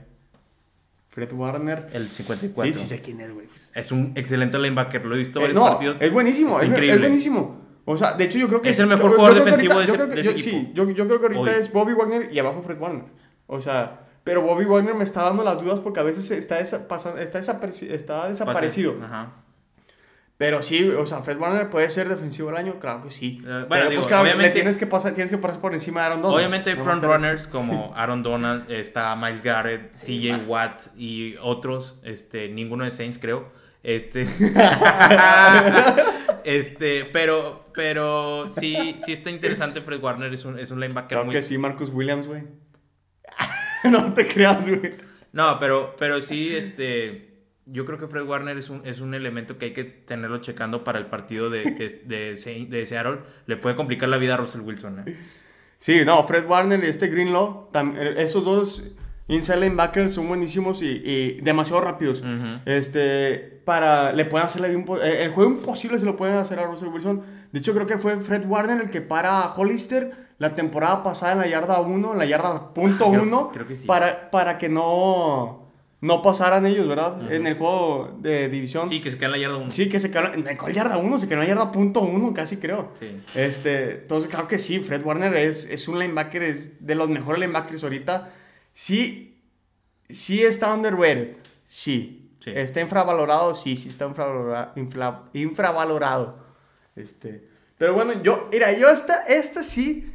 Fred 1.09 1.33
Warner. 1.33 1.87
El 1.93 2.07
54. 2.07 2.71
Sí, 2.73 2.79
sí 2.79 2.85
sé 2.85 3.01
quién 3.01 3.19
es, 3.19 3.33
güey. 3.33 3.47
Es 3.73 3.91
un 3.91 4.13
excelente 4.15 4.57
linebacker, 4.59 5.05
lo 5.05 5.15
he 5.15 5.19
visto 5.19 5.39
Eh, 5.39 5.43
varios 5.43 5.57
no, 5.57 5.65
partidos. 5.65 5.97
es 5.99 6.11
buenísimo, 6.13 6.49
Está 6.51 6.61
es, 6.61 6.63
es 6.65 6.69
increíble. 6.71 6.99
buenísimo. 7.07 7.61
O 7.85 7.97
sea, 7.97 8.13
de 8.13 8.23
hecho 8.25 8.37
yo 8.37 8.47
creo 8.47 8.61
que... 8.61 8.69
Es 8.69 8.79
el 8.79 8.85
mejor 8.87 9.05
yo- 9.05 9.09
yo 9.11 9.15
jugador 9.17 9.37
que 9.39 9.43
defensivo 9.45 9.73
ahorita- 9.73 9.91
de 9.91 9.97
yo 9.97 10.03
ese- 10.03 10.09
que- 10.09 10.15
de 10.15 10.21
ese 10.21 10.29
yo- 10.29 10.49
equipo. 10.49 10.67
Sí, 10.67 10.71
yo, 10.75 10.89
yo 10.91 11.07
creo 11.07 11.19
que 11.19 11.25
ahorita 11.25 11.41
Hoy. 11.41 11.49
es 11.59 11.73
Bobby 11.73 11.93
Wagner 11.93 12.29
y 12.31 12.37
abajo 12.39 12.61
Fred 12.61 12.79
Warner. 12.79 13.05
O 13.47 13.59
sea, 13.61 14.01
pero 14.23 14.43
Bobby 14.43 14.65
Wagner 14.65 14.93
me 14.93 15.03
está 15.03 15.23
dando 15.23 15.43
las 15.43 15.59
dudas 15.59 15.79
porque 15.79 15.99
a 15.99 16.03
veces 16.03 16.29
está, 16.29 16.59
desa- 16.59 16.87
pasa- 16.87 17.19
está, 17.19 17.39
desaparecido. 18.29 18.95
Ajá. 19.03 19.33
Pero 20.39 20.61
sí, 20.61 20.87
o 20.87 21.05
sea, 21.05 21.21
Fred 21.21 21.37
Warner 21.37 21.69
puede 21.69 21.91
ser 21.91 22.07
defensivo 22.07 22.47
del 22.47 22.55
año, 22.55 22.79
claro 22.79 23.03
que 23.03 23.11
sí. 23.11 23.41
Eh, 23.41 23.45
bueno, 23.45 23.67
Pero 23.67 23.89
digo, 23.89 24.01
pues 24.03 24.07
claro, 24.07 24.23
obviamente- 24.23 24.47
le 24.47 24.53
tienes 24.53 24.77
que 24.77 24.87
pasar, 24.87 25.13
tienes 25.13 25.29
que 25.29 25.37
pasar 25.37 25.59
por 25.59 25.73
encima 25.73 25.99
de 25.99 26.05
Aaron 26.05 26.21
Donald. 26.21 26.37
Obviamente 26.37 26.69
hay 26.69 26.77
frontrunners 26.77 27.45
como 27.45 27.91
Aaron 27.93 28.23
Donald, 28.23 28.71
está 28.71 29.13
Miles 29.17 29.43
Garrett, 29.43 29.91
TJ 29.91 30.45
Watt 30.47 30.95
y 30.95 31.35
otros, 31.41 31.99
este, 32.05 32.47
ninguno 32.47 32.85
de 32.85 32.91
Saints 32.91 33.19
creo. 33.19 33.51
Este, 33.83 34.21
este, 36.45 37.03
pero, 37.11 37.65
pero 37.73 38.47
sí, 38.47 38.95
sí 39.05 39.11
está 39.11 39.31
interesante 39.31 39.81
Fred 39.81 40.01
Warner, 40.01 40.33
es 40.33 40.45
un, 40.45 40.57
es 40.57 40.71
un 40.71 40.79
linebacker 40.79 41.09
Claro 41.09 41.25
muy... 41.25 41.35
que 41.35 41.43
sí, 41.43 41.57
Marcus 41.57 41.89
Williams, 41.89 42.29
güey. 42.29 42.43
no 43.91 44.13
te 44.13 44.25
creas, 44.25 44.65
güey. 44.65 44.93
No, 45.33 45.57
pero, 45.59 45.97
pero 45.99 46.21
sí, 46.21 46.55
este, 46.55 47.28
yo 47.71 47.85
creo 47.85 47.97
que 47.97 48.07
Fred 48.07 48.23
Warner 48.25 48.57
es 48.57 48.69
un, 48.69 48.81
es 48.85 48.99
un 49.01 49.13
elemento 49.13 49.57
que 49.57 49.65
hay 49.65 49.73
que 49.73 49.83
tenerlo 49.83 50.39
checando 50.39 50.83
para 50.83 50.99
el 50.99 51.05
partido 51.07 51.49
de, 51.49 51.63
de, 51.63 52.01
de, 52.05 52.65
de 52.69 52.85
Seattle. 52.85 53.19
Le 53.45 53.57
puede 53.57 53.75
complicar 53.75 54.09
la 54.09 54.17
vida 54.17 54.33
a 54.33 54.37
Russell 54.37 54.61
Wilson. 54.61 55.03
¿eh? 55.05 55.17
Sí, 55.77 56.01
no, 56.05 56.23
Fred 56.25 56.45
Warner 56.45 56.83
y 56.83 56.87
este 56.87 57.07
Greenlaw, 57.07 57.69
tam- 57.71 57.95
eh, 57.97 58.15
esos 58.17 58.43
dos 58.43 58.83
inside 59.27 59.59
linebackers 59.59 60.11
son 60.13 60.27
buenísimos 60.27 60.81
y, 60.81 60.87
y 61.05 61.41
demasiado 61.41 61.81
rápidos. 61.81 62.23
Este, 62.65 63.61
para, 63.63 64.11
le 64.13 64.25
pueden 64.25 64.47
hacer 64.47 64.65
el 64.65 65.29
juego 65.29 65.51
imposible 65.51 65.99
se 65.99 66.05
lo 66.05 66.15
pueden 66.15 66.35
hacer 66.35 66.59
a 66.59 66.65
Russell 66.65 66.87
Wilson. 66.89 67.21
De 67.51 67.59
hecho, 67.59 67.73
creo 67.73 67.85
que 67.85 67.97
fue 67.97 68.17
Fred 68.17 68.45
Warner 68.47 68.81
el 68.81 68.89
que 68.89 69.01
para 69.01 69.41
a 69.43 69.53
Hollister 69.55 70.29
la 70.39 70.55
temporada 70.55 71.03
pasada 71.03 71.33
en 71.33 71.39
la 71.39 71.47
yarda 71.47 71.79
1, 71.79 72.13
en 72.13 72.17
la 72.17 72.25
yarda 72.25 72.73
punto 72.73 73.05
Ah, 73.05 73.09
creo- 73.11 73.23
1, 73.23 73.51
creo 73.53 73.67
que 73.67 73.75
sí. 73.75 73.85
para, 73.87 74.31
para 74.31 74.57
que 74.57 74.69
no, 74.69 75.68
no 76.01 76.21
pasaran 76.21 76.65
ellos, 76.65 76.87
¿verdad? 76.87 77.31
En 77.31 77.45
el 77.45 77.55
juego 77.57 78.17
de 78.21 78.47
división. 78.47 78.87
Sí, 78.87 79.01
que 79.01 79.11
se 79.11 79.17
queda 79.17 79.25
en 79.27 79.31
la 79.33 79.37
yarda 79.39 79.57
1. 79.57 79.71
Sí, 79.71 79.89
que 79.89 79.99
se 79.99 80.09
quedó 80.09 80.33
en 80.33 80.43
la 80.45 80.53
yarda 80.71 80.97
1, 80.97 81.19
se 81.19 81.27
quedó 81.27 81.41
en 81.41 81.47
la 81.49 81.55
yarda 81.55 81.71
punto 81.71 82.01
1, 82.01 82.33
casi 82.33 82.57
creo. 82.57 82.91
Sí. 82.97 83.21
Este, 83.35 83.91
entonces, 84.01 84.29
claro 84.29 84.47
que 84.47 84.59
sí, 84.59 84.79
Fred 84.79 85.03
Warner 85.03 85.33
es, 85.35 85.65
es 85.65 85.87
un 85.89 85.99
linebacker, 85.99 86.41
es 86.43 86.85
de 86.85 86.95
los 86.95 87.09
mejores 87.09 87.39
linebackers 87.41 87.83
ahorita. 87.83 88.31
Sí, 88.73 89.41
sí 90.09 90.41
está 90.43 90.73
underrated, 90.73 91.35
sí. 91.65 92.31
Sí. 92.43 92.51
Está 92.55 92.79
infravalorado, 92.79 93.53
sí, 93.53 93.75
sí 93.75 93.89
está 93.89 94.07
infravalora- 94.07 94.71
infla- 94.75 95.23
infravalorado. 95.33 96.39
Este, 96.95 97.45
pero 97.77 97.93
bueno, 97.93 98.23
yo, 98.23 98.47
mira, 98.51 98.71
yo 98.71 98.89
esta, 98.89 99.23
esta 99.27 99.61
sí, 99.61 100.09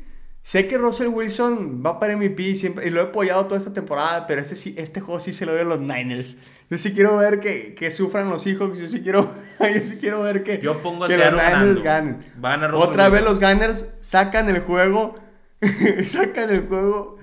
sé 0.44 0.68
que 0.68 0.76
Russell 0.76 1.08
Wilson 1.08 1.82
va 1.84 1.98
para 1.98 2.14
MVP 2.16 2.54
siempre, 2.54 2.86
y 2.86 2.90
lo 2.90 3.00
he 3.00 3.04
apoyado 3.04 3.46
toda 3.46 3.56
esta 3.58 3.72
temporada, 3.72 4.26
pero 4.26 4.42
este, 4.42 4.56
sí, 4.56 4.74
este 4.76 5.00
juego 5.00 5.18
sí 5.18 5.32
se 5.32 5.46
lo 5.46 5.52
doy 5.52 5.62
a 5.62 5.64
los 5.64 5.80
Niners. 5.80 6.36
Yo 6.68 6.76
sí 6.76 6.92
quiero 6.92 7.16
ver 7.16 7.40
que, 7.40 7.74
que 7.74 7.90
sufran 7.90 8.28
los 8.28 8.42
Seahawks, 8.42 8.78
yo 8.78 8.86
sí 8.88 9.00
quiero, 9.02 9.22
yo 9.74 9.82
sí 9.82 9.96
quiero 9.98 10.20
ver 10.20 10.44
que, 10.44 10.60
Yo 10.60 10.82
pongo 10.82 11.04
a 11.04 11.08
que 11.08 11.16
los 11.16 11.32
Niners 11.32 11.82
ganando. 11.82 11.82
ganen. 11.82 12.32
Va 12.44 12.54
a 12.54 12.76
Otra 12.76 13.08
vez 13.08 13.24
los 13.24 13.40
Gunners 13.40 13.86
sacan 14.00 14.48
el 14.50 14.60
juego. 14.60 15.18
sacan 16.04 16.50
el 16.50 16.66
juego. 16.68 17.16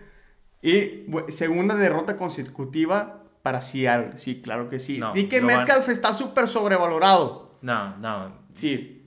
Y 0.64 1.06
segunda 1.30 1.76
derrota 1.76 2.18
consecutiva 2.18 3.24
para 3.44 3.62
Seattle. 3.62 4.18
Sí, 4.18 4.42
claro 4.42 4.68
que 4.68 4.80
sí. 4.80 4.98
No, 4.98 5.14
Di 5.14 5.28
que 5.28 5.42
van- 5.42 5.60
Metcalf 5.60 5.90
está 5.90 6.14
súper 6.14 6.48
sobrevalorado. 6.48 7.58
No, 7.62 7.98
no. 7.98 8.36
Sí. 8.54 9.01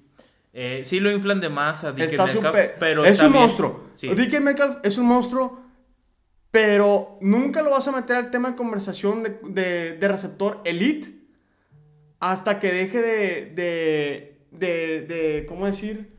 Eh, 0.56 0.82
sí 0.84 1.00
lo 1.00 1.10
inflan 1.10 1.40
de 1.40 1.48
más 1.48 1.82
a 1.82 1.90
DK 1.92 2.00
Está 2.12 2.26
Metcalf, 2.26 2.56
pero 2.78 3.04
es 3.04 3.12
está 3.12 3.26
un 3.26 3.32
bien. 3.32 3.42
monstruo. 3.42 3.84
Sí. 3.96 4.08
DK 4.08 4.40
Metcalf 4.40 4.76
es 4.84 4.96
un 4.98 5.06
monstruo, 5.06 5.60
pero 6.52 7.18
nunca 7.20 7.60
lo 7.62 7.70
vas 7.70 7.88
a 7.88 7.92
meter 7.92 8.14
al 8.14 8.30
tema 8.30 8.50
de 8.50 8.56
conversación 8.56 9.24
de, 9.24 9.38
de- 9.48 9.92
de 9.98 10.08
receptor 10.08 10.60
elite 10.64 11.12
hasta 12.20 12.60
que 12.60 12.70
deje 12.72 13.02
de, 13.02 13.46
de, 13.54 14.38
de, 14.52 15.00
de- 15.02 15.46
¿cómo 15.48 15.66
decir? 15.66 16.14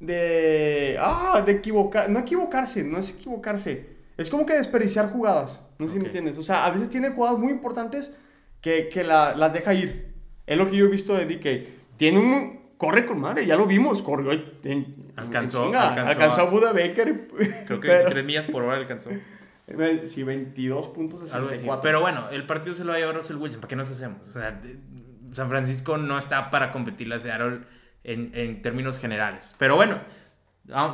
De, 0.00 0.96
ah, 1.00 1.42
de 1.44 1.52
equivocar, 1.52 2.08
no 2.08 2.20
equivocarse, 2.20 2.84
no 2.84 2.98
es 2.98 3.10
equivocarse, 3.10 3.88
es 4.16 4.30
como 4.30 4.46
que 4.46 4.54
desperdiciar 4.54 5.10
jugadas, 5.10 5.66
no 5.80 5.88
sé 5.88 5.94
si 5.94 5.98
me 5.98 6.06
entiendes, 6.06 6.38
o 6.38 6.42
sea, 6.42 6.64
a 6.66 6.70
veces 6.70 6.88
tiene 6.88 7.10
jugadas 7.10 7.36
muy 7.40 7.50
importantes 7.50 8.14
que, 8.60 8.88
que 8.88 9.02
la- 9.02 9.34
las 9.34 9.52
deja 9.52 9.74
ir, 9.74 10.14
es 10.46 10.56
lo 10.56 10.70
que 10.70 10.76
yo 10.76 10.84
he 10.84 10.88
visto 10.88 11.16
de 11.16 11.26
DK, 11.26 11.96
tiene 11.96 12.20
un, 12.20 12.57
corre 12.78 13.04
con 13.04 13.20
madre, 13.20 13.44
ya 13.44 13.56
lo 13.56 13.66
vimos, 13.66 14.00
corrió, 14.00 14.32
en- 14.32 14.44
en 14.64 15.12
Alcanzó- 15.16 15.64
chinga, 15.64 15.88
alcanzó 15.90 16.10
alcanzó, 16.10 16.40
a- 16.40 16.44
Buda 16.50 16.72
Baker, 16.72 17.28
Creo 17.66 17.80
que 17.80 17.88
pero- 17.88 18.08
3 18.08 18.24
millas 18.24 18.46
por 18.46 18.62
hora 18.62 18.76
alcanzó. 18.78 19.10
sí, 20.06 20.22
22 20.22 20.88
puntos 20.88 21.34
Algo 21.34 21.50
así. 21.50 21.66
Pero 21.82 22.00
bueno, 22.00 22.30
el 22.30 22.46
partido 22.46 22.74
se 22.74 22.84
lo 22.84 22.90
va 22.92 22.96
a 22.96 22.98
llevar 23.00 23.16
Russell 23.16 23.36
Wilson. 23.36 23.60
¿Para 23.60 23.68
qué 23.68 23.76
nos 23.76 23.90
hacemos? 23.90 24.26
O 24.26 24.30
sea, 24.30 24.52
de- 24.52 24.78
San 25.34 25.50
Francisco 25.50 25.98
no 25.98 26.18
está 26.18 26.50
para 26.50 26.72
competirle 26.72 27.16
a 27.16 27.20
Seattle 27.20 27.60
en, 28.04 28.30
en 28.34 28.62
términos 28.62 28.98
generales. 28.98 29.54
Pero 29.58 29.76
bueno, 29.76 29.98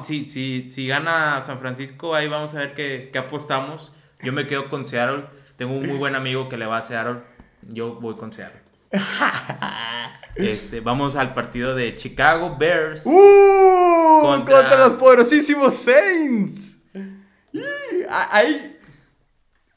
si, 0.03 0.27
si, 0.27 0.69
si 0.69 0.89
gana 0.89 1.41
San 1.43 1.59
Francisco, 1.61 2.17
ahí 2.17 2.27
vamos 2.27 2.53
a 2.55 2.59
ver 2.59 2.75
qué, 2.75 3.11
qué 3.13 3.19
apostamos. 3.19 3.93
Yo 4.25 4.33
me 4.33 4.47
quedo 4.47 4.69
con 4.71 4.85
Seattle. 4.87 5.27
Tengo 5.57 5.75
un 5.75 5.87
muy 5.87 5.97
buen 5.99 6.17
amigo 6.17 6.49
que 6.49 6.57
le 6.57 6.67
va 6.67 6.79
a 6.79 6.83
Seattle. 6.83 7.21
Yo 7.63 7.95
voy 8.01 8.17
con 8.17 8.33
Seattle. 8.33 8.61
Este, 10.37 10.81
vamos 10.81 11.17
al 11.17 11.33
partido 11.35 11.75
de 11.75 11.95
Chicago 11.95 12.57
Bears. 12.59 13.03
¡Uh! 13.07 14.19
Contra- 14.23 14.57
Contra, 14.57 14.79
los 14.89 14.95
poderosísimos 14.95 15.75
Saints. 15.75 16.77
Y 17.53 17.61
ahí. 18.09 18.79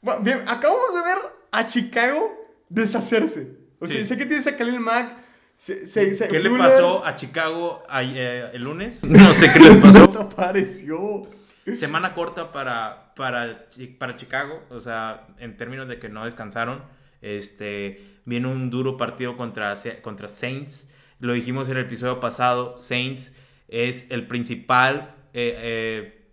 Bueno, 0.00 0.20
Bien, 0.22 0.42
acabamos 0.46 0.94
de 0.94 1.00
ver 1.02 1.18
a 1.52 1.66
Chicago 1.66 2.30
deshacerse. 2.68 3.56
O 3.78 3.86
sea, 3.86 4.00
Sí. 4.00 4.06
sé 4.06 4.16
que 4.16 4.26
tienes 4.26 4.46
a 4.46 4.56
Khalil 4.56 4.80
Mack. 4.80 5.16
Se, 5.56 5.86
se, 5.86 6.14
se- 6.14 6.28
¿Qué 6.28 6.40
le 6.40 6.50
pasó 6.50 7.04
a 7.04 7.14
Chicago 7.14 7.82
eh, 7.92 8.50
el 8.52 8.62
lunes? 8.62 9.04
No 9.10 9.32
sé 9.32 9.52
qué 9.52 9.60
les 9.60 9.76
pasó. 9.82 10.06
Desapareció. 10.06 11.28
Semana 11.76 12.14
corta 12.14 12.50
para, 12.50 13.12
para, 13.14 13.66
para 13.98 14.16
Chicago, 14.16 14.62
o 14.70 14.80
sea, 14.80 15.26
en 15.38 15.56
términos 15.58 15.86
de 15.86 15.98
que 15.98 16.08
no 16.08 16.24
descansaron. 16.24 16.82
Este, 17.20 18.17
viene 18.28 18.46
un 18.46 18.68
duro 18.68 18.98
partido 18.98 19.36
contra, 19.36 19.74
contra 20.02 20.28
Saints. 20.28 20.90
Lo 21.18 21.32
dijimos 21.32 21.68
en 21.68 21.78
el 21.78 21.84
episodio 21.84 22.20
pasado, 22.20 22.76
Saints 22.76 23.34
es 23.68 24.10
el 24.10 24.26
principal 24.26 25.14
eh, 25.32 25.54
eh, 25.56 26.30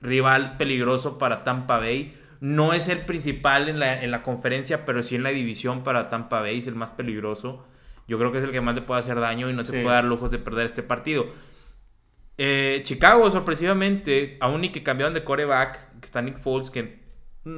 rival 0.00 0.56
peligroso 0.56 1.16
para 1.16 1.44
Tampa 1.44 1.78
Bay. 1.78 2.18
No 2.40 2.72
es 2.72 2.88
el 2.88 3.04
principal 3.04 3.68
en 3.68 3.78
la, 3.78 4.02
en 4.02 4.10
la 4.10 4.24
conferencia, 4.24 4.84
pero 4.84 5.02
sí 5.04 5.14
en 5.14 5.22
la 5.22 5.30
división 5.30 5.84
para 5.84 6.08
Tampa 6.08 6.40
Bay, 6.40 6.58
es 6.58 6.66
el 6.66 6.74
más 6.74 6.90
peligroso. 6.90 7.64
Yo 8.08 8.18
creo 8.18 8.32
que 8.32 8.38
es 8.38 8.44
el 8.44 8.50
que 8.50 8.60
más 8.60 8.74
le 8.74 8.82
puede 8.82 9.00
hacer 9.00 9.20
daño 9.20 9.48
y 9.48 9.52
no 9.52 9.62
se 9.62 9.72
puede 9.72 9.94
dar 9.94 10.04
lujos 10.04 10.32
de 10.32 10.38
perder 10.38 10.66
este 10.66 10.82
partido. 10.82 11.26
Eh, 12.36 12.80
Chicago, 12.82 13.30
sorpresivamente, 13.30 14.36
aún 14.40 14.64
y 14.64 14.70
que 14.70 14.82
cambiaron 14.82 15.14
de 15.14 15.24
coreback, 15.24 16.00
que 16.00 16.04
está 16.04 16.20
Nick 16.20 16.38
Foles, 16.38 16.70
que, 16.70 17.05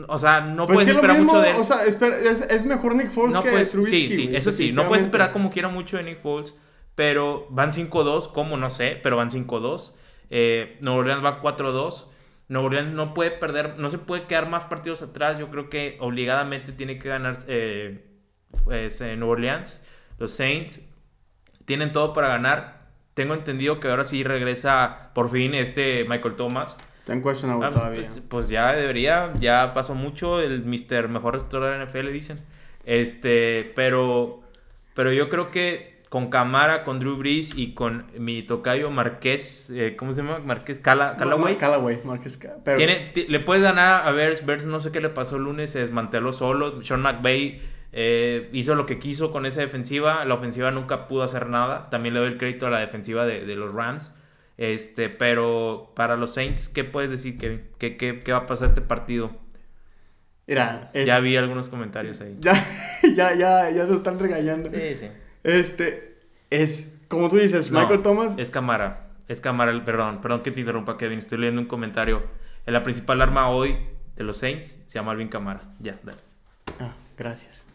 o 0.06 0.18
sea, 0.18 0.40
no 0.42 0.66
Pues 0.66 0.76
puedes 0.78 0.90
que 0.90 0.94
esperar 0.96 1.16
mismo, 1.16 1.32
mucho 1.32 1.42
de 1.44 1.50
él. 1.50 1.56
O 1.58 1.64
sea, 1.64 1.84
espera, 1.86 2.16
es, 2.16 2.42
es 2.42 2.66
mejor 2.66 2.94
Nick 2.94 3.10
Foles 3.10 3.34
No 3.34 3.42
que 3.42 3.50
puedes- 3.50 3.70
Trubisky. 3.70 4.08
sí, 4.08 4.14
sí, 4.14 4.30
eso 4.36 4.52
sí, 4.52 4.72
no 4.72 4.86
puedes 4.86 5.04
esperar 5.04 5.32
como 5.32 5.50
quiera 5.50 5.68
mucho 5.68 5.96
de 5.96 6.02
Nick 6.02 6.20
Foles, 6.20 6.54
pero 6.94 7.46
van 7.50 7.72
5-2, 7.72 8.32
¿cómo? 8.32 8.56
No 8.56 8.70
sé, 8.70 8.98
pero 9.02 9.16
van 9.16 9.30
5-2. 9.30 9.94
Eh, 10.30 10.76
Nuevo 10.80 10.98
Orleans 11.00 11.24
va 11.24 11.40
4-2. 11.40 12.06
Nuevo 12.48 12.66
Orleans 12.66 12.92
no 12.92 13.14
puede 13.14 13.30
perder, 13.30 13.78
no 13.78 13.88
se 13.90 13.98
puede 13.98 14.24
quedar 14.24 14.48
más 14.48 14.64
partidos 14.64 15.02
atrás. 15.02 15.38
Yo 15.38 15.50
creo 15.50 15.68
que 15.70 15.96
obligadamente 16.00 16.72
tiene 16.72 16.98
que 16.98 17.08
ganar 17.08 17.36
eh, 17.46 18.06
es, 18.70 19.00
eh, 19.00 19.16
Nuevo 19.16 19.32
Orleans. 19.32 19.82
Los 20.18 20.32
Saints 20.32 20.80
tienen 21.66 21.92
todo 21.92 22.12
para 22.12 22.28
ganar. 22.28 22.88
Tengo 23.14 23.34
entendido 23.34 23.80
que 23.80 23.88
ahora 23.88 24.04
sí 24.04 24.24
regresa 24.24 25.10
por 25.14 25.30
fin 25.30 25.54
este 25.54 26.04
Michael 26.08 26.36
Thomas. 26.36 26.78
Está 27.08 27.16
en 27.16 27.22
questionable 27.22 27.66
Ah, 27.66 27.70
todavía. 27.70 28.00
Pues, 28.02 28.22
pues 28.28 28.48
ya 28.50 28.74
debería, 28.74 29.32
ya 29.38 29.72
pasó 29.72 29.94
mucho, 29.94 30.42
el 30.42 30.62
Mr. 30.66 31.08
Mejor 31.08 31.32
Receptor 31.32 31.64
de 31.64 31.70
la 31.78 31.84
NFL 31.86 32.12
dicen. 32.12 32.40
Este, 32.84 33.72
pero, 33.74 34.40
pero 34.92 35.10
yo 35.12 35.30
creo 35.30 35.50
que 35.50 36.02
con 36.10 36.28
Camara, 36.28 36.84
con 36.84 37.00
Drew 37.00 37.16
Brees 37.16 37.52
y 37.56 37.72
con 37.72 38.06
mi 38.18 38.42
tocayo 38.42 38.90
Marqués, 38.90 39.70
eh, 39.70 39.96
¿cómo 39.96 40.12
se 40.12 40.20
llama? 40.22 40.38
Marqués 40.40 40.80
Cala, 40.80 41.16
Callaway. 41.16 41.54
No, 41.54 41.58
Callaway, 41.58 42.00
pero- 42.62 42.76
Tiene, 42.76 43.10
ti- 43.14 43.26
le 43.26 43.40
puedes 43.40 43.62
ganar 43.62 44.06
a 44.06 44.12
Bears. 44.12 44.44
Bears 44.44 44.66
no 44.66 44.80
sé 44.80 44.92
qué 44.92 45.00
le 45.00 45.08
pasó 45.08 45.36
el 45.36 45.44
lunes, 45.44 45.70
se 45.70 45.78
desmanteló 45.80 46.34
solo. 46.34 46.82
Sean 46.84 47.00
McVay 47.00 47.62
eh, 47.92 48.50
hizo 48.52 48.74
lo 48.74 48.84
que 48.84 48.98
quiso 48.98 49.32
con 49.32 49.46
esa 49.46 49.60
defensiva. 49.60 50.26
La 50.26 50.34
ofensiva 50.34 50.70
nunca 50.70 51.08
pudo 51.08 51.22
hacer 51.22 51.48
nada. 51.48 51.84
También 51.90 52.12
le 52.14 52.20
doy 52.20 52.28
el 52.28 52.36
crédito 52.38 52.66
a 52.66 52.70
la 52.70 52.80
defensiva 52.80 53.24
de, 53.24 53.46
de 53.46 53.56
los 53.56 53.72
Rams. 53.74 54.14
Este, 54.58 55.08
pero 55.08 55.92
para 55.96 56.16
los 56.16 56.34
Saints, 56.34 56.68
¿qué 56.68 56.84
puedes 56.84 57.10
decir, 57.10 57.38
Kevin? 57.38 57.62
¿Qué, 57.78 57.96
qué, 57.96 58.20
qué 58.20 58.32
va 58.32 58.38
a 58.38 58.46
pasar 58.46 58.68
este 58.68 58.80
partido? 58.82 59.30
Mira, 60.46 60.90
es- 60.94 61.06
Ya 61.06 61.20
vi 61.20 61.36
algunos 61.36 61.68
comentarios 61.68 62.20
ahí. 62.20 62.36
Ya, 62.40 62.52
ya, 63.16 63.34
ya, 63.34 63.70
ya 63.70 63.84
nos 63.84 63.96
están 63.96 64.18
regañando. 64.18 64.70
Sí, 64.70 64.96
sí. 64.98 65.08
Este, 65.44 66.18
es, 66.50 66.98
como 67.08 67.28
tú 67.28 67.36
dices, 67.36 67.70
No, 67.70 67.80
Michael 67.80 68.02
Thomas. 68.02 68.36
Es 68.38 68.50
Camara. 68.50 69.08
Es 69.28 69.40
Camara, 69.40 69.84
perdón, 69.84 70.20
perdón 70.20 70.42
que 70.42 70.50
te 70.50 70.60
interrumpa, 70.60 70.96
Kevin. 70.98 71.18
Estoy 71.18 71.38
leyendo 71.38 71.60
un 71.60 71.68
comentario. 71.68 72.22
La 72.66 72.82
principal 72.82 73.20
arma 73.22 73.48
hoy 73.50 73.76
de 74.16 74.24
los 74.24 74.38
Saints 74.38 74.80
se 74.86 74.94
llama 74.98 75.12
Alvin 75.12 75.28
Camara. 75.28 75.62
Ya, 75.80 75.98
dale. 76.02 76.18
Ah, 76.80 76.92
gracias. 77.16 77.66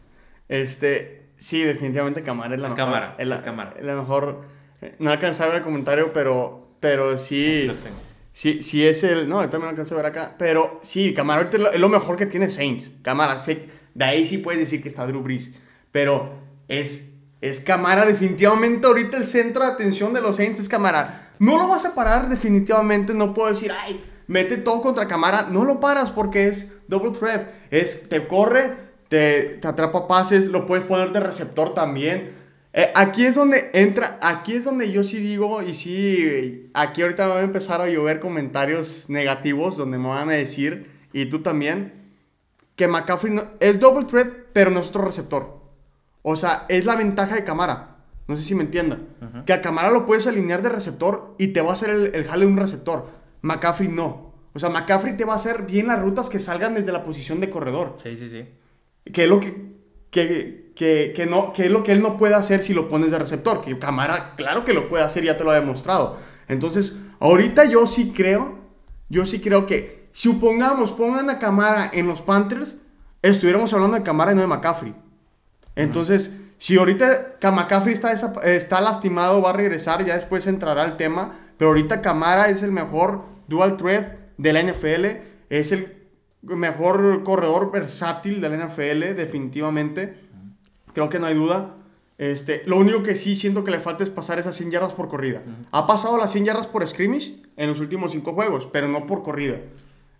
Este, 0.49 1.29
sí, 1.37 1.61
definitivamente 1.61 2.23
Camara 2.23 2.55
es 2.55 2.61
la 2.61 2.67
Es 2.67 2.73
mejor. 2.73 2.91
Camara, 2.91 3.15
es 3.17 3.27
la, 3.27 3.35
es 3.35 3.41
Camara. 3.41 3.73
es 3.77 3.85
la 3.85 3.95
mejor. 3.95 4.45
eh, 4.81 4.95
No 4.99 5.11
alcancé 5.11 5.43
a 5.43 5.47
ver 5.47 5.57
el 5.57 5.61
comentario, 5.63 6.11
pero, 6.11 6.62
pero 6.83 7.17
sí. 7.17 7.63
Los 7.65 7.77
tengo. 7.77 7.95
Sí, 8.33 8.61
sí 8.61 8.85
es 8.85 9.05
el. 9.05 9.29
No, 9.29 9.39
también 9.43 9.61
lo 9.61 9.69
alcancé 9.69 9.93
a 9.93 9.97
ver 9.97 10.07
acá. 10.07 10.35
Pero 10.37 10.81
sí, 10.83 11.13
Camara 11.13 11.39
ahorita 11.39 11.55
es 11.55 11.63
lo, 11.63 11.71
es 11.71 11.79
lo 11.79 11.87
mejor 11.87 12.17
que 12.17 12.25
tiene 12.25 12.49
Saints. 12.49 12.91
Camara, 13.01 13.39
sí, 13.39 13.69
de 13.93 14.03
ahí 14.03 14.25
sí 14.25 14.39
puedes 14.39 14.59
decir 14.59 14.81
que 14.81 14.89
está 14.89 15.07
Drew 15.07 15.21
Brees. 15.21 15.51
Pero 15.91 16.33
es, 16.67 17.11
es 17.39 17.61
Camara, 17.61 18.05
definitivamente 18.05 18.85
ahorita 18.85 19.15
el 19.15 19.25
centro 19.25 19.63
de 19.63 19.71
atención 19.71 20.11
de 20.11 20.19
los 20.19 20.35
Saints 20.35 20.59
es 20.59 20.67
Camara. 20.67 21.31
No 21.39 21.57
lo 21.57 21.69
vas 21.69 21.85
a 21.85 21.95
parar, 21.95 22.27
definitivamente. 22.27 23.13
No 23.13 23.33
puedo 23.33 23.53
decir, 23.53 23.71
ay, 23.71 24.03
mete 24.27 24.57
todo 24.57 24.81
contra 24.81 25.07
Camara. 25.07 25.47
No 25.49 25.63
lo 25.63 25.79
paras 25.79 26.11
porque 26.11 26.49
es 26.49 26.73
double 26.89 27.11
threat. 27.11 27.47
Es, 27.71 28.09
te 28.09 28.27
corre, 28.27 28.75
te, 29.07 29.57
te 29.61 29.67
atrapa 29.69 30.05
pases, 30.05 30.47
lo 30.47 30.65
puedes 30.65 30.83
poner 30.83 31.13
de 31.13 31.21
receptor 31.21 31.73
también. 31.73 32.42
Eh, 32.75 32.91
aquí 32.95 33.25
es 33.25 33.35
donde 33.35 33.69
entra, 33.73 34.17
aquí 34.21 34.53
es 34.55 34.63
donde 34.63 34.91
yo 34.91 35.03
sí 35.03 35.17
digo, 35.17 35.61
y 35.61 35.75
sí, 35.75 36.71
aquí 36.73 37.03
ahorita 37.03 37.27
van 37.27 37.37
a 37.37 37.41
empezar 37.41 37.81
a 37.81 37.87
llover 37.87 38.19
comentarios 38.19 39.09
negativos 39.09 39.77
donde 39.77 39.99
me 39.99 40.07
van 40.09 40.29
a 40.29 40.33
decir, 40.33 40.89
y 41.13 41.27
tú 41.27 41.41
también, 41.43 41.93
que 42.75 42.87
McCaffrey 42.87 43.31
no- 43.33 43.45
es 43.59 43.79
double 43.79 44.05
threat, 44.05 44.27
pero 44.53 44.71
no 44.71 44.79
es 44.79 44.89
otro 44.89 45.03
receptor. 45.05 45.61
O 46.23 46.35
sea, 46.35 46.65
es 46.69 46.85
la 46.85 46.95
ventaja 46.95 47.35
de 47.35 47.43
Camara. 47.43 47.97
No 48.27 48.35
sé 48.37 48.41
si 48.43 48.55
me 48.55 48.63
entiendan. 48.63 49.07
Que 49.45 49.53
a 49.53 49.61
Camara 49.61 49.91
lo 49.91 50.05
puedes 50.05 50.25
alinear 50.25 50.61
de 50.63 50.69
receptor 50.69 51.35
y 51.37 51.49
te 51.49 51.61
va 51.61 51.71
a 51.71 51.73
hacer 51.73 51.89
el, 51.91 52.15
el 52.15 52.23
jale 52.25 52.45
de 52.45 52.51
un 52.51 52.57
receptor. 52.57 53.09
McCaffrey 53.41 53.89
no. 53.89 54.33
O 54.53 54.59
sea, 54.59 54.69
McCaffrey 54.69 55.15
te 55.17 55.25
va 55.25 55.33
a 55.33 55.35
hacer 55.35 55.63
bien 55.63 55.87
las 55.87 56.01
rutas 56.01 56.29
que 56.29 56.39
salgan 56.39 56.73
desde 56.73 56.91
la 56.93 57.03
posición 57.03 57.39
de 57.41 57.49
corredor. 57.49 57.97
Sí, 58.01 58.15
sí, 58.17 58.29
sí. 58.29 58.45
Que 59.11 59.23
es 59.25 59.29
lo 59.29 59.39
que, 59.41 59.73
que, 60.09 60.62
que, 60.75 61.13
que 61.15 61.25
no, 61.25 61.53
que 61.53 61.65
es 61.65 61.71
lo 61.71 61.83
que 61.83 61.91
él 61.91 62.01
no 62.01 62.17
puede 62.17 62.35
hacer 62.35 62.63
si 62.63 62.73
lo 62.73 62.87
pones 62.87 63.11
de 63.11 63.19
receptor. 63.19 63.61
Que 63.61 63.77
Camara, 63.77 64.33
claro 64.35 64.63
que 64.63 64.73
lo 64.73 64.87
puede 64.87 65.03
hacer, 65.03 65.23
ya 65.23 65.37
te 65.37 65.43
lo 65.43 65.51
ha 65.51 65.55
demostrado. 65.55 66.17
Entonces, 66.47 66.97
ahorita 67.19 67.65
yo 67.65 67.87
sí 67.87 68.11
creo, 68.15 68.59
yo 69.09 69.25
sí 69.25 69.39
creo 69.39 69.65
que, 69.65 70.09
supongamos, 70.11 70.91
pongan 70.91 71.29
a 71.29 71.39
Camara 71.39 71.89
en 71.93 72.07
los 72.07 72.21
Panthers, 72.21 72.77
estuviéramos 73.21 73.73
hablando 73.73 73.97
de 73.97 74.03
Camara 74.03 74.31
y 74.31 74.35
no 74.35 74.41
de 74.41 74.47
McCaffrey. 74.47 74.95
Entonces, 75.75 76.33
si 76.57 76.77
ahorita 76.77 77.37
McCaffrey 77.51 77.93
está, 77.93 78.11
está 78.43 78.81
lastimado, 78.81 79.41
va 79.41 79.49
a 79.49 79.53
regresar, 79.53 80.05
ya 80.05 80.15
después 80.15 80.47
entrará 80.47 80.85
el 80.85 80.97
tema. 80.97 81.33
Pero 81.57 81.69
ahorita 81.69 82.01
Camara 82.01 82.49
es 82.49 82.63
el 82.63 82.71
mejor 82.71 83.25
dual 83.47 83.77
threat 83.77 84.13
de 84.37 84.53
la 84.53 84.63
NFL. 84.63 85.05
Es 85.49 85.71
el 85.71 86.07
mejor 86.41 87.23
corredor 87.23 87.71
versátil 87.71 88.41
de 88.41 88.49
la 88.49 88.65
NFL, 88.65 89.15
definitivamente. 89.15 90.22
Creo 90.93 91.09
que 91.09 91.19
no 91.19 91.25
hay 91.27 91.35
duda. 91.35 91.75
Este, 92.17 92.63
lo 92.67 92.77
único 92.77 93.01
que 93.03 93.15
sí 93.15 93.35
siento 93.35 93.63
que 93.63 93.71
le 93.71 93.79
falta 93.79 94.03
es 94.03 94.09
pasar 94.09 94.39
esas 94.39 94.55
100 94.55 94.71
yardas 94.71 94.93
por 94.93 95.07
corrida. 95.09 95.41
Ha 95.71 95.87
pasado 95.87 96.17
las 96.17 96.31
100 96.31 96.45
yardas 96.45 96.67
por 96.67 96.87
scrimmage 96.87 97.35
en 97.57 97.69
los 97.69 97.79
últimos 97.79 98.11
5 98.11 98.33
juegos, 98.33 98.67
pero 98.71 98.87
no 98.87 99.05
por 99.05 99.23
corrida. 99.23 99.57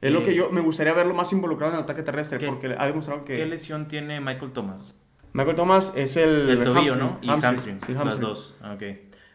Es 0.02 0.12
lo 0.12 0.20
Eh, 0.20 0.24
que 0.24 0.36
yo 0.36 0.50
me 0.50 0.60
gustaría 0.62 0.94
verlo 0.94 1.14
más 1.14 1.32
involucrado 1.32 1.72
en 1.74 1.78
el 1.78 1.84
ataque 1.84 2.04
terrestre, 2.04 2.38
¿Qué- 2.40 2.48
porque 2.48 2.76
ha 2.78 2.86
demostrado 2.88 3.24
que... 3.24 3.38
¿Qué 3.38 3.46
lesión 3.46 3.88
tiene 3.88 4.20
Michael 4.20 4.52
Thomas? 4.52 4.96
Michael 5.32 5.56
Thomas 5.56 5.94
es 5.96 6.18
el... 6.18 6.50
El 6.50 6.64
tobillo, 6.64 6.94
hamstring, 6.94 7.00
¿no? 7.00 7.20
Y 7.22 7.30
hamstring, 7.30 7.54
hamstring. 7.54 7.80
sí, 7.80 7.94
Las 7.94 8.02
hamstring. 8.02 8.22
dos. 8.28 8.56
Ah, 8.62 8.74
Ok. 8.74 8.84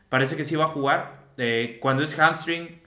parece 0.09 0.37
que 0.37 0.45
sí 0.45 0.57
va 0.57 0.65
a 0.65 0.69
jugar. 0.69 1.29
Eh, 1.39 1.79
cuando 1.81 2.03
es 2.03 2.19
hamstring, 2.19 2.81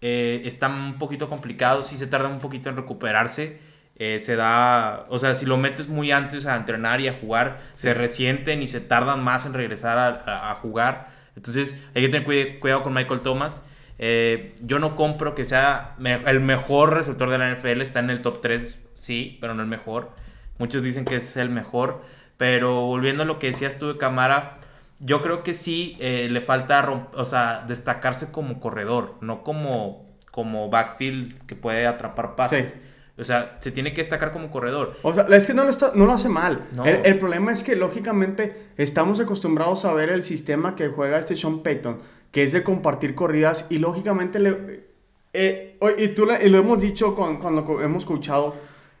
eh, 0.00 0.42
está 0.44 0.68
un 0.68 0.96
poquito 0.98 1.28
complicado, 1.28 1.82
sí 1.82 1.96
se 1.98 2.06
tarda 2.06 2.28
un 2.28 2.38
poquito 2.38 2.70
en 2.70 2.76
recuperarse. 2.76 3.58
Eh, 4.00 4.20
se 4.20 4.36
da, 4.36 5.06
o 5.08 5.18
sea, 5.18 5.34
si 5.34 5.44
lo 5.44 5.56
metes 5.56 5.88
muy 5.88 6.12
antes 6.12 6.46
a 6.46 6.56
entrenar 6.56 7.00
y 7.00 7.08
a 7.08 7.14
jugar, 7.14 7.58
se 7.72 7.94
resienten 7.94 8.62
y 8.62 8.68
se 8.68 8.80
tardan 8.80 9.24
más 9.24 9.44
en 9.44 9.54
regresar 9.54 9.98
a, 9.98 10.50
a, 10.52 10.54
jugar. 10.54 11.08
Entonces 11.34 11.76
hay 11.94 12.02
que 12.02 12.08
tener 12.08 12.58
cuidado 12.60 12.82
con 12.84 12.94
Michael 12.94 13.20
Thomas. 13.20 13.64
Eh, 13.98 14.54
yo 14.62 14.78
no 14.78 14.94
compro 14.94 15.34
que 15.34 15.44
sea 15.44 15.96
el 15.98 16.40
mejor 16.40 16.94
receptor 16.94 17.30
de 17.30 17.38
la 17.38 17.52
NFL, 17.52 17.80
está 17.80 17.98
en 17.98 18.10
el 18.10 18.20
top 18.20 18.40
3, 18.40 18.78
sí, 18.94 19.36
pero 19.40 19.54
no 19.54 19.62
el 19.62 19.68
mejor. 19.68 20.12
Muchos 20.58 20.82
dicen 20.82 21.04
que 21.04 21.16
es 21.16 21.36
el 21.36 21.50
mejor, 21.50 22.02
pero 22.36 22.82
volviendo 22.82 23.24
a 23.24 23.26
lo 23.26 23.40
que 23.40 23.48
decías 23.48 23.78
tú 23.78 23.88
de 23.88 23.98
Camara, 23.98 24.58
yo 25.00 25.22
creo 25.22 25.42
que 25.42 25.54
sí 25.54 25.96
eh, 25.98 26.28
le 26.30 26.40
falta 26.40 26.88
o 27.14 27.24
sea, 27.24 27.64
destacarse 27.66 28.30
como 28.30 28.60
corredor, 28.60 29.16
no 29.20 29.42
como, 29.42 30.06
como 30.30 30.70
backfield 30.70 31.46
que 31.46 31.56
puede 31.56 31.86
atrapar 31.86 32.36
pases. 32.36 32.76
O 33.18 33.24
sea, 33.24 33.56
se 33.58 33.72
tiene 33.72 33.92
que 33.92 34.00
destacar 34.00 34.32
como 34.32 34.50
corredor. 34.50 34.96
O 35.02 35.12
sea, 35.12 35.26
es 35.36 35.46
que 35.46 35.54
no 35.54 35.64
lo, 35.64 35.72
no 35.94 36.06
lo 36.06 36.12
hace 36.12 36.28
mal. 36.28 36.64
El, 36.84 37.00
el, 37.04 37.18
problema 37.18 37.52
es 37.52 37.64
que, 37.64 37.74
lógicamente, 37.74 38.68
estamos 38.76 39.18
acostumbrados 39.18 39.84
a 39.84 39.92
ver 39.92 40.10
el 40.10 40.22
sistema 40.22 40.76
que 40.76 40.88
juega 40.88 41.18
este 41.18 41.36
Sean 41.36 41.64
Payton, 41.64 41.98
que 42.30 42.44
es 42.44 42.52
de 42.52 42.62
compartir 42.62 43.16
corridas, 43.16 43.66
y 43.70 43.78
lógicamente, 43.78 44.38
le, 44.38 44.84
eh, 45.32 45.78
y, 45.98 46.08
tú 46.08 46.28
y 46.40 46.48
lo 46.48 46.58
hemos 46.58 46.80
dicho 46.80 47.16
con, 47.16 47.38
cuando 47.38 47.80
hemos 47.82 48.04
escuchado, 48.04 48.54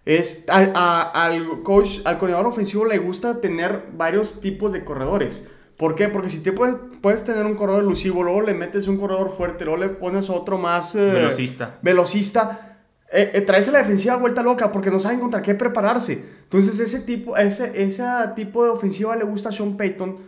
es 0.04 0.44
al 0.48 1.62
coach, 1.62 2.00
al 2.04 2.18
corredor 2.18 2.46
ofensivo 2.46 2.86
le 2.86 2.98
gusta 2.98 3.40
tener 3.40 3.84
varios 3.92 4.40
tipos 4.40 4.72
de 4.72 4.84
corredores. 4.84 5.44
¿Por 5.76 5.94
qué? 5.94 6.08
Porque 6.08 6.28
si 6.28 6.40
te 6.40 6.50
puedes, 6.50 6.74
puedes 7.00 7.22
tener 7.22 7.46
un 7.46 7.54
corredor 7.54 7.84
elusivo, 7.84 8.24
luego 8.24 8.40
le 8.40 8.54
metes 8.54 8.88
un 8.88 8.98
corredor 8.98 9.30
fuerte, 9.30 9.64
luego 9.64 9.78
le 9.78 9.90
pones 9.90 10.28
otro 10.28 10.58
más... 10.58 10.96
Eh, 10.96 11.10
velocista. 11.12 11.78
Velocista 11.82 12.67
eh, 13.10 13.30
eh, 13.34 13.40
traes 13.40 13.66
a 13.68 13.72
la 13.72 13.78
defensiva 13.78 14.16
vuelta 14.16 14.42
loca 14.42 14.70
porque 14.70 14.90
no 14.90 15.00
saben 15.00 15.20
contra 15.20 15.40
qué 15.40 15.54
prepararse. 15.54 16.22
Entonces, 16.42 16.78
ese 16.78 17.00
tipo, 17.00 17.36
ese, 17.36 17.72
ese 17.82 18.04
tipo 18.36 18.64
de 18.64 18.70
ofensiva 18.70 19.16
le 19.16 19.24
gusta 19.24 19.48
a 19.48 19.52
Sean 19.52 19.76
Payton 19.78 20.18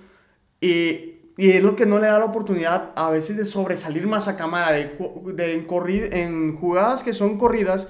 y, 0.60 1.18
y, 1.36 1.50
es 1.50 1.62
lo 1.62 1.76
que 1.76 1.84
no 1.84 1.98
le 1.98 2.06
da 2.06 2.18
la 2.18 2.24
oportunidad 2.24 2.92
a 2.96 3.10
veces 3.10 3.36
de 3.36 3.44
sobresalir 3.44 4.06
más 4.06 4.28
a 4.28 4.36
cámara. 4.36 4.72
De, 4.72 4.96
de 5.34 5.54
en, 5.54 6.12
en, 6.12 6.56
jugadas 6.56 7.02
que 7.02 7.12
son 7.12 7.36
corridas, 7.36 7.88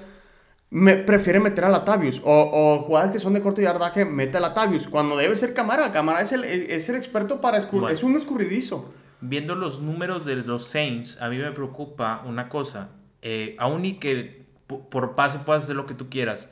me, 0.69 0.97
prefiere 0.97 1.39
meter 1.39 1.63
a 1.63 1.69
Latavius. 1.69 2.21
O, 2.25 2.49
o, 2.51 2.79
jugadas 2.79 3.11
que 3.11 3.19
son 3.19 3.33
de 3.33 3.39
corto 3.39 3.61
yardaje, 3.61 4.03
mete 4.03 4.37
a 4.37 4.41
Latavius. 4.41 4.87
Cuando 4.87 5.15
debe 5.15 5.37
ser 5.37 5.53
Camara, 5.53 5.93
Camara 5.93 6.21
es 6.21 6.33
el, 6.33 6.43
es 6.43 6.89
el 6.89 6.97
experto 6.97 7.39
para 7.39 7.57
escurrir, 7.57 7.91
es 7.91 8.03
un 8.03 8.17
escurridizo. 8.17 8.93
Viendo 9.21 9.55
los 9.55 9.81
números 9.81 10.25
de 10.25 10.35
los 10.35 10.67
Saints, 10.67 11.17
a 11.21 11.29
mí 11.29 11.37
me 11.37 11.51
preocupa 11.53 12.23
una 12.25 12.49
cosa. 12.49 12.89
Eh, 13.21 13.55
aún 13.59 13.85
y 13.85 13.93
que 13.93 14.40
por 14.79 15.15
pase 15.15 15.39
puedes 15.39 15.63
hacer 15.63 15.75
lo 15.75 15.85
que 15.85 15.93
tú 15.93 16.09
quieras. 16.09 16.49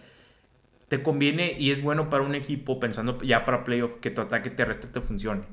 Te 0.87 1.03
conviene 1.03 1.55
y 1.57 1.71
es 1.71 1.81
bueno 1.81 2.09
para 2.09 2.23
un 2.23 2.35
equipo, 2.35 2.79
pensando 2.79 3.17
ya 3.21 3.45
para 3.45 3.63
playoff, 3.63 3.97
que 4.01 4.09
tu 4.09 4.21
ataque 4.21 4.49
terrestre 4.49 4.89
te 4.91 5.01
funcione. 5.01 5.43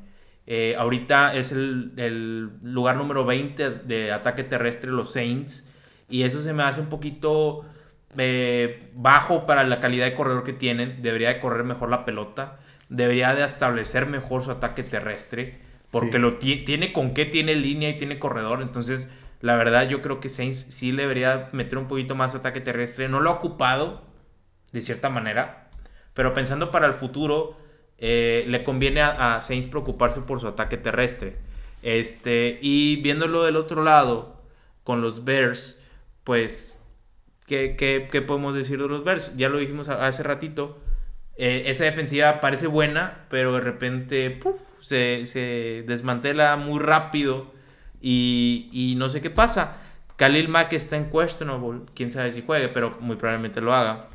Eh, 0.46 0.76
ahorita 0.78 1.34
es 1.34 1.50
el, 1.50 2.50
lugar 2.62 2.96
número 2.96 3.24
20 3.24 3.70
de 3.70 4.12
ataque 4.12 4.44
terrestre 4.44 4.90
los 4.90 5.12
Saints. 5.12 5.68
Y 6.08 6.22
eso 6.22 6.40
se 6.40 6.52
me 6.52 6.62
hace 6.62 6.80
un 6.80 6.88
poquito 6.88 7.64
eh, 8.16 8.90
bajo 8.94 9.44
para 9.44 9.64
la 9.64 9.80
calidad 9.80 10.06
de 10.06 10.14
corredor 10.14 10.44
que 10.44 10.52
tienen. 10.52 11.02
Debería 11.02 11.28
de 11.28 11.40
correr 11.40 11.64
mejor 11.64 11.90
la 11.90 12.04
pelota. 12.04 12.60
Debería 12.88 13.34
de 13.34 13.44
establecer 13.44 14.06
mejor 14.06 14.44
su 14.44 14.50
ataque 14.50 14.82
terrestre. 14.82 15.60
Porque 15.90 16.18
lo 16.18 16.36
tiene 16.36 16.92
con 16.92 17.14
qué, 17.14 17.24
tiene 17.24 17.54
línea 17.54 17.90
y 17.90 17.98
tiene 17.98 18.18
corredor. 18.18 18.62
Entonces 18.62 19.10
la 19.40 19.56
verdad, 19.56 19.88
yo 19.88 20.02
creo 20.02 20.20
que 20.20 20.28
Saints 20.28 20.58
sí 20.58 20.92
debería 20.92 21.50
meter 21.52 21.78
un 21.78 21.88
poquito 21.88 22.14
más 22.14 22.34
ataque 22.34 22.60
terrestre. 22.60 23.08
No 23.08 23.20
lo 23.20 23.30
ha 23.30 23.34
ocupado, 23.34 24.02
de 24.72 24.80
cierta 24.82 25.10
manera. 25.10 25.68
Pero 26.14 26.32
pensando 26.32 26.70
para 26.70 26.86
el 26.86 26.94
futuro, 26.94 27.56
eh, 27.98 28.44
le 28.48 28.64
conviene 28.64 29.02
a, 29.02 29.40
Saints 29.40 29.68
preocuparse 29.68 30.20
por 30.22 30.40
su 30.40 30.48
ataque 30.48 30.78
terrestre. 30.78 31.36
Este, 31.82 32.58
y 32.62 32.96
viéndolo 33.02 33.44
del 33.44 33.56
otro 33.56 33.82
lado, 33.82 34.42
con 34.84 35.02
los 35.02 35.24
Bears, 35.24 35.80
pues, 36.24 36.84
¿qué, 37.46 37.76
qué, 37.76 38.22
podemos 38.22 38.54
decir 38.54 38.80
de 38.80 38.88
los 38.88 39.04
Bears? 39.04 39.36
Ya 39.36 39.48
lo 39.48 39.58
dijimos 39.58 39.88
hace 39.88 40.22
ratito. 40.22 40.78
Eh, 41.36 41.64
esa 41.66 41.84
defensiva 41.84 42.40
parece 42.40 42.66
buena, 42.66 43.26
pero 43.28 43.52
de 43.52 43.60
repente 43.60 44.40
se, 44.80 45.26
se 45.26 45.84
desmantela 45.86 46.56
muy 46.56 46.80
rápido 46.80 47.54
y, 48.08 48.94
no 48.96 49.08
sé 49.08 49.20
qué 49.20 49.30
pasa. 49.30 49.78
Khalil 50.16 50.48
Mack 50.48 50.72
está 50.72 50.96
en 50.96 51.10
questionable, 51.10 51.82
quién 51.94 52.12
sabe 52.12 52.32
si 52.32 52.42
juegue, 52.42 52.68
pero 52.68 52.96
muy 53.00 53.16
probablemente 53.16 53.60
lo 53.60 53.74
haga. 53.74 54.08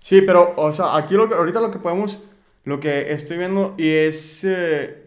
Sí, 0.00 0.22
pero, 0.22 0.54
o 0.56 0.72
sea, 0.72 0.96
aquí 0.96 1.14
lo 1.14 1.28
que, 1.28 1.34
ahorita 1.34 1.60
lo 1.60 1.70
que 1.70 1.78
podemos, 1.78 2.22
lo 2.64 2.80
que 2.80 3.12
estoy 3.12 3.38
viendo 3.38 3.74
y 3.78 3.88
es 3.88 4.44
eh, 4.44 5.06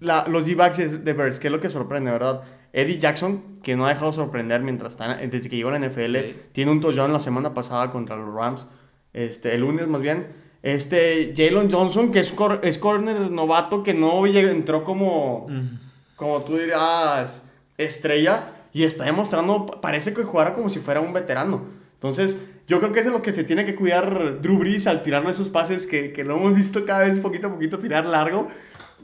la, 0.00 0.26
los 0.26 0.46
D-backs 0.46 1.04
de 1.04 1.12
Bears, 1.12 1.38
que 1.38 1.48
es 1.48 1.52
lo 1.52 1.60
que 1.60 1.70
sorprende, 1.70 2.10
¿verdad? 2.10 2.42
Eddie 2.72 2.98
Jackson, 2.98 3.60
que 3.62 3.76
no 3.76 3.86
ha 3.86 3.90
dejado 3.90 4.12
sorprender 4.12 4.62
mientras 4.62 4.92
está, 4.92 5.14
desde 5.14 5.48
que 5.48 5.56
llegó 5.56 5.68
a 5.68 5.78
la 5.78 5.86
NFL, 5.86 6.16
tiene 6.52 6.70
un 6.70 6.80
touchdown 6.80 7.12
la 7.12 7.20
semana 7.20 7.54
pasada 7.54 7.90
contra 7.92 8.16
los 8.16 8.34
Rams, 8.34 8.66
este, 9.12 9.54
el 9.54 9.60
lunes 9.60 9.86
más 9.86 10.00
bien. 10.00 10.26
Este, 10.62 11.32
Jalen 11.36 11.70
Johnson, 11.70 12.10
que 12.10 12.20
es, 12.20 12.34
es 12.62 12.78
corner 12.78 13.30
novato, 13.30 13.82
que 13.82 13.94
no 13.94 14.26
entró 14.26 14.82
como, 14.82 15.46
como 16.16 16.42
tú 16.42 16.56
dirás, 16.56 17.42
estrella 17.78 18.52
y 18.72 18.84
está 18.84 19.04
demostrando, 19.04 19.66
parece 19.66 20.12
que 20.12 20.22
jugara 20.22 20.54
como 20.54 20.68
si 20.68 20.80
fuera 20.80 21.00
un 21.00 21.12
veterano. 21.12 21.64
Entonces, 21.94 22.36
yo 22.66 22.78
creo 22.78 22.92
que 22.92 23.00
es 23.00 23.06
de 23.06 23.12
lo 23.12 23.22
que 23.22 23.32
se 23.32 23.44
tiene 23.44 23.64
que 23.64 23.74
cuidar 23.74 24.40
Drew 24.40 24.58
Brees 24.58 24.86
al 24.86 25.02
tirarle 25.02 25.30
esos 25.30 25.48
pases 25.48 25.86
que, 25.86 26.12
que 26.12 26.24
lo 26.24 26.36
hemos 26.36 26.54
visto 26.54 26.84
cada 26.84 27.04
vez 27.04 27.18
poquito 27.18 27.46
a 27.46 27.52
poquito 27.52 27.78
tirar 27.78 28.06
largo, 28.06 28.48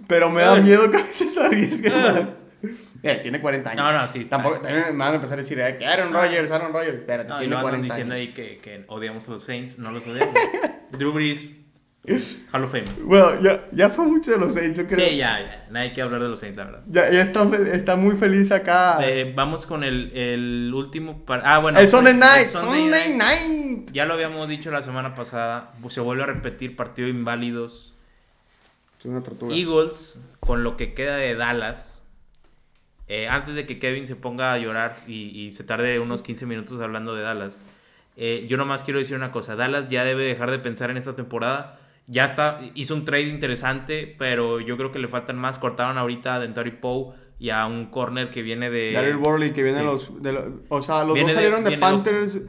pero 0.06 0.28
me 0.30 0.42
da 0.42 0.56
miedo 0.56 0.90
que 0.90 0.98
a 0.98 1.02
veces 1.02 1.36
arriesgue. 1.38 1.92
Eh, 3.02 3.18
tiene 3.20 3.40
40 3.40 3.70
años. 3.70 3.84
No, 3.84 3.92
no, 4.00 4.06
sí. 4.06 4.24
Tampoco 4.26 4.60
me 4.62 4.92
van 4.92 5.12
a 5.12 5.14
empezar 5.14 5.36
a 5.36 5.42
decir 5.42 5.58
eh, 5.58 5.76
que 5.76 5.84
Aaron 5.84 6.12
Rodgers, 6.12 6.50
Aaron 6.52 6.72
Rodgers. 6.72 6.98
Espérate, 6.98 7.28
no, 7.30 7.38
tiene 7.40 7.60
40 7.60 7.84
diciendo 7.88 8.14
ahí 8.14 8.32
que, 8.32 8.58
que 8.58 8.84
odiamos 8.86 9.26
a 9.26 9.32
los 9.32 9.42
Saints. 9.42 9.78
No 9.78 9.90
los 9.90 10.06
odiamos. 10.06 10.34
Drew 10.92 11.12
Brees 11.12 11.48
Hall 12.04 12.64
of 12.64 12.72
Fame. 12.72 12.84
Bueno, 13.04 13.40
ya, 13.40 13.68
ya 13.70 13.88
fue 13.88 14.04
mucho 14.06 14.32
de 14.32 14.38
los 14.38 14.54
Saints, 14.54 14.76
yo 14.76 14.86
creo. 14.88 15.08
Sí, 15.08 15.16
ya, 15.18 15.40
ya. 15.40 15.66
Nadie 15.70 15.92
quiere 15.92 16.02
hablar 16.02 16.22
de 16.22 16.28
los 16.30 16.40
Saints, 16.40 16.56
la 16.56 16.64
verdad. 16.64 16.82
Ya, 16.88 17.10
ya 17.12 17.22
está, 17.22 17.48
está 17.72 17.94
muy 17.94 18.16
feliz 18.16 18.50
acá. 18.50 18.98
Eh, 19.02 19.32
vamos 19.36 19.66
con 19.66 19.84
el, 19.84 20.10
el 20.12 20.72
último. 20.74 21.22
Ah, 21.28 21.58
bueno. 21.58 21.78
El 21.78 21.86
Sunday 21.86 22.14
Night. 22.14 22.48
Sunday, 22.48 23.14
Night. 23.14 23.92
Ya 23.92 24.04
lo 24.06 24.14
habíamos 24.14 24.48
dicho 24.48 24.72
la 24.72 24.82
semana 24.82 25.14
pasada. 25.14 25.74
Se 25.90 26.00
vuelve 26.00 26.24
a 26.24 26.26
repetir 26.26 26.74
partido 26.74 27.06
inválidos. 27.06 27.94
Es 28.98 29.06
una 29.06 29.22
tortura. 29.22 29.54
Eagles, 29.54 30.18
con 30.40 30.64
lo 30.64 30.76
que 30.76 30.94
queda 30.94 31.16
de 31.16 31.36
Dallas. 31.36 32.04
Eh, 33.06 33.28
antes 33.28 33.54
de 33.54 33.64
que 33.64 33.78
Kevin 33.78 34.08
se 34.08 34.16
ponga 34.16 34.52
a 34.52 34.58
llorar 34.58 34.96
y, 35.06 35.28
y 35.38 35.52
se 35.52 35.62
tarde 35.62 36.00
unos 36.00 36.22
15 36.22 36.46
minutos 36.46 36.80
hablando 36.80 37.14
de 37.14 37.22
Dallas. 37.22 37.60
Eh, 38.16 38.46
yo 38.48 38.56
nomás 38.56 38.82
quiero 38.82 38.98
decir 38.98 39.14
una 39.14 39.30
cosa. 39.30 39.54
Dallas 39.54 39.88
ya 39.88 40.02
debe 40.02 40.24
dejar 40.24 40.50
de 40.50 40.58
pensar 40.58 40.90
en 40.90 40.96
esta 40.96 41.14
temporada 41.14 41.78
ya 42.06 42.24
está, 42.24 42.60
hizo 42.74 42.94
un 42.94 43.04
trade 43.04 43.28
interesante, 43.28 44.14
pero 44.18 44.60
yo 44.60 44.76
creo 44.76 44.92
que 44.92 44.98
le 44.98 45.08
faltan 45.08 45.38
más. 45.38 45.58
Cortaron 45.58 45.98
ahorita 45.98 46.34
a 46.34 46.40
Dentari 46.40 46.72
Poe 46.72 47.14
y 47.38 47.50
a 47.50 47.66
un 47.66 47.86
corner 47.86 48.30
que 48.30 48.42
viene 48.42 48.70
de. 48.70 48.92
Daryl 48.92 49.16
Worley, 49.16 49.52
que 49.52 49.62
viene 49.62 49.78
de 49.78 49.84
los. 49.84 50.10
o 50.68 50.82
sea, 50.82 51.04
los 51.04 51.18
dos 51.18 51.32
salieron 51.32 51.64
de, 51.64 51.78
Panthers. 51.78 52.40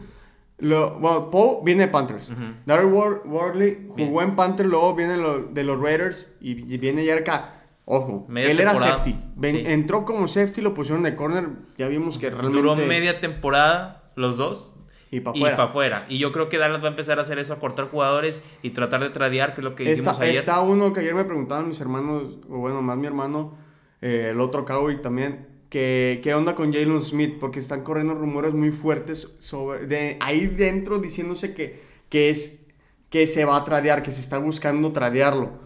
Lo, 0.60 1.00
bueno, 1.00 1.30
Poe 1.30 1.60
viene 1.64 1.88
de 1.88 1.92
Panthers. 1.92 2.32
Uh 2.32 2.34
Daryl 2.66 2.92
Worley 2.92 3.88
jugó 3.90 4.22
en 4.22 4.36
Panthers, 4.36 4.70
luego 4.70 4.96
viene 4.96 5.18
de 5.52 5.64
los 5.64 5.80
Raiders 5.80 6.36
y, 6.42 6.54
viene 6.78 7.06
ya 7.06 7.16
acá. 7.16 7.60
Ojo, 7.86 8.28
él 8.34 8.60
era 8.60 8.76
safety. 8.76 9.16
Entró 9.42 10.06
como 10.06 10.28
safety, 10.28 10.62
lo 10.62 10.74
pusieron 10.74 11.04
de 11.04 11.16
corner. 11.16 11.50
Ya 11.78 11.88
vimos 11.88 12.18
que 12.18 12.30
realmente. 12.30 12.58
Duró 12.58 12.76
media 12.76 13.20
temporada 13.20 14.12
los 14.16 14.38
dos 14.38 14.76
y 15.18 15.20
para 15.20 15.64
afuera. 15.64 16.06
Y 16.10 16.18
yo 16.18 16.32
creo 16.32 16.50
que 16.50 16.58
Dallas 16.58 16.82
va 16.82 16.88
a 16.88 16.92
empezar 16.92 17.20
a 17.20 17.22
hacer 17.22 17.40
eso, 17.40 17.54
a 17.54 17.60
cortar 17.60 17.90
jugadores 17.90 18.42
y 18.62 18.72
tratar 18.72 19.02
de 19.02 19.10
tradear, 19.10 19.54
que 19.54 19.62
es 19.62 19.66
lo 19.66 19.76
que 19.76 19.92
hicimos 19.92 20.20
ayer. 20.20 20.38
Está 20.38 20.62
uno 20.62 20.92
que 20.94 21.02
ayer 21.02 21.14
me 21.14 21.26
preguntaban 21.26 21.68
mis 21.68 21.80
hermanos, 21.82 22.38
o 22.50 22.58
bueno, 22.58 22.82
más 22.82 22.98
mi 22.98 23.08
hermano, 23.08 23.56
eh, 24.02 24.30
el 24.32 24.42
otro 24.42 24.66
Cowboy 24.66 25.02
también, 25.02 25.48
que 25.70 26.20
qué 26.24 26.34
onda 26.34 26.56
con 26.56 26.74
Jalen 26.74 27.00
Smith, 27.00 27.38
porque 27.40 27.60
están 27.60 27.84
corriendo 27.84 28.16
rumores 28.16 28.54
muy 28.54 28.72
fuertes 28.72 29.34
sobre, 29.40 29.86
de 29.86 30.18
ahí 30.20 30.48
dentro 30.48 31.00
diciéndose 31.00 31.54
que, 31.54 31.82
que, 32.10 32.30
es, 32.30 32.66
que 33.10 33.28
se 33.28 33.46
va 33.46 33.58
a 33.58 33.66
tradear, 33.66 34.04
que 34.04 34.12
se 34.12 34.22
está 34.22 34.38
buscando 34.40 34.92
tradearlo. 34.92 35.64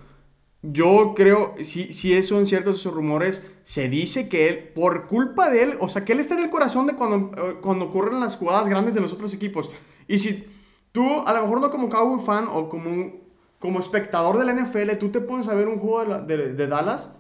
Yo 0.70 1.14
creo, 1.16 1.56
si, 1.64 1.94
si 1.94 2.22
son 2.24 2.46
ciertos 2.46 2.78
esos 2.78 2.94
rumores, 2.94 3.42
se 3.64 3.88
dice 3.88 4.28
que 4.28 4.50
él, 4.50 4.58
por 4.76 5.08
culpa 5.08 5.50
de 5.50 5.64
él, 5.64 5.78
o 5.80 5.88
sea, 5.88 6.04
que 6.04 6.12
él 6.12 6.20
está 6.20 6.34
en 6.34 6.44
el 6.44 6.50
corazón 6.50 6.88
de 6.88 6.94
cuando, 6.94 7.32
eh, 7.42 7.56
cuando 7.62 7.86
ocurren 7.86 8.20
las 8.20 8.36
jugadas 8.36 8.68
grandes 8.68 8.94
de 8.94 9.00
los 9.00 9.14
otros 9.14 9.34
equipos. 9.34 9.70
Y 10.10 10.20
si 10.20 10.46
tú, 10.92 11.22
a 11.26 11.32
lo 11.32 11.42
mejor 11.42 11.62
no 11.62 11.72
como 11.72 11.88
Cowboy 11.88 12.20
fan 12.20 12.50
o 12.52 12.68
como, 12.68 13.14
como 13.60 13.80
espectador 13.80 14.38
de 14.38 14.46
la 14.46 14.54
NFL, 14.54 14.98
tú 15.00 15.10
te 15.10 15.22
pones 15.22 15.48
a 15.48 15.56
ver 15.56 15.70
un 15.70 15.80
juego 15.80 16.22
de, 16.22 16.54
de, 16.54 16.68
Dallas, 16.68 17.12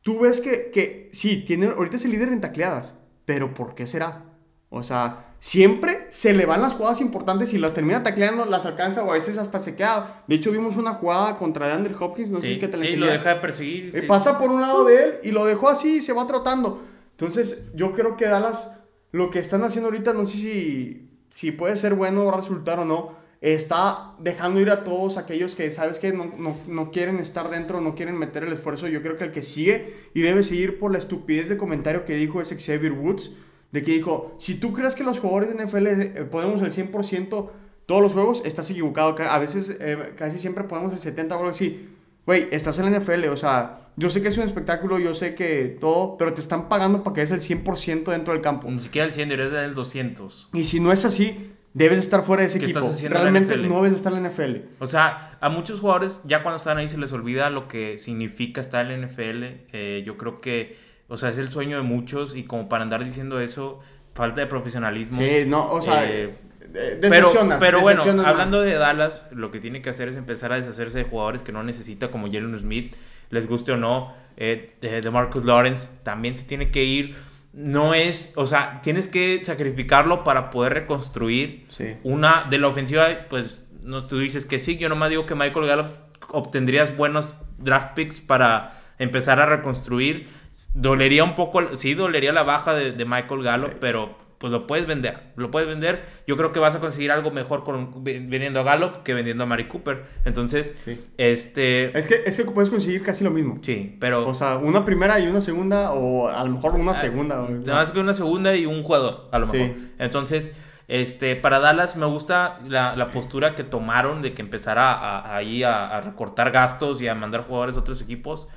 tú 0.00 0.20
ves 0.20 0.40
que, 0.40 0.70
que 0.70 1.10
sí, 1.12 1.44
tienen, 1.44 1.72
ahorita 1.72 1.96
es 1.96 2.04
el 2.06 2.12
líder 2.12 2.30
en 2.30 2.40
tacleadas, 2.40 2.94
pero 3.26 3.52
¿por 3.52 3.74
qué 3.74 3.86
será? 3.86 4.24
O 4.70 4.82
sea, 4.82 5.34
siempre 5.38 5.95
se 6.10 6.32
le 6.32 6.46
van 6.46 6.62
las 6.62 6.74
jugadas 6.74 7.00
importantes 7.00 7.52
y 7.54 7.58
las 7.58 7.74
termina 7.74 8.02
tacleando, 8.02 8.44
las 8.44 8.66
alcanza 8.66 9.02
o 9.02 9.10
a 9.10 9.14
veces 9.14 9.38
hasta 9.38 9.58
se 9.58 9.76
queda. 9.76 10.22
De 10.26 10.36
hecho, 10.36 10.52
vimos 10.52 10.76
una 10.76 10.94
jugada 10.94 11.36
contra 11.38 11.68
DeAndre 11.68 11.94
Hopkins, 11.98 12.30
no 12.30 12.38
sé 12.38 12.46
si 12.46 12.58
que 12.58 12.68
te 12.68 12.76
la 12.76 12.84
sí, 12.84 12.96
lo 12.96 13.06
deja 13.06 13.34
de 13.34 13.40
perseguir. 13.40 13.88
Eh, 13.88 14.00
sí. 14.00 14.06
Pasa 14.06 14.38
por 14.38 14.50
un 14.50 14.60
lado 14.60 14.84
de 14.84 15.04
él 15.04 15.14
y 15.22 15.30
lo 15.30 15.44
dejó 15.44 15.68
así 15.68 15.96
y 15.96 16.02
se 16.02 16.12
va 16.12 16.26
trotando. 16.26 16.82
Entonces, 17.12 17.68
yo 17.74 17.92
creo 17.92 18.16
que 18.16 18.26
Dallas, 18.26 18.78
lo 19.12 19.30
que 19.30 19.38
están 19.38 19.64
haciendo 19.64 19.88
ahorita, 19.88 20.12
no 20.12 20.24
sé 20.24 20.38
si, 20.38 21.10
si 21.30 21.52
puede 21.52 21.76
ser 21.76 21.94
bueno 21.94 22.30
resultar 22.30 22.78
o 22.78 22.84
no, 22.84 23.16
está 23.40 24.14
dejando 24.18 24.60
ir 24.60 24.70
a 24.70 24.84
todos 24.84 25.16
aquellos 25.16 25.54
que, 25.54 25.70
¿sabes 25.70 25.98
que 25.98 26.12
no, 26.12 26.32
no, 26.38 26.56
no 26.66 26.90
quieren 26.90 27.18
estar 27.18 27.50
dentro, 27.50 27.80
no 27.80 27.94
quieren 27.94 28.18
meter 28.18 28.44
el 28.44 28.52
esfuerzo. 28.52 28.88
Yo 28.88 29.02
creo 29.02 29.16
que 29.16 29.24
el 29.24 29.32
que 29.32 29.42
sigue 29.42 29.94
y 30.14 30.20
debe 30.20 30.42
seguir 30.42 30.78
por 30.78 30.92
la 30.92 30.98
estupidez 30.98 31.48
de 31.48 31.56
comentario 31.56 32.04
que 32.04 32.16
dijo 32.16 32.40
es 32.40 32.48
Xavier 32.48 32.92
Woods, 32.92 33.32
de 33.72 33.82
que 33.82 33.92
dijo, 33.92 34.36
si 34.38 34.54
tú 34.54 34.72
crees 34.72 34.94
que 34.94 35.04
los 35.04 35.18
jugadores 35.18 35.54
de 35.56 35.64
NFL 35.64 35.86
eh, 35.86 36.08
podemos 36.30 36.62
el 36.62 36.70
100% 36.72 37.50
todos 37.86 38.02
los 38.02 38.12
juegos, 38.12 38.42
estás 38.44 38.70
equivocado. 38.70 39.14
Ca- 39.14 39.34
A 39.34 39.38
veces, 39.38 39.76
eh, 39.80 40.12
casi 40.16 40.38
siempre 40.38 40.64
podemos 40.64 40.92
el 40.92 40.98
70 41.00 41.34
o 41.36 41.38
algo 41.38 41.50
así. 41.50 41.88
Güey, 42.26 42.48
estás 42.50 42.76
en 42.80 42.90
la 42.90 42.98
NFL, 42.98 43.28
o 43.28 43.36
sea, 43.36 43.90
yo 43.96 44.10
sé 44.10 44.20
que 44.20 44.26
es 44.28 44.36
un 44.36 44.42
espectáculo, 44.42 44.98
yo 44.98 45.14
sé 45.14 45.36
que 45.36 45.76
todo, 45.80 46.16
pero 46.18 46.34
te 46.34 46.40
están 46.40 46.68
pagando 46.68 47.04
para 47.04 47.14
que 47.14 47.20
des 47.20 47.30
el 47.30 47.40
100% 47.40 48.10
dentro 48.10 48.32
del 48.32 48.42
campo. 48.42 48.68
Ni 48.68 48.80
siquiera 48.80 49.06
el 49.06 49.12
100, 49.12 49.28
deberías 49.28 49.52
dar 49.52 49.64
el 49.64 49.74
200. 49.74 50.48
Y 50.52 50.64
si 50.64 50.80
no 50.80 50.90
es 50.90 51.04
así, 51.04 51.52
debes 51.72 51.98
estar 51.98 52.22
fuera 52.22 52.40
de 52.42 52.48
ese 52.48 52.58
¿Qué 52.58 52.64
equipo. 52.64 52.80
Realmente 53.10 53.56
no 53.68 53.76
debes 53.76 53.94
estar 53.94 54.12
en 54.12 54.24
la 54.24 54.30
NFL. 54.30 54.56
O 54.80 54.88
sea, 54.88 55.38
a 55.40 55.48
muchos 55.50 55.78
jugadores 55.80 56.20
ya 56.24 56.42
cuando 56.42 56.56
están 56.56 56.78
ahí 56.78 56.88
se 56.88 56.98
les 56.98 57.12
olvida 57.12 57.48
lo 57.50 57.68
que 57.68 57.96
significa 57.98 58.60
estar 58.60 58.90
en 58.90 59.00
la 59.02 59.06
NFL. 59.06 59.44
Eh, 59.72 60.02
yo 60.04 60.16
creo 60.16 60.40
que, 60.40 60.76
o 61.08 61.16
sea, 61.16 61.28
es 61.30 61.38
el 61.38 61.50
sueño 61.50 61.76
de 61.76 61.82
muchos 61.82 62.34
y 62.36 62.44
como 62.44 62.68
para 62.68 62.82
andar 62.84 63.04
diciendo 63.04 63.40
eso, 63.40 63.80
falta 64.14 64.40
de 64.40 64.46
profesionalismo. 64.46 65.18
Sí, 65.18 65.44
no, 65.46 65.68
o 65.70 65.82
sea, 65.82 66.04
Eh, 66.10 66.98
Pero, 67.00 67.80
bueno, 67.80 68.02
hablando 68.26 68.60
de 68.60 68.74
Dallas, 68.74 69.22
lo 69.30 69.50
que 69.50 69.60
tiene 69.60 69.80
que 69.82 69.90
hacer 69.90 70.08
es 70.08 70.16
empezar 70.16 70.52
a 70.52 70.56
deshacerse 70.56 70.98
de 70.98 71.04
jugadores 71.04 71.42
que 71.42 71.52
no 71.52 71.62
necesita, 71.62 72.08
como 72.10 72.26
Jalen 72.26 72.58
Smith, 72.58 72.94
les 73.30 73.46
guste 73.48 73.72
o 73.72 73.76
no, 73.76 74.14
eh, 74.36 74.74
de, 74.80 75.00
de 75.00 75.10
Marcus 75.10 75.44
Lawrence, 75.44 75.92
también 76.02 76.34
se 76.34 76.44
tiene 76.44 76.70
que 76.70 76.84
ir. 76.84 77.16
No 77.54 77.94
es, 77.94 78.32
o 78.36 78.46
sea, 78.46 78.80
tienes 78.82 79.08
que 79.08 79.40
sacrificarlo 79.42 80.22
para 80.24 80.50
poder 80.50 80.74
reconstruir 80.74 81.64
Sí. 81.70 81.94
una 82.02 82.44
de 82.50 82.58
la 82.58 82.68
ofensiva, 82.68 83.06
pues 83.30 83.66
no 83.82 84.06
tú 84.06 84.18
dices 84.18 84.44
que 84.44 84.58
sí, 84.58 84.76
yo 84.76 84.88
nomás 84.90 85.08
digo 85.10 85.24
que 85.24 85.34
Michael 85.34 85.66
Gallup 85.66 85.86
obtendrías 86.28 86.94
buenos 86.96 87.34
draft 87.58 87.94
picks 87.94 88.20
para 88.20 88.78
empezar 88.98 89.40
a 89.40 89.46
reconstruir. 89.46 90.28
Dolería 90.74 91.22
un 91.24 91.34
poco, 91.34 91.76
sí, 91.76 91.94
dolería 91.94 92.32
la 92.32 92.42
baja 92.42 92.74
de, 92.74 92.92
de 92.92 93.04
Michael 93.04 93.42
Gallup, 93.42 93.74
pero 93.80 94.16
pues 94.38 94.52
lo 94.52 94.66
puedes 94.66 94.86
vender, 94.86 95.32
lo 95.36 95.50
puedes 95.50 95.66
vender. 95.68 96.04
Yo 96.26 96.36
creo 96.36 96.52
que 96.52 96.60
vas 96.60 96.74
a 96.74 96.80
conseguir 96.80 97.10
algo 97.10 97.30
mejor 97.30 97.64
con, 97.64 98.04
vendiendo 98.04 98.60
a 98.60 98.62
Gallup 98.64 99.02
que 99.02 99.14
vendiendo 99.14 99.44
a 99.44 99.46
Mari 99.46 99.66
Cooper. 99.66 100.04
Entonces, 100.26 100.76
Sí. 100.84 101.02
este, 101.16 101.98
Es 101.98 102.06
que, 102.06 102.22
es 102.26 102.36
que 102.36 102.44
puedes 102.44 102.68
conseguir 102.70 103.02
casi 103.02 103.24
lo 103.24 103.30
mismo. 103.30 103.58
sí, 103.62 103.96
pero 103.98 104.26
O 104.28 104.34
sea, 104.34 104.56
una 104.58 104.84
primera 104.84 105.18
y 105.20 105.26
una 105.26 105.40
segunda, 105.40 105.92
o 105.92 106.28
a 106.28 106.44
lo 106.44 106.50
mejor 106.50 106.74
una 106.74 106.92
segunda. 106.94 107.40
o- 107.42 107.48
Nada 107.48 107.80
más 107.80 107.90
que 107.92 107.98
una 108.00 108.14
segunda 108.14 108.54
y 108.54 108.66
un 108.66 108.82
jugador, 108.82 109.28
a 109.32 109.38
lo 109.38 109.48
Sí. 109.48 109.56
mejor. 109.58 109.76
Entonces, 109.98 110.54
este, 110.88 111.34
para 111.36 111.58
Dallas 111.58 111.96
me 111.96 112.06
gusta 112.06 112.60
la, 112.68 112.94
la 112.94 113.10
postura 113.10 113.54
que 113.54 113.64
tomaron 113.64 114.20
de 114.22 114.34
que 114.34 114.42
empezara 114.42 114.92
a, 114.92 115.18
a- 115.18 115.36
ahí 115.36 115.62
a, 115.64 115.88
a 115.96 116.00
recortar 116.02 116.50
gastos 116.50 117.00
y 117.00 117.08
a 117.08 117.14
mandar 117.14 117.42
jugadores 117.42 117.76
a 117.76 117.80
otros 117.80 118.00
equipos. 118.02 118.48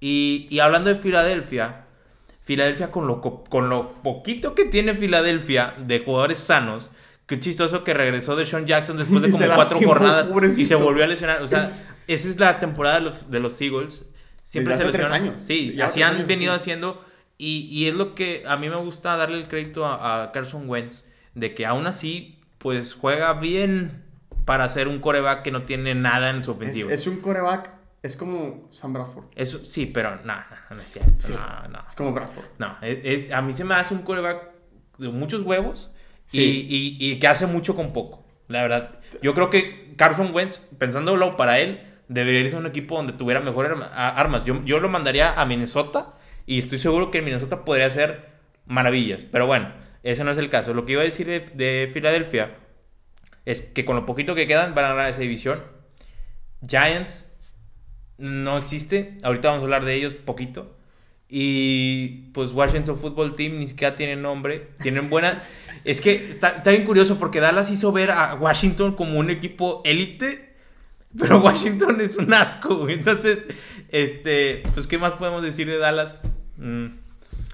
Y, 0.00 0.46
y 0.50 0.58
hablando 0.60 0.90
de 0.90 0.96
Filadelfia, 0.96 1.84
Filadelfia 2.44 2.90
con 2.90 3.06
lo, 3.06 3.20
co- 3.20 3.44
con 3.44 3.68
lo 3.68 3.94
poquito 4.02 4.54
que 4.54 4.64
tiene 4.66 4.94
Filadelfia 4.94 5.74
de 5.78 6.00
jugadores 6.00 6.38
sanos, 6.38 6.90
qué 7.26 7.40
chistoso 7.40 7.82
que 7.82 7.94
regresó 7.94 8.36
de 8.36 8.46
Sean 8.46 8.66
Jackson 8.66 8.96
después 8.98 9.22
de 9.22 9.30
como 9.32 9.44
cuatro 9.46 9.62
lastimó, 9.80 9.88
jornadas 9.92 10.58
y 10.58 10.64
se 10.64 10.74
volvió 10.74 11.04
a 11.04 11.06
lesionar. 11.08 11.42
O 11.42 11.48
sea, 11.48 11.72
esa 12.06 12.28
es 12.28 12.38
la 12.38 12.60
temporada 12.60 12.96
de 12.96 13.00
los, 13.02 13.30
de 13.30 13.40
los 13.40 13.60
Eagles. 13.60 14.08
Siempre 14.44 14.76
Desde 14.76 14.92
se 14.92 14.98
lesionan. 14.98 15.22
años. 15.22 15.40
Sí, 15.44 15.80
así 15.80 16.02
han 16.02 16.16
años, 16.16 16.28
venido 16.28 16.52
sí. 16.54 16.56
haciendo. 16.60 17.04
Y, 17.38 17.66
y 17.70 17.88
es 17.88 17.94
lo 17.94 18.14
que 18.14 18.44
a 18.46 18.56
mí 18.56 18.68
me 18.70 18.76
gusta 18.76 19.16
darle 19.16 19.38
el 19.38 19.48
crédito 19.48 19.84
a, 19.84 20.22
a 20.22 20.32
Carson 20.32 20.68
Wentz, 20.68 21.02
de 21.34 21.54
que 21.54 21.66
aún 21.66 21.86
así, 21.86 22.38
pues 22.58 22.94
juega 22.94 23.32
bien 23.34 24.04
para 24.44 24.68
ser 24.68 24.86
un 24.88 25.00
coreback 25.00 25.42
que 25.42 25.50
no 25.50 25.64
tiene 25.64 25.94
nada 25.96 26.30
en 26.30 26.44
su 26.44 26.52
Es, 26.52 26.56
ofensiva. 26.56 26.92
es 26.92 27.06
un 27.08 27.16
coreback, 27.16 27.72
es 28.06 28.16
como 28.16 28.68
Sam 28.70 28.92
Bradford. 28.92 29.26
Eso 29.34 29.64
sí, 29.64 29.86
pero 29.86 30.16
no, 30.16 30.34
no, 30.34 30.44
no 30.70 30.76
es 30.76 30.90
cierto. 30.90 31.12
Sí. 31.18 31.32
No, 31.34 31.68
no. 31.68 31.84
Es 31.88 31.94
como 31.94 32.12
Bradford. 32.12 32.44
No, 32.58 32.76
es, 32.82 32.98
es- 33.26 33.32
a 33.32 33.42
mí 33.42 33.52
se 33.52 33.64
me 33.64 33.74
hace 33.74 33.94
un 33.94 34.02
coreback 34.02 34.50
de 34.98 35.08
muchos 35.10 35.42
huevos 35.42 35.94
y- 36.32 36.38
Sí. 36.38 36.66
y, 36.68 37.12
y 37.12 37.18
que 37.18 37.26
hace 37.28 37.46
mucho 37.46 37.76
con 37.76 37.92
poco. 37.92 38.24
La 38.48 38.62
verdad, 38.62 39.00
yo 39.22 39.34
creo 39.34 39.50
que 39.50 39.94
Carson 39.96 40.34
Wentz, 40.34 40.58
pensándolo 40.78 41.36
para 41.36 41.58
él, 41.58 41.80
debería 42.08 42.40
irse 42.40 42.56
a 42.56 42.60
un 42.60 42.66
equipo 42.66 42.96
donde 42.96 43.12
tuviera 43.12 43.40
mejores 43.40 43.72
armas. 43.92 44.44
Yo, 44.44 44.62
yo 44.64 44.78
lo 44.80 44.88
mandaría 44.88 45.32
a 45.40 45.44
Minnesota 45.46 46.14
y 46.46 46.58
estoy 46.58 46.78
seguro 46.78 47.10
que 47.10 47.18
en 47.18 47.24
Minnesota 47.24 47.64
podría 47.64 47.86
hacer 47.86 48.28
maravillas. 48.66 49.24
Pero 49.24 49.46
bueno, 49.46 49.72
ese 50.04 50.22
no 50.22 50.30
es 50.30 50.38
el 50.38 50.48
caso. 50.48 50.74
Lo 50.74 50.86
que 50.86 50.92
iba 50.92 51.00
a 51.02 51.04
decir 51.04 51.26
de, 51.26 51.40
de 51.40 51.90
Filadelfia 51.92 52.56
es 53.44 53.62
que 53.62 53.84
con 53.84 53.96
lo 53.96 54.06
poquito 54.06 54.34
que 54.36 54.46
quedan 54.46 54.74
van 54.74 54.84
a 54.84 54.88
ganar 54.94 55.10
esa 55.10 55.20
división. 55.20 55.62
Giants 56.66 57.35
no 58.18 58.56
existe. 58.56 59.18
Ahorita 59.22 59.48
vamos 59.48 59.62
a 59.62 59.64
hablar 59.64 59.84
de 59.84 59.94
ellos 59.94 60.14
poquito. 60.14 60.74
Y 61.28 62.30
pues 62.32 62.52
Washington 62.52 62.96
Football 62.96 63.34
Team 63.34 63.58
ni 63.58 63.66
siquiera 63.66 63.96
tiene 63.96 64.16
nombre. 64.16 64.68
Tienen 64.82 65.10
buena. 65.10 65.42
es 65.84 66.00
que 66.00 66.32
está, 66.32 66.50
está 66.50 66.70
bien 66.70 66.84
curioso 66.84 67.18
porque 67.18 67.40
Dallas 67.40 67.70
hizo 67.70 67.92
ver 67.92 68.10
a 68.10 68.34
Washington 68.34 68.94
como 68.94 69.18
un 69.18 69.30
equipo 69.30 69.82
élite. 69.84 70.54
Pero 71.18 71.40
Washington 71.40 72.00
es 72.00 72.16
un 72.16 72.32
asco. 72.34 72.88
Entonces, 72.88 73.46
este, 73.88 74.62
pues, 74.74 74.86
¿qué 74.86 74.98
más 74.98 75.14
podemos 75.14 75.42
decir 75.42 75.66
de 75.66 75.78
Dallas? 75.78 76.22
Mm, 76.58 76.86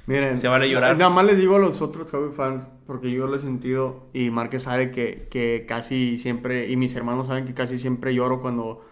Miren, 0.07 0.37
Se 0.37 0.49
vale 0.49 0.69
llorar. 0.69 0.97
Nada 0.97 1.11
más 1.11 1.25
les 1.25 1.39
digo 1.39 1.57
a 1.57 1.59
los 1.61 1.81
otros 1.81 2.11
Cowboy 2.11 2.33
fans, 2.33 2.69
porque 2.87 3.11
yo 3.11 3.27
lo 3.27 3.37
he 3.37 3.39
sentido 3.39 4.09
y 4.13 4.31
Márquez 4.31 4.65
sabe 4.65 4.91
que, 4.91 5.29
que 5.31 5.65
casi 5.67 6.19
siempre, 6.19 6.69
y 6.69 6.77
mis 6.77 6.95
hermanos 6.97 7.29
saben 7.29 7.45
que 7.45 7.55
casi 7.55 7.79
siempre 7.79 8.13
lloro 8.15 8.43
cuando, 8.43 8.85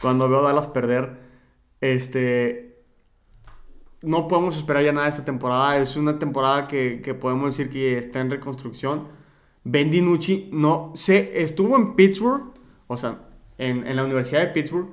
cuando 0.00 0.28
veo 0.28 0.40
a 0.40 0.42
Dallas 0.42 0.66
perder. 0.68 1.18
Este. 1.80 2.66
No 4.02 4.28
podemos 4.28 4.56
esperar 4.56 4.84
ya 4.84 4.92
nada 4.92 5.06
de 5.06 5.10
esta 5.10 5.24
temporada. 5.24 5.76
Es 5.78 5.96
una 5.96 6.18
temporada 6.18 6.68
que, 6.68 7.00
que 7.02 7.14
podemos 7.14 7.56
decir 7.56 7.72
que 7.72 7.96
está 7.98 8.20
en 8.20 8.30
reconstrucción. 8.30 9.08
Ben 9.64 9.90
DiNucci 9.90 10.50
no 10.52 10.92
sé, 10.94 11.42
estuvo 11.42 11.76
en 11.76 11.94
Pittsburgh, 11.96 12.52
o 12.86 12.96
sea, 12.96 13.18
en, 13.58 13.86
en 13.86 13.96
la 13.96 14.04
Universidad 14.04 14.40
de 14.40 14.46
Pittsburgh. 14.48 14.88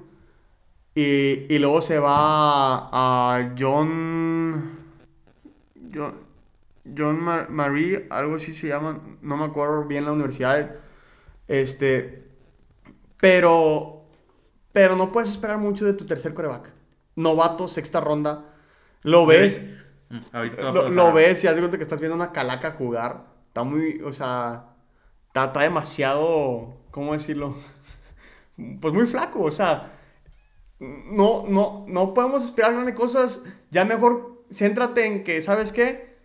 Y, 0.96 1.46
y 1.54 1.60
luego 1.60 1.82
se 1.82 2.00
va 2.00 2.90
a 2.92 3.54
John. 3.58 4.80
John, 5.94 6.16
John 6.98 7.22
Mar- 7.24 7.50
Marie, 7.50 8.08
algo 8.10 8.36
así 8.36 8.56
se 8.56 8.68
llama, 8.70 9.02
no 9.22 9.38
me 9.38 9.46
acuerdo 9.46 9.84
bien 9.86 10.06
la 10.06 10.14
universidad. 10.14 10.76
Este. 11.48 12.28
Pero. 13.18 13.95
Pero 14.76 14.98
no 14.98 15.10
puedes 15.10 15.32
esperar 15.32 15.58
mucho 15.58 15.86
de 15.86 15.94
tu 15.94 16.06
tercer 16.06 16.34
coreback. 16.34 16.74
Novato, 17.16 17.66
sexta 17.70 18.02
ronda. 18.02 18.44
Lo 19.04 19.26
ves. 19.26 19.62
mm, 20.10 20.18
ahorita 20.34 20.72
Lo, 20.74 21.14
ves 21.14 21.42
y 21.42 21.48
haz 21.48 21.56
de 21.56 21.62
cuenta 21.62 21.78
que 21.78 21.84
estás 21.84 22.02
viendo 22.02 22.14
una 22.14 22.34
calaca 22.34 22.74
jugar. 22.74 23.24
Está 23.48 23.64
muy, 23.64 24.02
o 24.02 24.12
sea, 24.12 24.66
está, 25.28 25.46
está 25.46 25.62
demasiado, 25.62 26.76
¿cómo 26.92 27.14
decirlo? 27.14 27.56
Pues 28.82 28.94
muy 28.94 29.06
flaco, 29.06 29.44
o 29.44 29.52
sea, 29.52 29.92
no, 30.80 31.46
no, 31.48 31.86
no 31.88 32.14
podemos 32.14 32.44
esperar 32.44 32.74
grandes 32.74 32.96
cosas. 32.96 33.44
Ya 33.72 33.86
mejor 33.86 34.44
céntrate 34.52 35.06
en 35.06 35.24
que, 35.24 35.42
¿sabes 35.42 35.72
qué? 35.72 36.18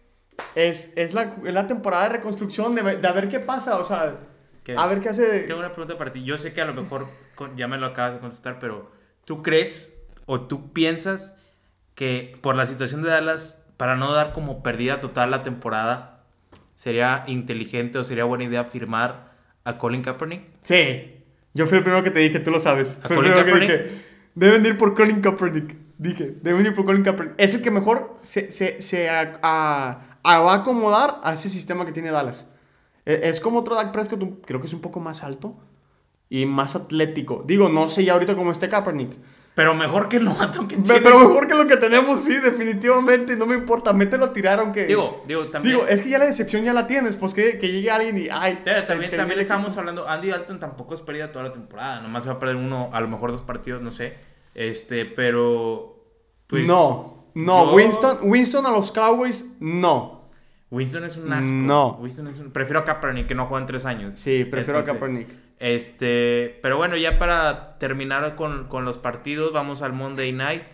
Es, 0.56 0.92
es, 0.96 1.14
la, 1.14 1.36
es 1.44 1.54
la 1.54 1.68
temporada 1.68 2.04
de 2.04 2.16
reconstrucción, 2.16 2.74
de, 2.74 2.96
de 2.96 3.08
a 3.08 3.12
ver 3.12 3.28
qué 3.28 3.38
pasa, 3.38 3.78
o 3.78 3.84
sea, 3.84 4.16
¿Qué? 4.64 4.74
a 4.76 4.86
ver 4.88 5.00
qué 5.00 5.08
hace. 5.08 5.40
Tengo 5.40 5.60
una 5.60 5.72
pregunta 5.72 5.96
para 5.96 6.10
ti. 6.10 6.24
Yo 6.24 6.36
sé 6.38 6.52
que 6.52 6.60
a 6.60 6.66
lo 6.66 6.74
mejor 6.74 7.06
ya 7.56 7.68
me 7.68 7.78
lo 7.78 7.86
acabas 7.86 8.14
de 8.14 8.20
contestar, 8.20 8.58
pero 8.58 8.90
¿tú 9.24 9.42
crees 9.42 9.96
o 10.26 10.42
tú 10.42 10.72
piensas 10.72 11.36
que 11.94 12.38
por 12.42 12.56
la 12.56 12.66
situación 12.66 13.02
de 13.02 13.10
Dallas, 13.10 13.64
para 13.76 13.96
no 13.96 14.12
dar 14.12 14.32
como 14.32 14.62
perdida 14.62 15.00
total 15.00 15.30
la 15.30 15.42
temporada, 15.42 16.24
sería 16.76 17.24
inteligente 17.26 17.98
o 17.98 18.04
sería 18.04 18.24
buena 18.24 18.44
idea 18.44 18.64
firmar 18.64 19.32
a 19.64 19.76
Colin 19.78 20.02
Kaepernick? 20.02 20.42
Sí, 20.62 21.16
yo 21.54 21.66
fui 21.66 21.78
el 21.78 21.84
primero 21.84 22.02
que 22.04 22.10
te 22.10 22.20
dije, 22.20 22.40
tú 22.40 22.50
lo 22.50 22.60
sabes. 22.60 22.96
¿A 23.02 23.08
Fui 23.08 23.16
el 23.16 23.22
Colin 23.22 23.32
primero 23.32 23.44
que 23.44 23.66
Kaepernick? 23.66 23.90
dije, 23.92 24.04
deben 24.34 24.66
ir 24.66 24.78
por 24.78 24.94
Colin 24.94 25.20
Kaepernick. 25.20 25.76
Dije, 25.98 26.34
deben 26.42 26.64
ir 26.64 26.74
por 26.74 26.84
Colin 26.86 27.02
Kaepernick. 27.02 27.34
Es 27.38 27.52
el 27.54 27.60
que 27.62 27.70
mejor 27.70 28.16
se, 28.22 28.50
se, 28.50 28.80
se 28.80 29.10
a- 29.10 29.38
a- 29.42 30.18
a- 30.22 30.40
va 30.40 30.52
a 30.52 30.56
acomodar 30.58 31.20
a 31.22 31.34
ese 31.34 31.48
sistema 31.50 31.84
que 31.84 31.92
tiene 31.92 32.10
Dallas. 32.10 32.46
E- 33.04 33.20
Es 33.24 33.40
como 33.40 33.58
otro 33.60 33.74
Dak 33.74 33.92
Prescott, 33.92 34.22
creo 34.46 34.60
que 34.60 34.66
es 34.66 34.72
un 34.72 34.80
poco 34.80 35.00
más 35.00 35.22
alto 35.24 35.58
y 36.30 36.46
más 36.46 36.74
atlético. 36.76 37.44
Digo, 37.46 37.68
no 37.68 37.90
sé 37.90 38.04
ya 38.04 38.14
ahorita 38.14 38.34
cómo 38.34 38.52
esté 38.52 38.68
Kaepernick. 38.70 39.12
Pero 39.52 39.74
mejor 39.74 40.08
que 40.08 40.18
el 40.18 40.24
novato 40.24 40.66
que 40.68 40.76
tiene. 40.76 41.00
Pero 41.00 41.18
mejor 41.18 41.46
que 41.48 41.54
lo 41.54 41.66
que 41.66 41.76
tenemos, 41.76 42.20
sí, 42.20 42.36
definitivamente. 42.36 43.36
No 43.36 43.46
me 43.46 43.56
importa, 43.56 43.92
mételo 43.92 44.26
a 44.26 44.32
tirar 44.32 44.60
aunque... 44.60 44.86
Digo, 44.86 45.24
digo, 45.26 45.48
también. 45.48 45.74
Digo, 45.74 45.88
es 45.88 46.00
que 46.02 46.08
ya 46.08 46.18
la 46.18 46.24
decepción 46.26 46.62
ya 46.64 46.72
la 46.72 46.86
tienes, 46.86 47.16
pues 47.16 47.34
que, 47.34 47.58
que 47.58 47.70
llegue 47.70 47.90
alguien 47.90 48.16
y... 48.16 48.28
Ay, 48.30 48.60
Pero 48.64 48.86
también, 48.86 49.10
te- 49.10 49.16
también 49.16 49.38
te- 49.38 49.42
estamos 49.42 49.76
hablando, 49.76 50.08
Andy 50.08 50.28
Dalton 50.30 50.60
tampoco 50.60 50.94
es 50.94 51.00
pérdida 51.00 51.32
toda 51.32 51.46
la 51.46 51.52
temporada, 51.52 52.00
nomás 52.00 52.22
se 52.22 52.30
va 52.30 52.36
a 52.36 52.38
perder 52.38 52.56
uno, 52.56 52.90
a 52.92 53.00
lo 53.00 53.08
mejor 53.08 53.32
dos 53.32 53.42
partidos, 53.42 53.82
no 53.82 53.90
sé. 53.90 54.14
Este, 54.54 55.04
pero 55.04 55.96
pues 56.46 56.64
no, 56.66 57.26
no, 57.34 57.66
yo- 57.66 57.74
Winston, 57.74 58.18
Winston 58.22 58.66
a 58.66 58.70
los 58.70 58.92
Cowboys, 58.92 59.56
no. 59.58 60.30
Winston 60.70 61.04
es 61.04 61.16
un 61.16 61.32
asco. 61.32 61.52
No. 61.52 61.98
Winston 62.00 62.28
es 62.28 62.38
un, 62.38 62.52
prefiero 62.52 62.78
a 62.80 62.84
Kaepernick 62.84 63.26
que 63.26 63.34
no 63.34 63.46
juega 63.46 63.62
en 63.62 63.66
tres 63.66 63.84
años. 63.84 64.18
Sí, 64.18 64.44
prefiero 64.44 64.78
Entonces, 64.78 64.96
a 64.96 65.00
Kaepernick. 65.00 65.49
Este, 65.60 66.58
pero 66.62 66.76
bueno, 66.78 66.96
ya 66.96 67.18
para 67.18 67.78
terminar 67.78 68.34
con, 68.34 68.66
con 68.66 68.84
los 68.84 68.98
partidos, 68.98 69.52
vamos 69.52 69.82
al 69.82 69.92
Monday 69.92 70.32
Night. 70.32 70.64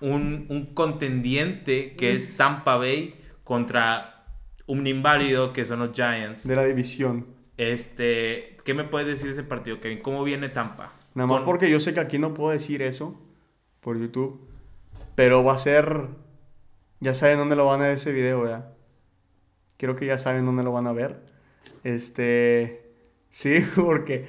Un, 0.00 0.46
un 0.48 0.74
contendiente 0.74 1.94
que 1.96 2.12
es 2.12 2.36
Tampa 2.36 2.76
Bay 2.76 3.14
contra 3.44 4.24
un 4.66 4.86
inválido 4.86 5.52
que 5.52 5.64
son 5.64 5.80
los 5.80 5.92
Giants. 5.92 6.46
De 6.46 6.56
la 6.56 6.64
división. 6.64 7.26
Este, 7.56 8.56
¿qué 8.64 8.74
me 8.74 8.84
puedes 8.84 9.06
decir 9.06 9.26
de 9.26 9.32
ese 9.32 9.42
partido, 9.44 9.80
Kevin? 9.80 10.00
¿Cómo 10.00 10.24
viene 10.24 10.48
Tampa? 10.48 10.92
Nada 11.14 11.26
más 11.26 11.36
Con- 11.38 11.44
porque 11.46 11.70
yo 11.70 11.78
sé 11.78 11.92
que 11.94 12.00
aquí 12.00 12.18
no 12.18 12.32
puedo 12.34 12.50
decir 12.50 12.80
eso 12.82 13.20
por 13.80 13.98
YouTube. 13.98 14.48
Pero 15.14 15.44
va 15.44 15.54
a 15.54 15.58
ser. 15.58 16.06
Ya 17.00 17.14
saben 17.14 17.38
dónde 17.38 17.54
lo 17.56 17.66
van 17.66 17.80
a 17.80 17.84
ver 17.84 17.94
ese 17.96 18.12
video, 18.12 18.42
¿verdad? 18.42 18.72
Creo 19.76 19.94
que 19.94 20.06
ya 20.06 20.16
saben 20.18 20.46
dónde 20.46 20.62
lo 20.62 20.72
van 20.72 20.86
a 20.86 20.92
ver. 20.92 21.20
Este. 21.84 22.81
Sí, 23.32 23.66
porque. 23.74 24.28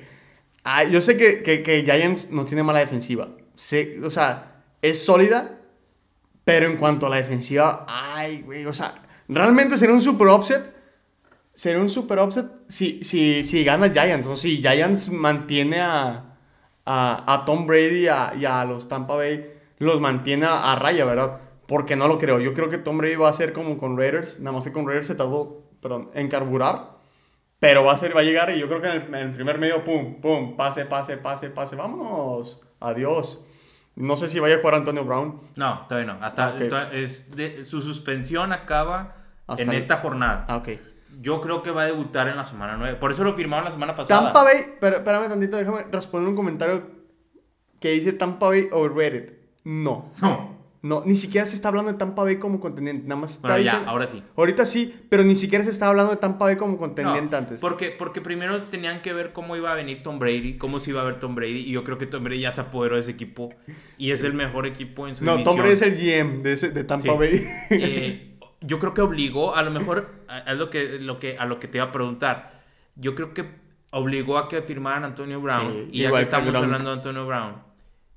ah, 0.63 0.85
yo 0.85 1.01
sé 1.01 1.17
que, 1.17 1.43
que, 1.43 1.61
que 1.61 1.83
Giants 1.83 2.31
no 2.31 2.45
tiene 2.45 2.63
mala 2.63 2.79
defensiva. 2.79 3.29
Sé, 3.53 3.99
o 4.03 4.09
sea, 4.09 4.63
es 4.81 5.05
sólida. 5.05 5.59
Pero 6.45 6.65
en 6.65 6.77
cuanto 6.77 7.05
a 7.05 7.09
la 7.09 7.17
defensiva, 7.17 7.85
ay, 7.87 8.41
güey, 8.41 8.65
o 8.65 8.73
sea, 8.73 8.95
realmente 9.29 9.77
sería 9.77 9.93
un 9.93 10.01
super 10.01 10.27
offset. 10.27 10.73
Sería 11.53 11.79
un 11.79 11.89
super 11.89 12.19
offset 12.19 12.47
si, 12.67 13.03
si, 13.03 13.43
si 13.43 13.63
gana 13.63 13.89
Giants. 13.89 14.27
O 14.27 14.35
si 14.35 14.57
Giants 14.57 15.09
mantiene 15.09 15.79
a, 15.79 16.37
a, 16.85 17.33
a 17.33 17.45
Tom 17.45 17.65
Brady 17.65 18.07
a, 18.07 18.33
y 18.37 18.45
a 18.45 18.65
los 18.65 18.89
Tampa 18.89 19.15
Bay, 19.15 19.53
los 19.79 20.01
mantiene 20.01 20.47
a 20.49 20.75
raya, 20.75 21.05
¿verdad? 21.05 21.39
Porque 21.67 21.95
no 21.95 22.07
lo 22.07 22.17
creo. 22.17 22.39
Yo 22.39 22.53
creo 22.53 22.69
que 22.69 22.77
Tom 22.77 22.97
Brady 22.97 23.15
va 23.15 23.29
a 23.29 23.33
ser 23.33 23.53
como 23.53 23.77
con 23.77 23.97
Raiders. 23.97 24.39
Nada 24.39 24.53
más 24.53 24.65
que 24.65 24.73
con 24.73 24.85
Raiders 24.85 25.07
se 25.07 25.15
tardó, 25.15 25.63
perdón, 25.81 26.09
en 26.13 26.27
carburar. 26.27 26.92
Pero 27.63 27.85
va 27.85 27.93
a, 27.93 27.97
ser, 27.97 28.13
va 28.13 28.19
a 28.19 28.23
llegar 28.23 28.49
y 28.53 28.59
yo 28.59 28.67
creo 28.67 28.81
que 28.81 28.87
en 28.89 28.93
el, 28.93 29.07
en 29.07 29.15
el 29.15 29.31
primer 29.31 29.57
medio, 29.57 29.85
pum, 29.85 30.19
pum, 30.19 30.57
pase, 30.57 30.85
pase, 30.85 31.15
pase, 31.15 31.49
pase. 31.49 31.77
Vámonos. 31.77 32.61
Adiós. 32.81 33.45
No 33.95 34.17
sé 34.17 34.27
si 34.27 34.37
vaya 34.41 34.55
a 34.55 34.59
jugar 34.59 34.75
Antonio 34.75 35.05
Brown. 35.05 35.39
No, 35.55 35.85
todavía 35.87 36.13
no. 36.13 36.25
Hasta 36.25 36.49
Ok. 36.49 36.67
to- 36.67 36.91
es 36.91 37.35
de- 37.37 37.63
su 37.63 37.79
suspensión 37.79 38.51
acaba 38.51 39.15
Hasta 39.47 39.63
en 39.63 39.69
el- 39.69 39.75
esta 39.77 39.95
jornada. 39.95 40.45
Ah, 40.49 40.57
ok. 40.57 40.69
Yo 41.21 41.39
creo 41.39 41.63
que 41.63 41.71
va 41.71 41.83
a 41.83 41.85
debutar 41.85 42.27
en 42.27 42.35
la 42.35 42.43
semana 42.43 42.75
9. 42.75 42.95
Por 42.97 43.11
eso 43.13 43.23
lo 43.23 43.33
firmaron 43.33 43.63
la 43.63 43.71
semana 43.71 43.95
pasada. 43.95 44.23
Tampa 44.25 44.43
Bay, 44.43 44.75
pero 44.81 44.97
espérame 44.97 45.29
tantito, 45.29 45.55
déjame 45.55 45.85
responder 45.89 46.27
un 46.29 46.35
comentario 46.35 46.83
que 47.79 47.91
dice 47.91 48.11
Tampa 48.11 48.47
Bay 48.49 48.67
overrated. 48.73 49.37
No, 49.63 50.11
No. 50.21 50.52
No, 50.83 51.01
ni 51.05 51.15
siquiera 51.15 51.47
se 51.47 51.55
está 51.55 51.69
hablando 51.69 51.91
de 51.93 51.97
Tampa 51.97 52.23
Bay 52.23 52.37
como 52.39 52.59
contendiente, 52.59 53.07
nada 53.07 53.21
más 53.21 53.31
está 53.35 53.47
Bueno, 53.47 53.63
ya, 53.63 53.83
ahora 53.85 54.05
sí. 54.05 54.21
Ahorita 54.35 54.65
sí, 54.65 54.93
pero 55.09 55.23
ni 55.23 55.35
siquiera 55.35 55.63
se 55.63 55.71
está 55.71 55.87
hablando 55.87 56.11
de 56.11 56.17
Tampa 56.17 56.43
Bay 56.45 56.57
como 56.57 56.77
contendiente 56.77 57.31
No, 57.31 57.37
antes. 57.37 57.61
Porque, 57.61 57.89
porque 57.89 58.19
primero 58.19 58.63
tenían 58.63 59.01
que 59.01 59.13
ver 59.13 59.31
cómo 59.33 59.55
iba 59.55 59.71
a 59.71 59.75
venir 59.75 60.03
Tom 60.03 60.19
Brady, 60.19 60.57
cómo 60.57 60.79
se 60.81 60.89
iba 60.91 61.01
a 61.01 61.05
ver 61.05 61.19
Tom 61.21 61.35
Brady. 61.35 61.59
Y 61.61 61.71
yo 61.71 61.83
creo 61.85 61.97
que 61.97 62.05
Tom 62.05 62.23
Brady 62.25 62.41
ya 62.41 62.51
se 62.51 62.59
apoderó 62.61 62.95
de 62.95 63.01
ese 63.01 63.11
equipo. 63.11 63.53
Y 63.97 64.11
es 64.11 64.23
el 64.25 64.33
mejor 64.33 64.65
equipo 64.65 65.07
en 65.07 65.15
su 65.15 65.23
No, 65.23 65.37
división. 65.37 65.55
Tom 65.55 65.61
Brady 65.63 65.73
es 65.73 65.81
el 65.81 65.95
GM 65.95 66.43
de, 66.43 66.53
ese- 66.53 66.69
de 66.71 66.83
Tampa 66.83 67.03
Sí. 67.13 67.17
Bay. 67.17 67.47
Eh, 67.71 68.37
yo 68.61 68.77
creo 68.79 68.93
que 68.93 68.99
obligó, 69.01 69.55
a 69.55 69.63
lo 69.63 69.71
mejor, 69.71 70.09
a, 70.27 70.37
a 70.39 70.53
lo 70.53 70.69
que, 70.69 70.99
lo 70.99 71.17
que, 71.17 71.37
a 71.37 71.45
lo 71.45 71.59
que 71.61 71.69
te 71.69 71.77
iba 71.77 71.85
a 71.85 71.91
preguntar. 71.93 72.61
Yo 72.97 73.15
creo 73.15 73.33
que 73.33 73.45
obligó 73.91 74.37
a 74.37 74.49
que 74.49 74.61
firmaran 74.61 75.05
Antonio 75.05 75.39
Brown. 75.39 75.71
Sí, 75.71 75.87
y 75.99 76.01
ya 76.01 76.11
que 76.11 76.21
estamos 76.21 76.53
hablando 76.53 76.89
de 76.89 76.95
Antonio 76.97 77.25
Brown, 77.25 77.55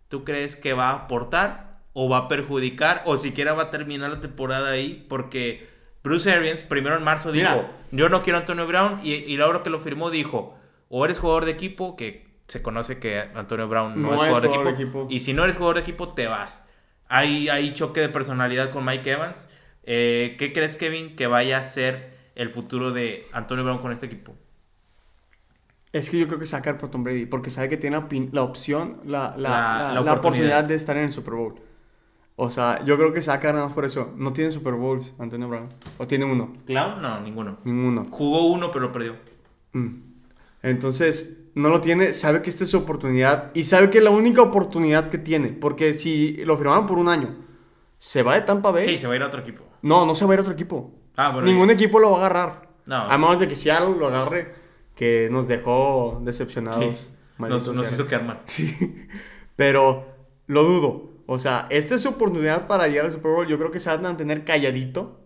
¿tú 0.08 0.24
crees 0.24 0.56
que 0.56 0.72
va 0.72 0.90
a 0.90 0.94
aportar 1.04 1.65
o 1.98 2.10
va 2.10 2.18
a 2.18 2.28
perjudicar 2.28 3.02
o 3.06 3.16
siquiera 3.16 3.54
va 3.54 3.64
a 3.64 3.70
terminar 3.70 4.10
la 4.10 4.20
temporada 4.20 4.70
ahí? 4.70 5.06
Porque 5.08 5.66
Bruce 6.04 6.30
Arians 6.30 6.62
primero 6.62 6.94
en 6.96 7.02
marzo 7.02 7.32
dijo, 7.32 7.48
Mira. 7.50 7.70
yo 7.90 8.08
no 8.10 8.22
quiero 8.22 8.36
a 8.36 8.40
Antonio 8.40 8.66
Brown 8.66 9.00
y, 9.02 9.14
y 9.14 9.36
la 9.38 9.46
hora 9.48 9.62
que 9.62 9.70
lo 9.70 9.80
firmó 9.80 10.10
dijo, 10.10 10.54
o 10.90 11.04
eres 11.06 11.18
jugador 11.18 11.46
de 11.46 11.52
equipo, 11.52 11.96
que 11.96 12.26
se 12.46 12.60
conoce 12.60 12.98
que 12.98 13.18
Antonio 13.34 13.66
Brown 13.66 14.00
no, 14.00 14.10
es 14.14 14.16
jugador, 14.20 14.42
de, 14.66 14.70
equipo, 14.70 15.06
y 15.08 15.20
si 15.20 15.32
no 15.32 15.42
eres 15.44 15.56
jugador 15.56 15.76
de 15.76 15.80
equipo, 15.82 16.12
te 16.12 16.26
vas. 16.26 16.68
Hay, 17.08 17.48
hay 17.48 17.72
choque 17.72 18.00
de 18.00 18.08
personalidad 18.10 18.70
con 18.70 18.84
Mike 18.84 19.10
Evans. 19.12 19.48
Eh, 19.84 20.36
¿Qué 20.38 20.52
crees, 20.52 20.76
Kevin, 20.76 21.16
que 21.16 21.26
vaya 21.28 21.58
a 21.58 21.62
ser 21.62 22.14
el 22.34 22.50
futuro 22.50 22.90
de 22.92 23.24
Antonio 23.32 23.64
Brown 23.64 23.78
con 23.78 23.90
este 23.90 24.04
equipo? 24.06 24.34
Es 25.92 26.10
que 26.10 26.18
yo 26.18 26.26
creo 26.28 26.38
que 26.38 26.46
caer 26.60 26.76
por 26.76 26.90
Tom 26.90 27.04
Brady, 27.04 27.26
porque 27.26 27.50
sabe 27.50 27.68
que 27.68 27.76
tiene 27.78 27.96
la 28.32 28.42
opción, 28.42 29.00
la, 29.04 29.34
la, 29.36 29.48
La- 29.48 29.48
la- 29.48 29.78
la 29.78 29.94
la 29.94 30.00
oportunidad. 30.00 30.18
oportunidad. 30.18 30.64
de 30.64 30.74
estar 30.74 30.96
en 30.98 31.04
el 31.04 31.10
Super 31.12 31.34
Bowl. 31.34 31.54
O 32.38 32.50
sea, 32.50 32.84
yo 32.84 32.96
creo 32.98 33.14
que 33.14 33.22
se 33.22 33.30
va 33.30 33.36
a 33.36 33.52
nada 33.52 33.64
más 33.64 33.72
por 33.72 33.86
eso. 33.86 34.12
No 34.16 34.32
tiene 34.34 34.50
Super 34.50 34.74
Bowls, 34.74 35.14
Antonio 35.18 35.48
Brown. 35.48 35.68
O 35.96 36.06
tiene 36.06 36.26
uno, 36.26 36.52
¿Clown? 36.66 37.00
No, 37.00 37.20
ninguno. 37.20 37.58
ninguno. 37.64 38.02
Jugó 38.10 38.46
uno, 38.46 38.70
pero 38.70 38.92
perdió. 38.92 39.16
Mm. 39.72 40.02
Entonces, 40.62 41.38
no 41.54 41.70
lo 41.70 41.80
tiene, 41.80 42.12
sabe 42.12 42.42
que 42.42 42.50
esta 42.50 42.64
es 42.64 42.70
su 42.70 42.76
oportunidad 42.76 43.50
y 43.54 43.64
sabe 43.64 43.88
que 43.88 43.98
es 43.98 44.04
la 44.04 44.10
única 44.10 44.42
oportunidad 44.42 45.08
que 45.08 45.16
tiene. 45.16 45.48
Porque 45.48 45.94
si 45.94 46.44
lo 46.44 46.58
firmaron 46.58 46.84
por 46.84 46.98
un 46.98 47.08
año, 47.08 47.34
se 47.98 48.22
va 48.22 48.34
de 48.34 48.42
Tampa 48.42 48.70
Bay. 48.70 48.84
Ok, 48.84 49.00
se 49.00 49.06
va 49.06 49.14
a 49.14 49.16
ir 49.16 49.22
a 49.22 49.26
otro 49.28 49.40
equipo. 49.40 49.64
No, 49.80 50.04
no 50.04 50.14
se 50.14 50.26
va 50.26 50.32
a 50.32 50.34
ir 50.34 50.38
a 50.40 50.42
otro 50.42 50.52
equipo. 50.52 50.92
Ah, 51.16 51.30
bueno. 51.30 51.46
Ningún 51.46 51.70
equipo 51.70 51.98
lo 51.98 52.10
va 52.10 52.16
a 52.16 52.20
agarrar. 52.20 52.68
No. 52.84 52.96
A 52.96 53.16
menos 53.16 53.40
de 53.40 53.48
que 53.48 53.56
Seattle 53.56 53.96
lo 53.98 54.08
agarre, 54.08 54.54
que 54.94 55.28
nos 55.30 55.48
dejó 55.48 56.20
decepcionados. 56.22 56.96
Sí. 56.96 57.12
Nos, 57.38 57.68
nos 57.68 57.90
hizo 57.90 58.06
quedar 58.06 58.24
mal. 58.24 58.40
Sí, 58.44 58.74
pero 59.56 60.06
lo 60.46 60.62
dudo. 60.64 61.15
O 61.26 61.38
sea, 61.38 61.66
esta 61.70 61.94
es 61.96 62.02
su 62.02 62.10
oportunidad 62.10 62.66
para 62.66 62.86
llegar 62.88 63.06
al 63.06 63.12
Super 63.12 63.32
Bowl. 63.32 63.46
Yo 63.46 63.58
creo 63.58 63.70
que 63.70 63.80
se 63.80 63.90
va 63.90 63.96
a 63.96 63.98
mantener 63.98 64.44
calladito. 64.44 65.20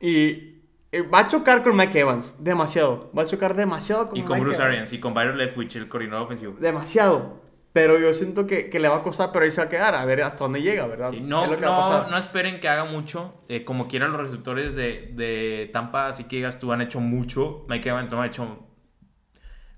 Y 0.00 0.62
eh, 0.92 1.02
va 1.02 1.20
a 1.20 1.28
chocar 1.28 1.62
con 1.62 1.76
Mike 1.76 2.00
Evans. 2.00 2.36
Demasiado. 2.42 3.10
Va 3.16 3.22
a 3.22 3.26
chocar 3.26 3.54
demasiado 3.54 4.08
con 4.08 4.18
Y 4.18 4.22
con 4.22 4.30
Mike 4.32 4.42
Bruce 4.44 4.56
Evans. 4.56 4.72
Arians 4.74 4.92
y 4.92 4.98
con 5.00 5.14
Byron 5.14 5.38
Leftwich, 5.38 5.76
el 5.76 5.88
coordinador 5.88 6.24
ofensivo. 6.26 6.56
Demasiado. 6.58 7.40
Pero 7.72 8.00
yo 8.00 8.12
siento 8.14 8.48
que, 8.48 8.68
que 8.68 8.80
le 8.80 8.88
va 8.88 8.96
a 8.96 9.02
costar, 9.04 9.30
pero 9.32 9.44
ahí 9.44 9.52
se 9.52 9.60
va 9.60 9.66
a 9.66 9.68
quedar. 9.68 9.94
A 9.94 10.04
ver 10.04 10.22
hasta 10.22 10.38
dónde 10.42 10.60
llega, 10.60 10.88
¿verdad? 10.88 11.12
Sí, 11.12 11.20
no, 11.20 11.46
no, 11.46 12.08
no 12.08 12.18
esperen 12.18 12.58
que 12.58 12.68
haga 12.68 12.84
mucho. 12.84 13.32
Eh, 13.48 13.64
como 13.64 13.86
quieran 13.86 14.10
los 14.10 14.20
receptores 14.20 14.74
de, 14.74 15.12
de 15.14 15.70
Tampa, 15.72 16.08
así 16.08 16.24
que 16.24 16.36
digas 16.36 16.58
tú, 16.58 16.72
han 16.72 16.80
hecho 16.80 16.98
mucho. 16.98 17.64
Mike 17.68 17.88
Evans 17.90 18.10
no 18.10 18.20
ha 18.22 18.26
hecho 18.26 18.66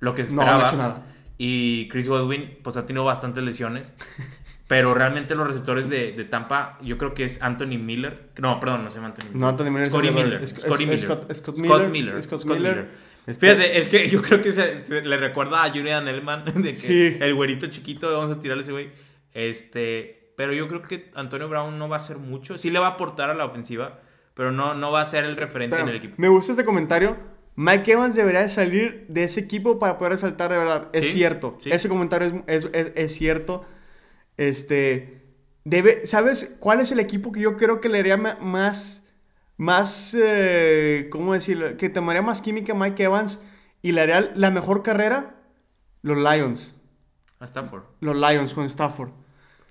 lo 0.00 0.14
que 0.14 0.24
se 0.24 0.32
No, 0.32 0.36
no 0.36 0.42
ha 0.42 0.44
esperaba. 0.52 0.68
hecho 0.68 0.76
nada. 0.78 1.06
Y 1.36 1.88
Chris 1.88 2.08
Godwin, 2.08 2.58
pues 2.62 2.78
ha 2.78 2.86
tenido 2.86 3.04
bastantes 3.04 3.42
lesiones. 3.44 3.92
Pero 4.72 4.94
realmente 4.94 5.34
los 5.34 5.46
receptores 5.46 5.90
de, 5.90 6.12
de 6.12 6.24
Tampa, 6.24 6.78
yo 6.80 6.96
creo 6.96 7.12
que 7.12 7.24
es 7.24 7.42
Anthony 7.42 7.76
Miller. 7.78 8.30
No, 8.40 8.58
perdón, 8.58 8.84
no 8.84 8.90
se 8.90 8.96
llama 8.96 9.08
Anthony 9.08 9.24
Miller. 9.26 9.36
No, 9.40 9.48
Anthony 9.48 9.64
Miller. 9.70 9.82
es 9.82 9.88
Scotty 9.90 10.10
Miller. 10.10 10.48
Scotty 10.48 10.84
Miller. 10.86 10.98
Scott- 10.98 11.22
Scott 11.34 11.34
Scott 11.34 11.58
Miller. 11.58 11.88
Miller. 11.90 12.22
Scott 12.22 12.40
Scott 12.40 12.56
Miller. 12.56 12.74
Miller. 12.76 12.88
Este- 13.26 13.46
Fíjate, 13.46 13.78
es 13.78 13.86
que 13.88 14.08
yo 14.08 14.22
creo 14.22 14.40
que 14.40 14.50
se, 14.50 14.80
se 14.80 15.02
le 15.02 15.16
recuerda 15.18 15.62
a 15.62 15.68
Julian 15.68 16.08
Elman 16.08 16.44
de 16.56 16.70
que 16.70 16.74
Sí. 16.74 17.18
el 17.20 17.34
güerito 17.34 17.66
chiquito, 17.66 18.10
vamos 18.16 18.34
a 18.34 18.40
tirarle 18.40 18.62
ese 18.62 18.72
güey. 18.72 18.88
Este, 19.34 20.32
pero 20.36 20.52
yo 20.52 20.68
creo 20.68 20.82
que 20.82 21.10
Antonio 21.14 21.48
Brown 21.48 21.78
no 21.78 21.88
va 21.88 21.96
a 21.96 21.98
hacer 21.98 22.16
mucho. 22.18 22.56
Sí 22.58 22.70
le 22.70 22.78
va 22.78 22.86
a 22.86 22.90
aportar 22.92 23.28
a 23.30 23.34
la 23.34 23.44
ofensiva, 23.44 24.00
pero 24.34 24.52
no, 24.52 24.74
no 24.74 24.90
va 24.90 25.02
a 25.02 25.04
ser 25.04 25.24
el 25.24 25.36
referente 25.36 25.76
Pero 25.76 25.84
en 25.84 25.90
el 25.90 25.96
equipo. 25.96 26.14
Me 26.16 26.28
gusta 26.28 26.52
este 26.52 26.64
comentario. 26.64 27.16
Mike 27.54 27.92
Evans 27.92 28.14
debería 28.14 28.40
de 28.40 28.48
salir 28.48 29.04
de 29.08 29.24
ese 29.24 29.40
equipo 29.40 29.78
para 29.78 29.98
poder 29.98 30.12
resaltar 30.12 30.50
de 30.50 30.56
verdad. 30.58 30.88
Es 30.94 31.08
Sí, 31.08 31.18
cierto. 31.18 31.58
sí. 31.60 31.70
Ese 31.70 31.88
comentario 31.88 32.42
es, 32.46 32.64
es- 32.64 32.70
es- 32.72 32.92
es 32.96 33.12
cierto. 33.14 33.66
Este. 34.48 35.20
Debe, 35.64 36.06
¿Sabes 36.06 36.56
cuál 36.58 36.80
es 36.80 36.90
el 36.92 36.98
equipo 37.00 37.30
que 37.32 37.40
yo 37.40 37.56
creo 37.56 37.80
que 37.80 37.88
le 37.88 38.00
haría 38.00 38.16
más. 38.16 39.04
Más. 39.56 40.14
eh, 40.18 41.08
¿Cómo 41.10 41.34
decirlo? 41.34 41.76
Que 41.76 41.88
tomaría 41.88 42.22
más 42.22 42.40
química 42.40 42.72
a 42.72 42.76
Mike 42.76 43.04
Evans 43.04 43.38
y 43.80 43.92
le 43.92 44.00
haría 44.00 44.32
la 44.34 44.50
mejor 44.50 44.82
carrera? 44.82 45.36
Los 46.02 46.18
Lions. 46.18 46.74
A 47.38 47.44
Stafford. 47.44 47.84
Los 48.00 48.16
Lions 48.16 48.54
con 48.54 48.64
Stafford. 48.66 49.10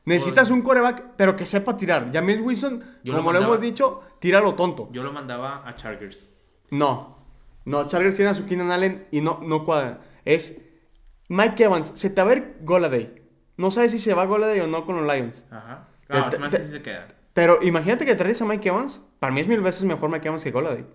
Necesitas 0.05 0.49
un 0.49 0.61
coreback, 0.61 1.15
pero 1.15 1.35
que 1.35 1.45
sepa 1.45 1.77
tirar. 1.77 2.09
James 2.11 2.39
Wilson, 2.41 2.83
Yo 3.03 3.13
como 3.15 3.31
lo, 3.31 3.39
mandaba- 3.39 3.53
hemos 3.53 3.61
dicho, 3.61 4.01
tira 4.19 4.39
lo 4.41 4.55
tonto. 4.55 4.89
Yo 4.91 5.03
lo 5.03 5.11
mandaba 5.13 5.67
a 5.67 5.75
Chargers. 5.75 6.31
No. 6.71 7.17
No, 7.65 7.87
Chargers 7.87 8.15
tiene 8.15 8.31
a 8.31 8.33
su 8.33 8.45
Keenan 8.47 8.71
Allen 8.71 9.07
y 9.11 9.21
no, 9.21 9.41
no 9.43 9.63
cuadra. 9.63 10.01
Es 10.25 10.57
Mike 11.29 11.65
Evans. 11.65 11.91
Se 11.95 12.09
te 12.09 12.21
va 12.21 12.31
a 12.31 12.33
ver 12.35 12.57
Goladay. 12.61 13.20
No 13.57 13.71
sabes 13.71 13.91
si 13.91 13.99
se 13.99 14.13
va 14.13 14.25
Goladay 14.25 14.59
o 14.61 14.67
no 14.67 14.85
con 14.85 14.95
los 15.05 15.13
Lions. 15.15 15.45
Ajá. 15.51 15.87
Te- 16.07 16.39
No, 16.39 16.49
te- 16.49 16.65
sí 16.65 16.71
se 16.71 16.81
queda. 16.81 17.07
Pero 17.33 17.59
imagínate 17.61 18.05
que 18.05 18.15
traes 18.15 18.41
a 18.41 18.45
Mike 18.45 18.69
Evans. 18.69 19.01
Para 19.19 19.31
mí 19.33 19.39
es 19.41 19.47
mil 19.47 19.61
veces 19.61 19.83
mejor 19.83 20.09
Mike 20.09 20.27
Evans 20.27 20.43
que 20.43 20.51
Goladay. 20.51 20.85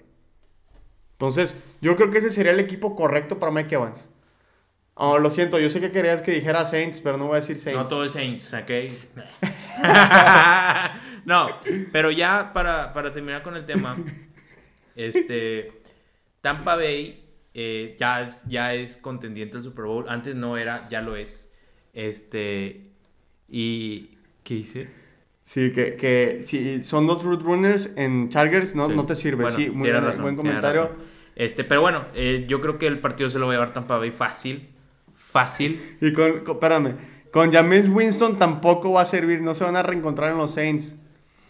Entonces, 1.12 1.56
yo 1.80 1.96
creo 1.96 2.10
que 2.10 2.18
ese 2.18 2.30
sería 2.30 2.52
el 2.52 2.60
equipo 2.60 2.94
correcto 2.94 3.38
para 3.38 3.50
Mike 3.52 3.74
Evans. 3.74 4.10
Oh, 4.94 5.18
lo 5.18 5.30
siento, 5.30 5.58
yo 5.58 5.68
sé 5.70 5.80
que 5.80 5.90
querías 5.92 6.22
que 6.22 6.32
dijera 6.32 6.64
Saints, 6.66 7.00
pero 7.02 7.16
no 7.18 7.26
voy 7.26 7.36
a 7.36 7.40
decir 7.40 7.58
Saints. 7.58 7.80
No 7.82 7.86
todo 7.86 8.04
es 8.04 8.12
Saints, 8.12 8.52
¿ok? 8.54 8.70
no, 11.24 11.48
pero 11.92 12.10
ya 12.10 12.52
para, 12.52 12.92
para 12.92 13.12
terminar 13.12 13.42
con 13.42 13.56
el 13.56 13.64
tema, 13.66 13.94
este, 14.94 15.82
Tampa 16.40 16.76
Bay 16.76 17.24
eh, 17.54 17.96
ya, 17.98 18.28
ya 18.46 18.74
es 18.74 18.96
contendiente 18.96 19.56
al 19.58 19.62
Super 19.62 19.84
Bowl. 19.86 20.06
Antes 20.08 20.34
no 20.34 20.56
era, 20.56 20.88
ya 20.88 21.00
lo 21.02 21.16
es. 21.16 21.45
Este, 21.96 22.82
y... 23.48 24.10
¿Qué 24.44 24.54
hice? 24.54 24.88
Sí, 25.42 25.72
que, 25.72 25.96
que 25.96 26.40
si 26.42 26.82
son 26.82 27.06
dos 27.06 27.24
root 27.24 27.42
runners 27.42 27.90
en 27.96 28.28
Chargers, 28.28 28.74
no, 28.76 28.88
Sí. 28.88 28.94
no 28.94 29.06
te 29.06 29.16
sirve. 29.16 29.44
Bueno, 29.44 29.56
sí, 29.58 29.70
muy 29.70 29.90
razón, 29.90 30.22
buen 30.22 30.36
comentario. 30.36 30.90
Este, 31.34 31.64
pero 31.64 31.80
bueno, 31.80 32.04
eh, 32.14 32.44
yo 32.48 32.60
creo 32.60 32.78
que 32.78 32.86
el 32.86 32.98
partido 33.00 33.30
se 33.30 33.38
lo 33.38 33.46
va 33.46 33.52
a 33.52 33.56
llevar 33.56 33.72
Tampa 33.72 33.96
Bay 33.98 34.10
fácil. 34.10 34.68
Fácil. 35.14 35.96
Y 36.00 36.12
con, 36.12 36.40
con- 36.40 36.56
espérame, 36.56 36.96
con 37.32 37.50
James 37.52 37.88
Winston 37.88 38.38
tampoco 38.38 38.92
va 38.92 39.02
a 39.02 39.06
servir, 39.06 39.40
no 39.40 39.54
se 39.54 39.64
van 39.64 39.76
a 39.76 39.82
reencontrar 39.82 40.32
en 40.32 40.38
los 40.38 40.52
Saints. 40.52 40.96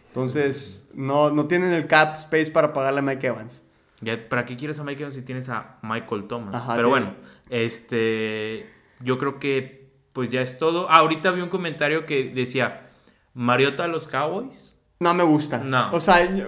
Entonces, 0.08 0.88
no, 0.94 1.30
no 1.30 1.46
tienen 1.46 1.72
el 1.72 1.86
cap 1.86 2.14
space 2.14 2.50
para 2.50 2.72
pagarle 2.72 3.00
a 3.00 3.02
Mike 3.02 3.26
Evans. 3.26 3.62
Ya, 4.00 4.28
¿Para 4.28 4.44
qué 4.44 4.56
quieres 4.56 4.78
a 4.78 4.84
Mike 4.84 5.00
Evans 5.02 5.14
si 5.16 5.22
tienes 5.22 5.48
a 5.48 5.78
Michael 5.82 6.24
Thomas? 6.28 6.54
Ajá, 6.54 6.76
Pero 6.76 6.88
bueno, 6.90 7.14
este, 7.50 8.66
yo 9.00 9.18
creo 9.18 9.38
que 9.38 9.85
pues 10.16 10.30
ya 10.30 10.40
es 10.40 10.56
todo. 10.58 10.86
Ah, 10.90 11.00
ahorita 11.00 11.30
vi 11.30 11.42
un 11.42 11.50
comentario 11.50 12.06
que 12.06 12.24
decía, 12.24 12.88
Mariota 13.34 13.84
a 13.84 13.88
los 13.88 14.08
Cowboys. 14.08 14.74
No 14.98 15.12
me 15.12 15.22
gusta. 15.24 15.58
No. 15.58 15.92
O 15.92 16.00
sea, 16.00 16.24
yo- 16.34 16.46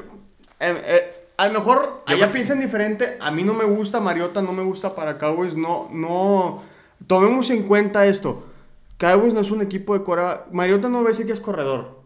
eh, 0.59 0.83
eh, 0.87 1.27
a 1.37 1.49
lo 1.49 1.59
mejor 1.59 2.03
Yo 2.09 2.15
allá 2.15 2.19
creo- 2.25 2.33
piensan 2.33 2.61
diferente. 2.61 3.19
A 3.21 3.31
mí 3.31 3.43
no 3.45 3.53
me 3.53 3.65
gusta 3.65 4.01
Mariota, 4.01 4.41
no 4.41 4.55
me 4.55 4.63
gusta 4.63 4.95
para 4.95 5.19
Cowboys. 5.19 5.55
No, 5.55 5.91
no. 5.93 6.63
Tomemos 7.07 7.51
en 7.51 7.65
cuenta 7.65 8.07
esto. 8.07 8.43
Cowboys 8.97 9.35
no 9.35 9.41
es 9.41 9.51
un 9.51 9.61
equipo 9.61 9.93
de 9.97 10.03
corredor. 10.03 10.47
Mariota 10.51 10.89
no 10.89 11.01
va 11.01 11.05
a 11.05 11.09
decir 11.09 11.27
que 11.27 11.33
es 11.33 11.41
corredor. 11.41 11.99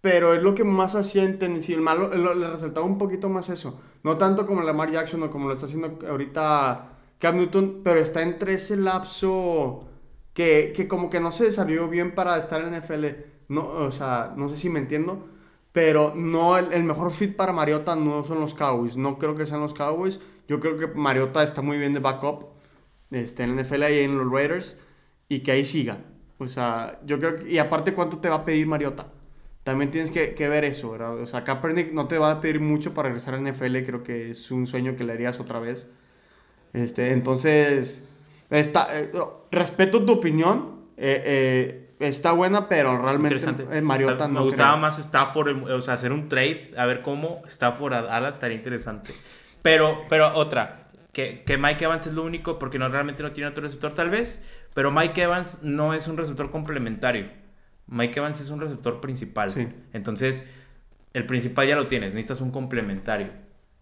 Pero 0.00 0.34
es 0.34 0.42
lo 0.44 0.54
que 0.54 0.62
más 0.62 0.94
hacía 0.94 1.24
en 1.24 1.40
Tennessee. 1.40 1.72
El 1.74 1.80
malo, 1.80 2.14
lo- 2.14 2.32
le 2.34 2.48
resaltaba 2.48 2.86
un 2.86 2.96
poquito 2.96 3.28
más 3.28 3.48
eso. 3.48 3.80
No 4.04 4.16
tanto 4.16 4.46
como 4.46 4.62
Lamar 4.62 4.92
Jackson 4.92 5.20
o 5.24 5.30
como 5.30 5.48
lo 5.48 5.54
está 5.54 5.66
haciendo 5.66 5.98
ahorita 6.08 6.90
Cam 7.18 7.38
Newton. 7.38 7.80
Pero 7.82 7.98
está 7.98 8.22
entre 8.22 8.54
ese 8.54 8.76
lapso 8.76 9.84
que, 10.36 10.74
que 10.76 10.86
como 10.86 11.08
que 11.08 11.18
no 11.18 11.32
se 11.32 11.44
desarrolló 11.44 11.88
bien 11.88 12.14
para 12.14 12.36
estar 12.36 12.60
en 12.60 12.78
NFL. 12.78 13.06
No, 13.48 13.66
o 13.68 13.90
sea, 13.90 14.34
no 14.36 14.50
sé 14.50 14.58
si 14.58 14.68
me 14.68 14.78
entiendo. 14.78 15.30
Pero 15.72 16.12
no, 16.14 16.58
el, 16.58 16.74
el 16.74 16.84
mejor 16.84 17.10
fit 17.10 17.34
para 17.36 17.54
Mariota 17.54 17.96
no 17.96 18.22
son 18.22 18.40
los 18.40 18.52
Cowboys. 18.52 18.98
No 18.98 19.16
creo 19.18 19.34
que 19.34 19.46
sean 19.46 19.60
los 19.60 19.72
Cowboys. 19.72 20.20
Yo 20.46 20.60
creo 20.60 20.76
que 20.76 20.88
Mariota 20.88 21.42
está 21.42 21.62
muy 21.62 21.78
bien 21.78 21.94
de 21.94 22.00
backup 22.00 22.48
este, 23.10 23.44
en 23.44 23.56
la 23.56 23.62
NFL 23.62 23.84
y 23.84 24.00
en 24.00 24.18
los 24.18 24.30
Raiders. 24.30 24.78
Y 25.30 25.40
que 25.40 25.52
ahí 25.52 25.64
siga. 25.64 26.04
O 26.36 26.46
sea, 26.48 27.00
yo 27.06 27.18
creo 27.18 27.36
que... 27.36 27.50
Y 27.50 27.56
aparte, 27.56 27.94
¿cuánto 27.94 28.18
te 28.18 28.28
va 28.28 28.36
a 28.36 28.44
pedir 28.44 28.66
Mariota? 28.66 29.06
También 29.64 29.90
tienes 29.90 30.10
que, 30.10 30.34
que 30.34 30.48
ver 30.50 30.64
eso, 30.64 30.90
¿verdad? 30.90 31.18
O 31.18 31.26
sea, 31.26 31.44
Kaepernick 31.44 31.92
no 31.94 32.08
te 32.08 32.18
va 32.18 32.30
a 32.30 32.40
pedir 32.42 32.60
mucho 32.60 32.92
para 32.92 33.08
regresar 33.08 33.32
a 33.34 33.40
la 33.40 33.50
NFL. 33.50 33.78
Creo 33.86 34.02
que 34.02 34.30
es 34.32 34.50
un 34.50 34.66
sueño 34.66 34.96
que 34.96 35.04
le 35.04 35.14
harías 35.14 35.40
otra 35.40 35.60
vez. 35.60 35.88
Este, 36.74 37.12
entonces... 37.12 38.05
Está, 38.50 38.88
eh, 38.98 39.10
respeto 39.50 40.04
tu 40.04 40.12
opinión. 40.12 40.86
eh, 40.96 41.82
eh, 41.98 42.06
está 42.08 42.32
buena, 42.32 42.68
pero 42.68 42.98
realmente 42.98 43.36
Mariota 43.82 44.28
Me 44.28 44.34
no 44.34 44.44
gustaba 44.44 44.72
creo. 44.72 44.80
más 44.82 44.98
Stafford, 44.98 45.70
o 45.70 45.80
sea, 45.80 45.94
hacer 45.94 46.12
un 46.12 46.28
trade, 46.28 46.72
a 46.76 46.84
ver 46.86 47.00
cómo 47.02 47.42
Stafford 47.46 47.94
a 47.94 48.02
Dallas 48.02 48.34
estaría 48.34 48.56
interesante. 48.56 49.14
Pero, 49.62 50.02
pero 50.08 50.34
otra, 50.34 50.88
que, 51.12 51.42
que 51.44 51.56
Mike 51.58 51.84
Evans 51.84 52.06
es 52.06 52.12
lo 52.12 52.22
único, 52.22 52.58
porque 52.58 52.78
no 52.78 52.88
realmente 52.88 53.22
no 53.22 53.32
tiene 53.32 53.48
otro 53.48 53.62
receptor 53.62 53.94
tal 53.94 54.10
vez, 54.10 54.44
pero 54.74 54.90
Mike 54.90 55.22
Evans 55.22 55.60
no 55.62 55.94
es 55.94 56.06
un 56.06 56.16
receptor 56.18 56.50
complementario. 56.50 57.30
Mike 57.86 58.18
Evans 58.18 58.40
es 58.42 58.50
un 58.50 58.60
receptor 58.60 59.00
principal. 59.00 59.50
Sí. 59.50 59.66
Entonces, 59.94 60.50
el 61.14 61.24
principal 61.24 61.66
ya 61.66 61.76
lo 61.76 61.86
tienes, 61.86 62.10
necesitas 62.10 62.40
un 62.42 62.50
complementario. 62.50 63.28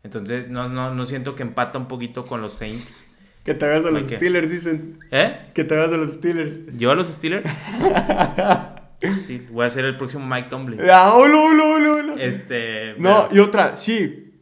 Entonces, 0.04 0.48
no, 0.48 0.68
no, 0.68 0.94
no 0.94 1.06
siento 1.06 1.34
que 1.34 1.42
empata 1.42 1.78
un 1.78 1.88
poquito 1.88 2.24
con 2.26 2.40
los 2.42 2.54
Saints. 2.54 3.06
Que 3.44 3.54
te 3.54 3.66
hagas 3.66 3.84
de 3.84 3.92
los. 3.92 4.06
Steelers, 4.10 4.50
dicen. 4.50 4.98
¿Eh? 5.10 5.50
Que 5.54 5.64
te 5.64 5.74
hagas 5.74 5.90
de 5.90 5.98
los 5.98 6.12
Steelers. 6.14 6.60
¿Yo 6.78 6.90
a 6.90 6.94
los 6.94 7.08
Steelers? 7.08 7.48
sí, 9.18 9.46
voy 9.50 9.66
a 9.66 9.70
ser 9.70 9.84
el 9.84 9.96
próximo 9.96 10.26
Mike 10.26 10.48
Tomlin. 10.48 10.80
Ah, 10.90 11.14
ulo, 11.18 11.44
ulo, 11.46 11.76
ulo. 11.76 12.16
Este. 12.16 12.94
No, 12.98 13.28
pero- 13.28 13.36
y 13.36 13.38
otra, 13.40 13.76
sí. 13.76 14.32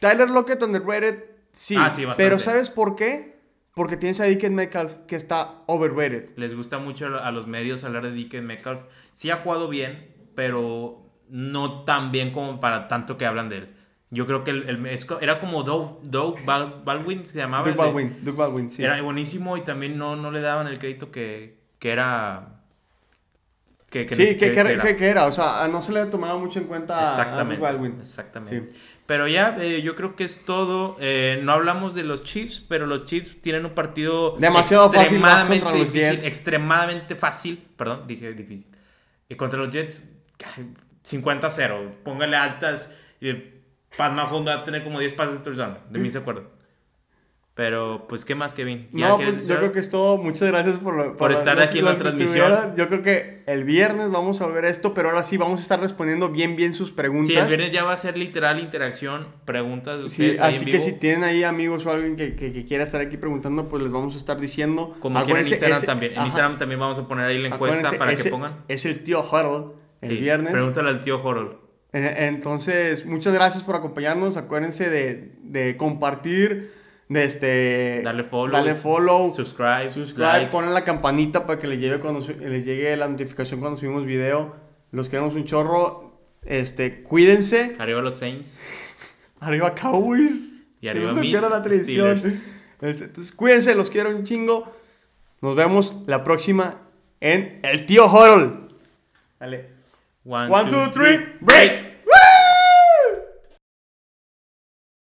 Tyler 0.00 0.28
Lockett 0.28 0.62
underrated, 0.62 1.24
sí. 1.52 1.76
Ah, 1.78 1.90
sí, 1.90 2.04
bastante. 2.04 2.22
Pero 2.22 2.38
¿sabes 2.38 2.70
por 2.70 2.96
qué? 2.96 3.36
Porque 3.74 3.96
tienes 3.96 4.20
a 4.20 4.24
Dickens 4.24 4.54
Metcalf 4.54 4.96
que 5.06 5.16
está 5.16 5.62
overrated. 5.66 6.30
Les 6.36 6.54
gusta 6.54 6.78
mucho 6.78 7.06
a 7.06 7.30
los 7.30 7.46
medios 7.46 7.84
hablar 7.84 8.04
de 8.04 8.12
Dickens 8.12 8.44
Metcalf. 8.44 8.80
Sí 9.12 9.30
ha 9.30 9.36
jugado 9.36 9.68
bien, 9.68 10.14
pero 10.34 11.12
no 11.28 11.84
tan 11.84 12.10
bien 12.10 12.32
como 12.32 12.58
para 12.58 12.88
tanto 12.88 13.18
que 13.18 13.26
hablan 13.26 13.48
de 13.50 13.56
él. 13.58 13.75
Yo 14.10 14.24
creo 14.26 14.44
que 14.44 14.52
el, 14.52 14.68
el- 14.68 14.98
era 15.20 15.40
como 15.40 15.62
Doug, 15.64 16.00
Doug 16.02 16.38
Bal- 16.44 16.82
Baldwin, 16.84 17.26
se 17.26 17.36
llamaba. 17.36 17.66
Doug 17.68 17.76
Baldwin, 17.76 18.18
Doug 18.22 18.36
Baldwin, 18.36 18.70
sí. 18.70 18.84
Era 18.84 19.00
buenísimo 19.02 19.56
y 19.56 19.62
también 19.62 19.98
no, 19.98 20.14
no 20.16 20.30
le 20.30 20.40
daban 20.40 20.68
el 20.68 20.78
crédito 20.78 21.10
que, 21.10 21.58
que 21.78 21.90
era. 21.90 22.52
Que, 23.90 24.04
que 24.06 24.14
sí, 24.14 24.36
que, 24.36 24.52
que, 24.52 24.60
era. 24.60 24.96
que- 24.96 25.08
era, 25.08 25.26
o 25.26 25.32
sea, 25.32 25.66
no 25.68 25.80
se 25.80 25.92
le 25.92 26.04
tomaba 26.06 26.38
mucho 26.38 26.58
en 26.60 26.66
cuenta 26.66 26.94
a- 26.96 26.98
a 26.98 27.02
Doug 27.02 27.10
Exactamente. 27.20 27.62
Baldwin. 27.62 27.96
Exactamente. 28.00 28.70
Sí. 28.72 28.78
Pero 29.06 29.28
ya, 29.28 29.56
eh, 29.60 29.82
yo 29.82 29.94
creo 29.94 30.16
que 30.16 30.24
es 30.24 30.44
todo. 30.44 30.96
Eh, 31.00 31.40
no 31.44 31.52
hablamos 31.52 31.94
de 31.94 32.02
los 32.02 32.22
Chiefs, 32.24 32.60
pero 32.60 32.86
los 32.86 33.04
Chiefs 33.06 33.40
tienen 33.40 33.64
un 33.64 33.72
partido 33.72 34.36
Demasiado 34.38 34.86
fácil 34.86 35.02
extremadamente 35.02 35.60
contra 35.64 35.78
los 35.78 35.92
difícil, 35.92 36.16
Jets. 36.16 36.26
extremadamente 36.26 37.14
fácil. 37.16 37.64
Perdón, 37.76 38.04
dije 38.08 38.32
difícil. 38.34 38.66
Y 39.28 39.34
contra 39.36 39.58
los 39.60 39.70
Jets, 39.70 40.10
ay, 40.44 40.74
50-0. 41.04 41.92
Póngale 42.04 42.36
altas. 42.36 42.90
Y 43.20 43.32
Pat 43.96 44.12
Mahomes 44.12 44.48
va 44.48 44.54
a 44.60 44.64
tener 44.64 44.84
como 44.84 44.98
10 45.00 45.14
pases 45.14 45.34
de 45.34 45.38
touchdown. 45.40 45.78
De 45.90 45.98
mí 45.98 46.10
se 46.10 46.18
acuerdo. 46.18 46.54
Pero, 47.54 48.04
pues, 48.06 48.26
¿qué 48.26 48.34
más, 48.34 48.52
Kevin? 48.52 48.86
¿Ya 48.92 49.08
No, 49.08 49.16
pues 49.16 49.46
yo 49.46 49.56
creo 49.56 49.72
que 49.72 49.78
es 49.78 49.88
todo. 49.88 50.18
Muchas 50.18 50.48
gracias 50.48 50.76
por, 50.76 50.94
lo- 50.94 51.16
Por 51.16 51.32
estar 51.32 51.58
aquí 51.58 51.78
en 51.78 51.86
la 51.86 51.94
que 51.94 52.00
transmisión. 52.02 52.74
Yo 52.76 52.88
creo 52.88 53.00
que 53.00 53.42
el 53.46 53.64
viernes 53.64 54.10
vamos 54.10 54.42
a 54.42 54.46
ver 54.46 54.66
esto, 54.66 54.92
pero 54.92 55.08
ahora 55.08 55.22
sí 55.22 55.38
vamos 55.38 55.60
a 55.60 55.62
estar 55.62 55.80
respondiendo 55.80 56.28
bien, 56.28 56.54
bien 56.54 56.74
sus 56.74 56.92
preguntas. 56.92 57.28
Sí, 57.32 57.38
el 57.38 57.46
viernes 57.46 57.72
ya 57.72 57.82
va 57.84 57.94
a 57.94 57.96
ser 57.96 58.18
literal 58.18 58.60
interacción, 58.60 59.28
preguntas 59.46 60.02
de 60.02 60.08
Sí, 60.10 60.22
ustedes. 60.24 60.40
ahí 60.40 60.50
así 60.54 60.58
en 60.58 60.66
que 60.66 60.72
vivo. 60.72 60.84
si 60.84 60.92
tienen 60.98 61.24
ahí 61.24 61.44
amigos 61.44 61.86
o 61.86 61.90
alguien 61.92 62.16
que, 62.16 62.36
que- 62.36 62.52
que 62.52 62.66
quiera 62.66 62.84
estar 62.84 63.00
aquí 63.00 63.16
preguntando, 63.16 63.70
pues 63.70 63.82
les 63.82 63.90
vamos 63.90 64.14
a 64.16 64.18
estar 64.18 64.38
diciendo. 64.38 64.94
Como 65.00 65.24
quieran 65.24 65.46
en 65.46 65.48
Instagram 65.50 65.78
ese- 65.78 65.86
también. 65.86 66.12
En 66.12 66.18
ajá, 66.18 66.26
Instagram 66.26 66.58
también 66.58 66.78
vamos 66.80 66.98
a 66.98 67.08
poner 67.08 67.24
ahí 67.24 67.38
la 67.38 67.48
encuesta 67.48 67.78
acuérdense, 67.78 67.96
para 67.98 68.14
que 68.14 68.20
ese- 68.20 68.30
pongan. 68.30 68.52
Es 68.68 68.84
el 68.84 69.02
tío 69.02 69.20
Huddle 69.22 69.72
el 70.02 70.10
Sí, 70.10 70.16
viernes. 70.18 70.52
Pregúntale 70.52 70.90
al 70.90 71.00
tío 71.00 71.20
Jorol. 71.20 71.58
Eh, 71.92 72.26
Entonces, 72.26 73.06
muchas 73.06 73.32
gracias 73.32 73.64
por 73.64 73.76
acompañarnos. 73.76 74.36
Acuérdense 74.36 74.90
de, 74.90 75.32
de 75.42 75.76
compartir, 75.76 76.72
de 77.08 77.24
este, 77.24 78.02
Darle 78.02 78.24
follow. 78.24 78.52
darle 78.52 78.74
follow, 78.74 79.32
Subscribe. 79.32 79.88
subscribe, 79.88 80.26
like. 80.26 80.50
ponen 80.50 80.74
la 80.74 80.84
campanita 80.84 81.46
para 81.46 81.58
que 81.58 81.66
les 81.66 81.78
llegue, 81.80 82.00
cuando, 82.00 82.20
les 82.20 82.64
llegue 82.64 82.96
la 82.96 83.08
notificación 83.08 83.60
cuando 83.60 83.78
subimos 83.78 84.04
video. 84.04 84.56
Los 84.90 85.08
queremos 85.08 85.34
un 85.34 85.44
chorro. 85.44 86.20
Este, 86.44 87.02
cuídense. 87.02 87.76
Arriba 87.78 88.00
los 88.00 88.16
Saints. 88.16 88.60
Arriba 89.40 89.74
Cowboys. 89.74 90.62
Y 90.80 90.88
arriba 90.88 91.12
no 91.12 91.20
mis 91.20 91.32
la 91.32 91.62
tradición. 91.62 92.16
Este, 92.16 93.04
entonces, 93.04 93.32
cuídense, 93.32 93.74
los 93.74 93.90
quiero 93.90 94.10
un 94.10 94.24
chingo. 94.24 94.72
Nos 95.40 95.54
vemos 95.54 96.04
la 96.06 96.22
próxima 96.22 96.82
en 97.20 97.60
El 97.62 97.86
Tío 97.86 98.06
Horol. 98.06 98.68
Dale. 99.40 99.75
One, 100.26 100.50
One, 100.50 100.68
two, 100.68 100.90
three, 100.90 101.24
break. 101.40 101.85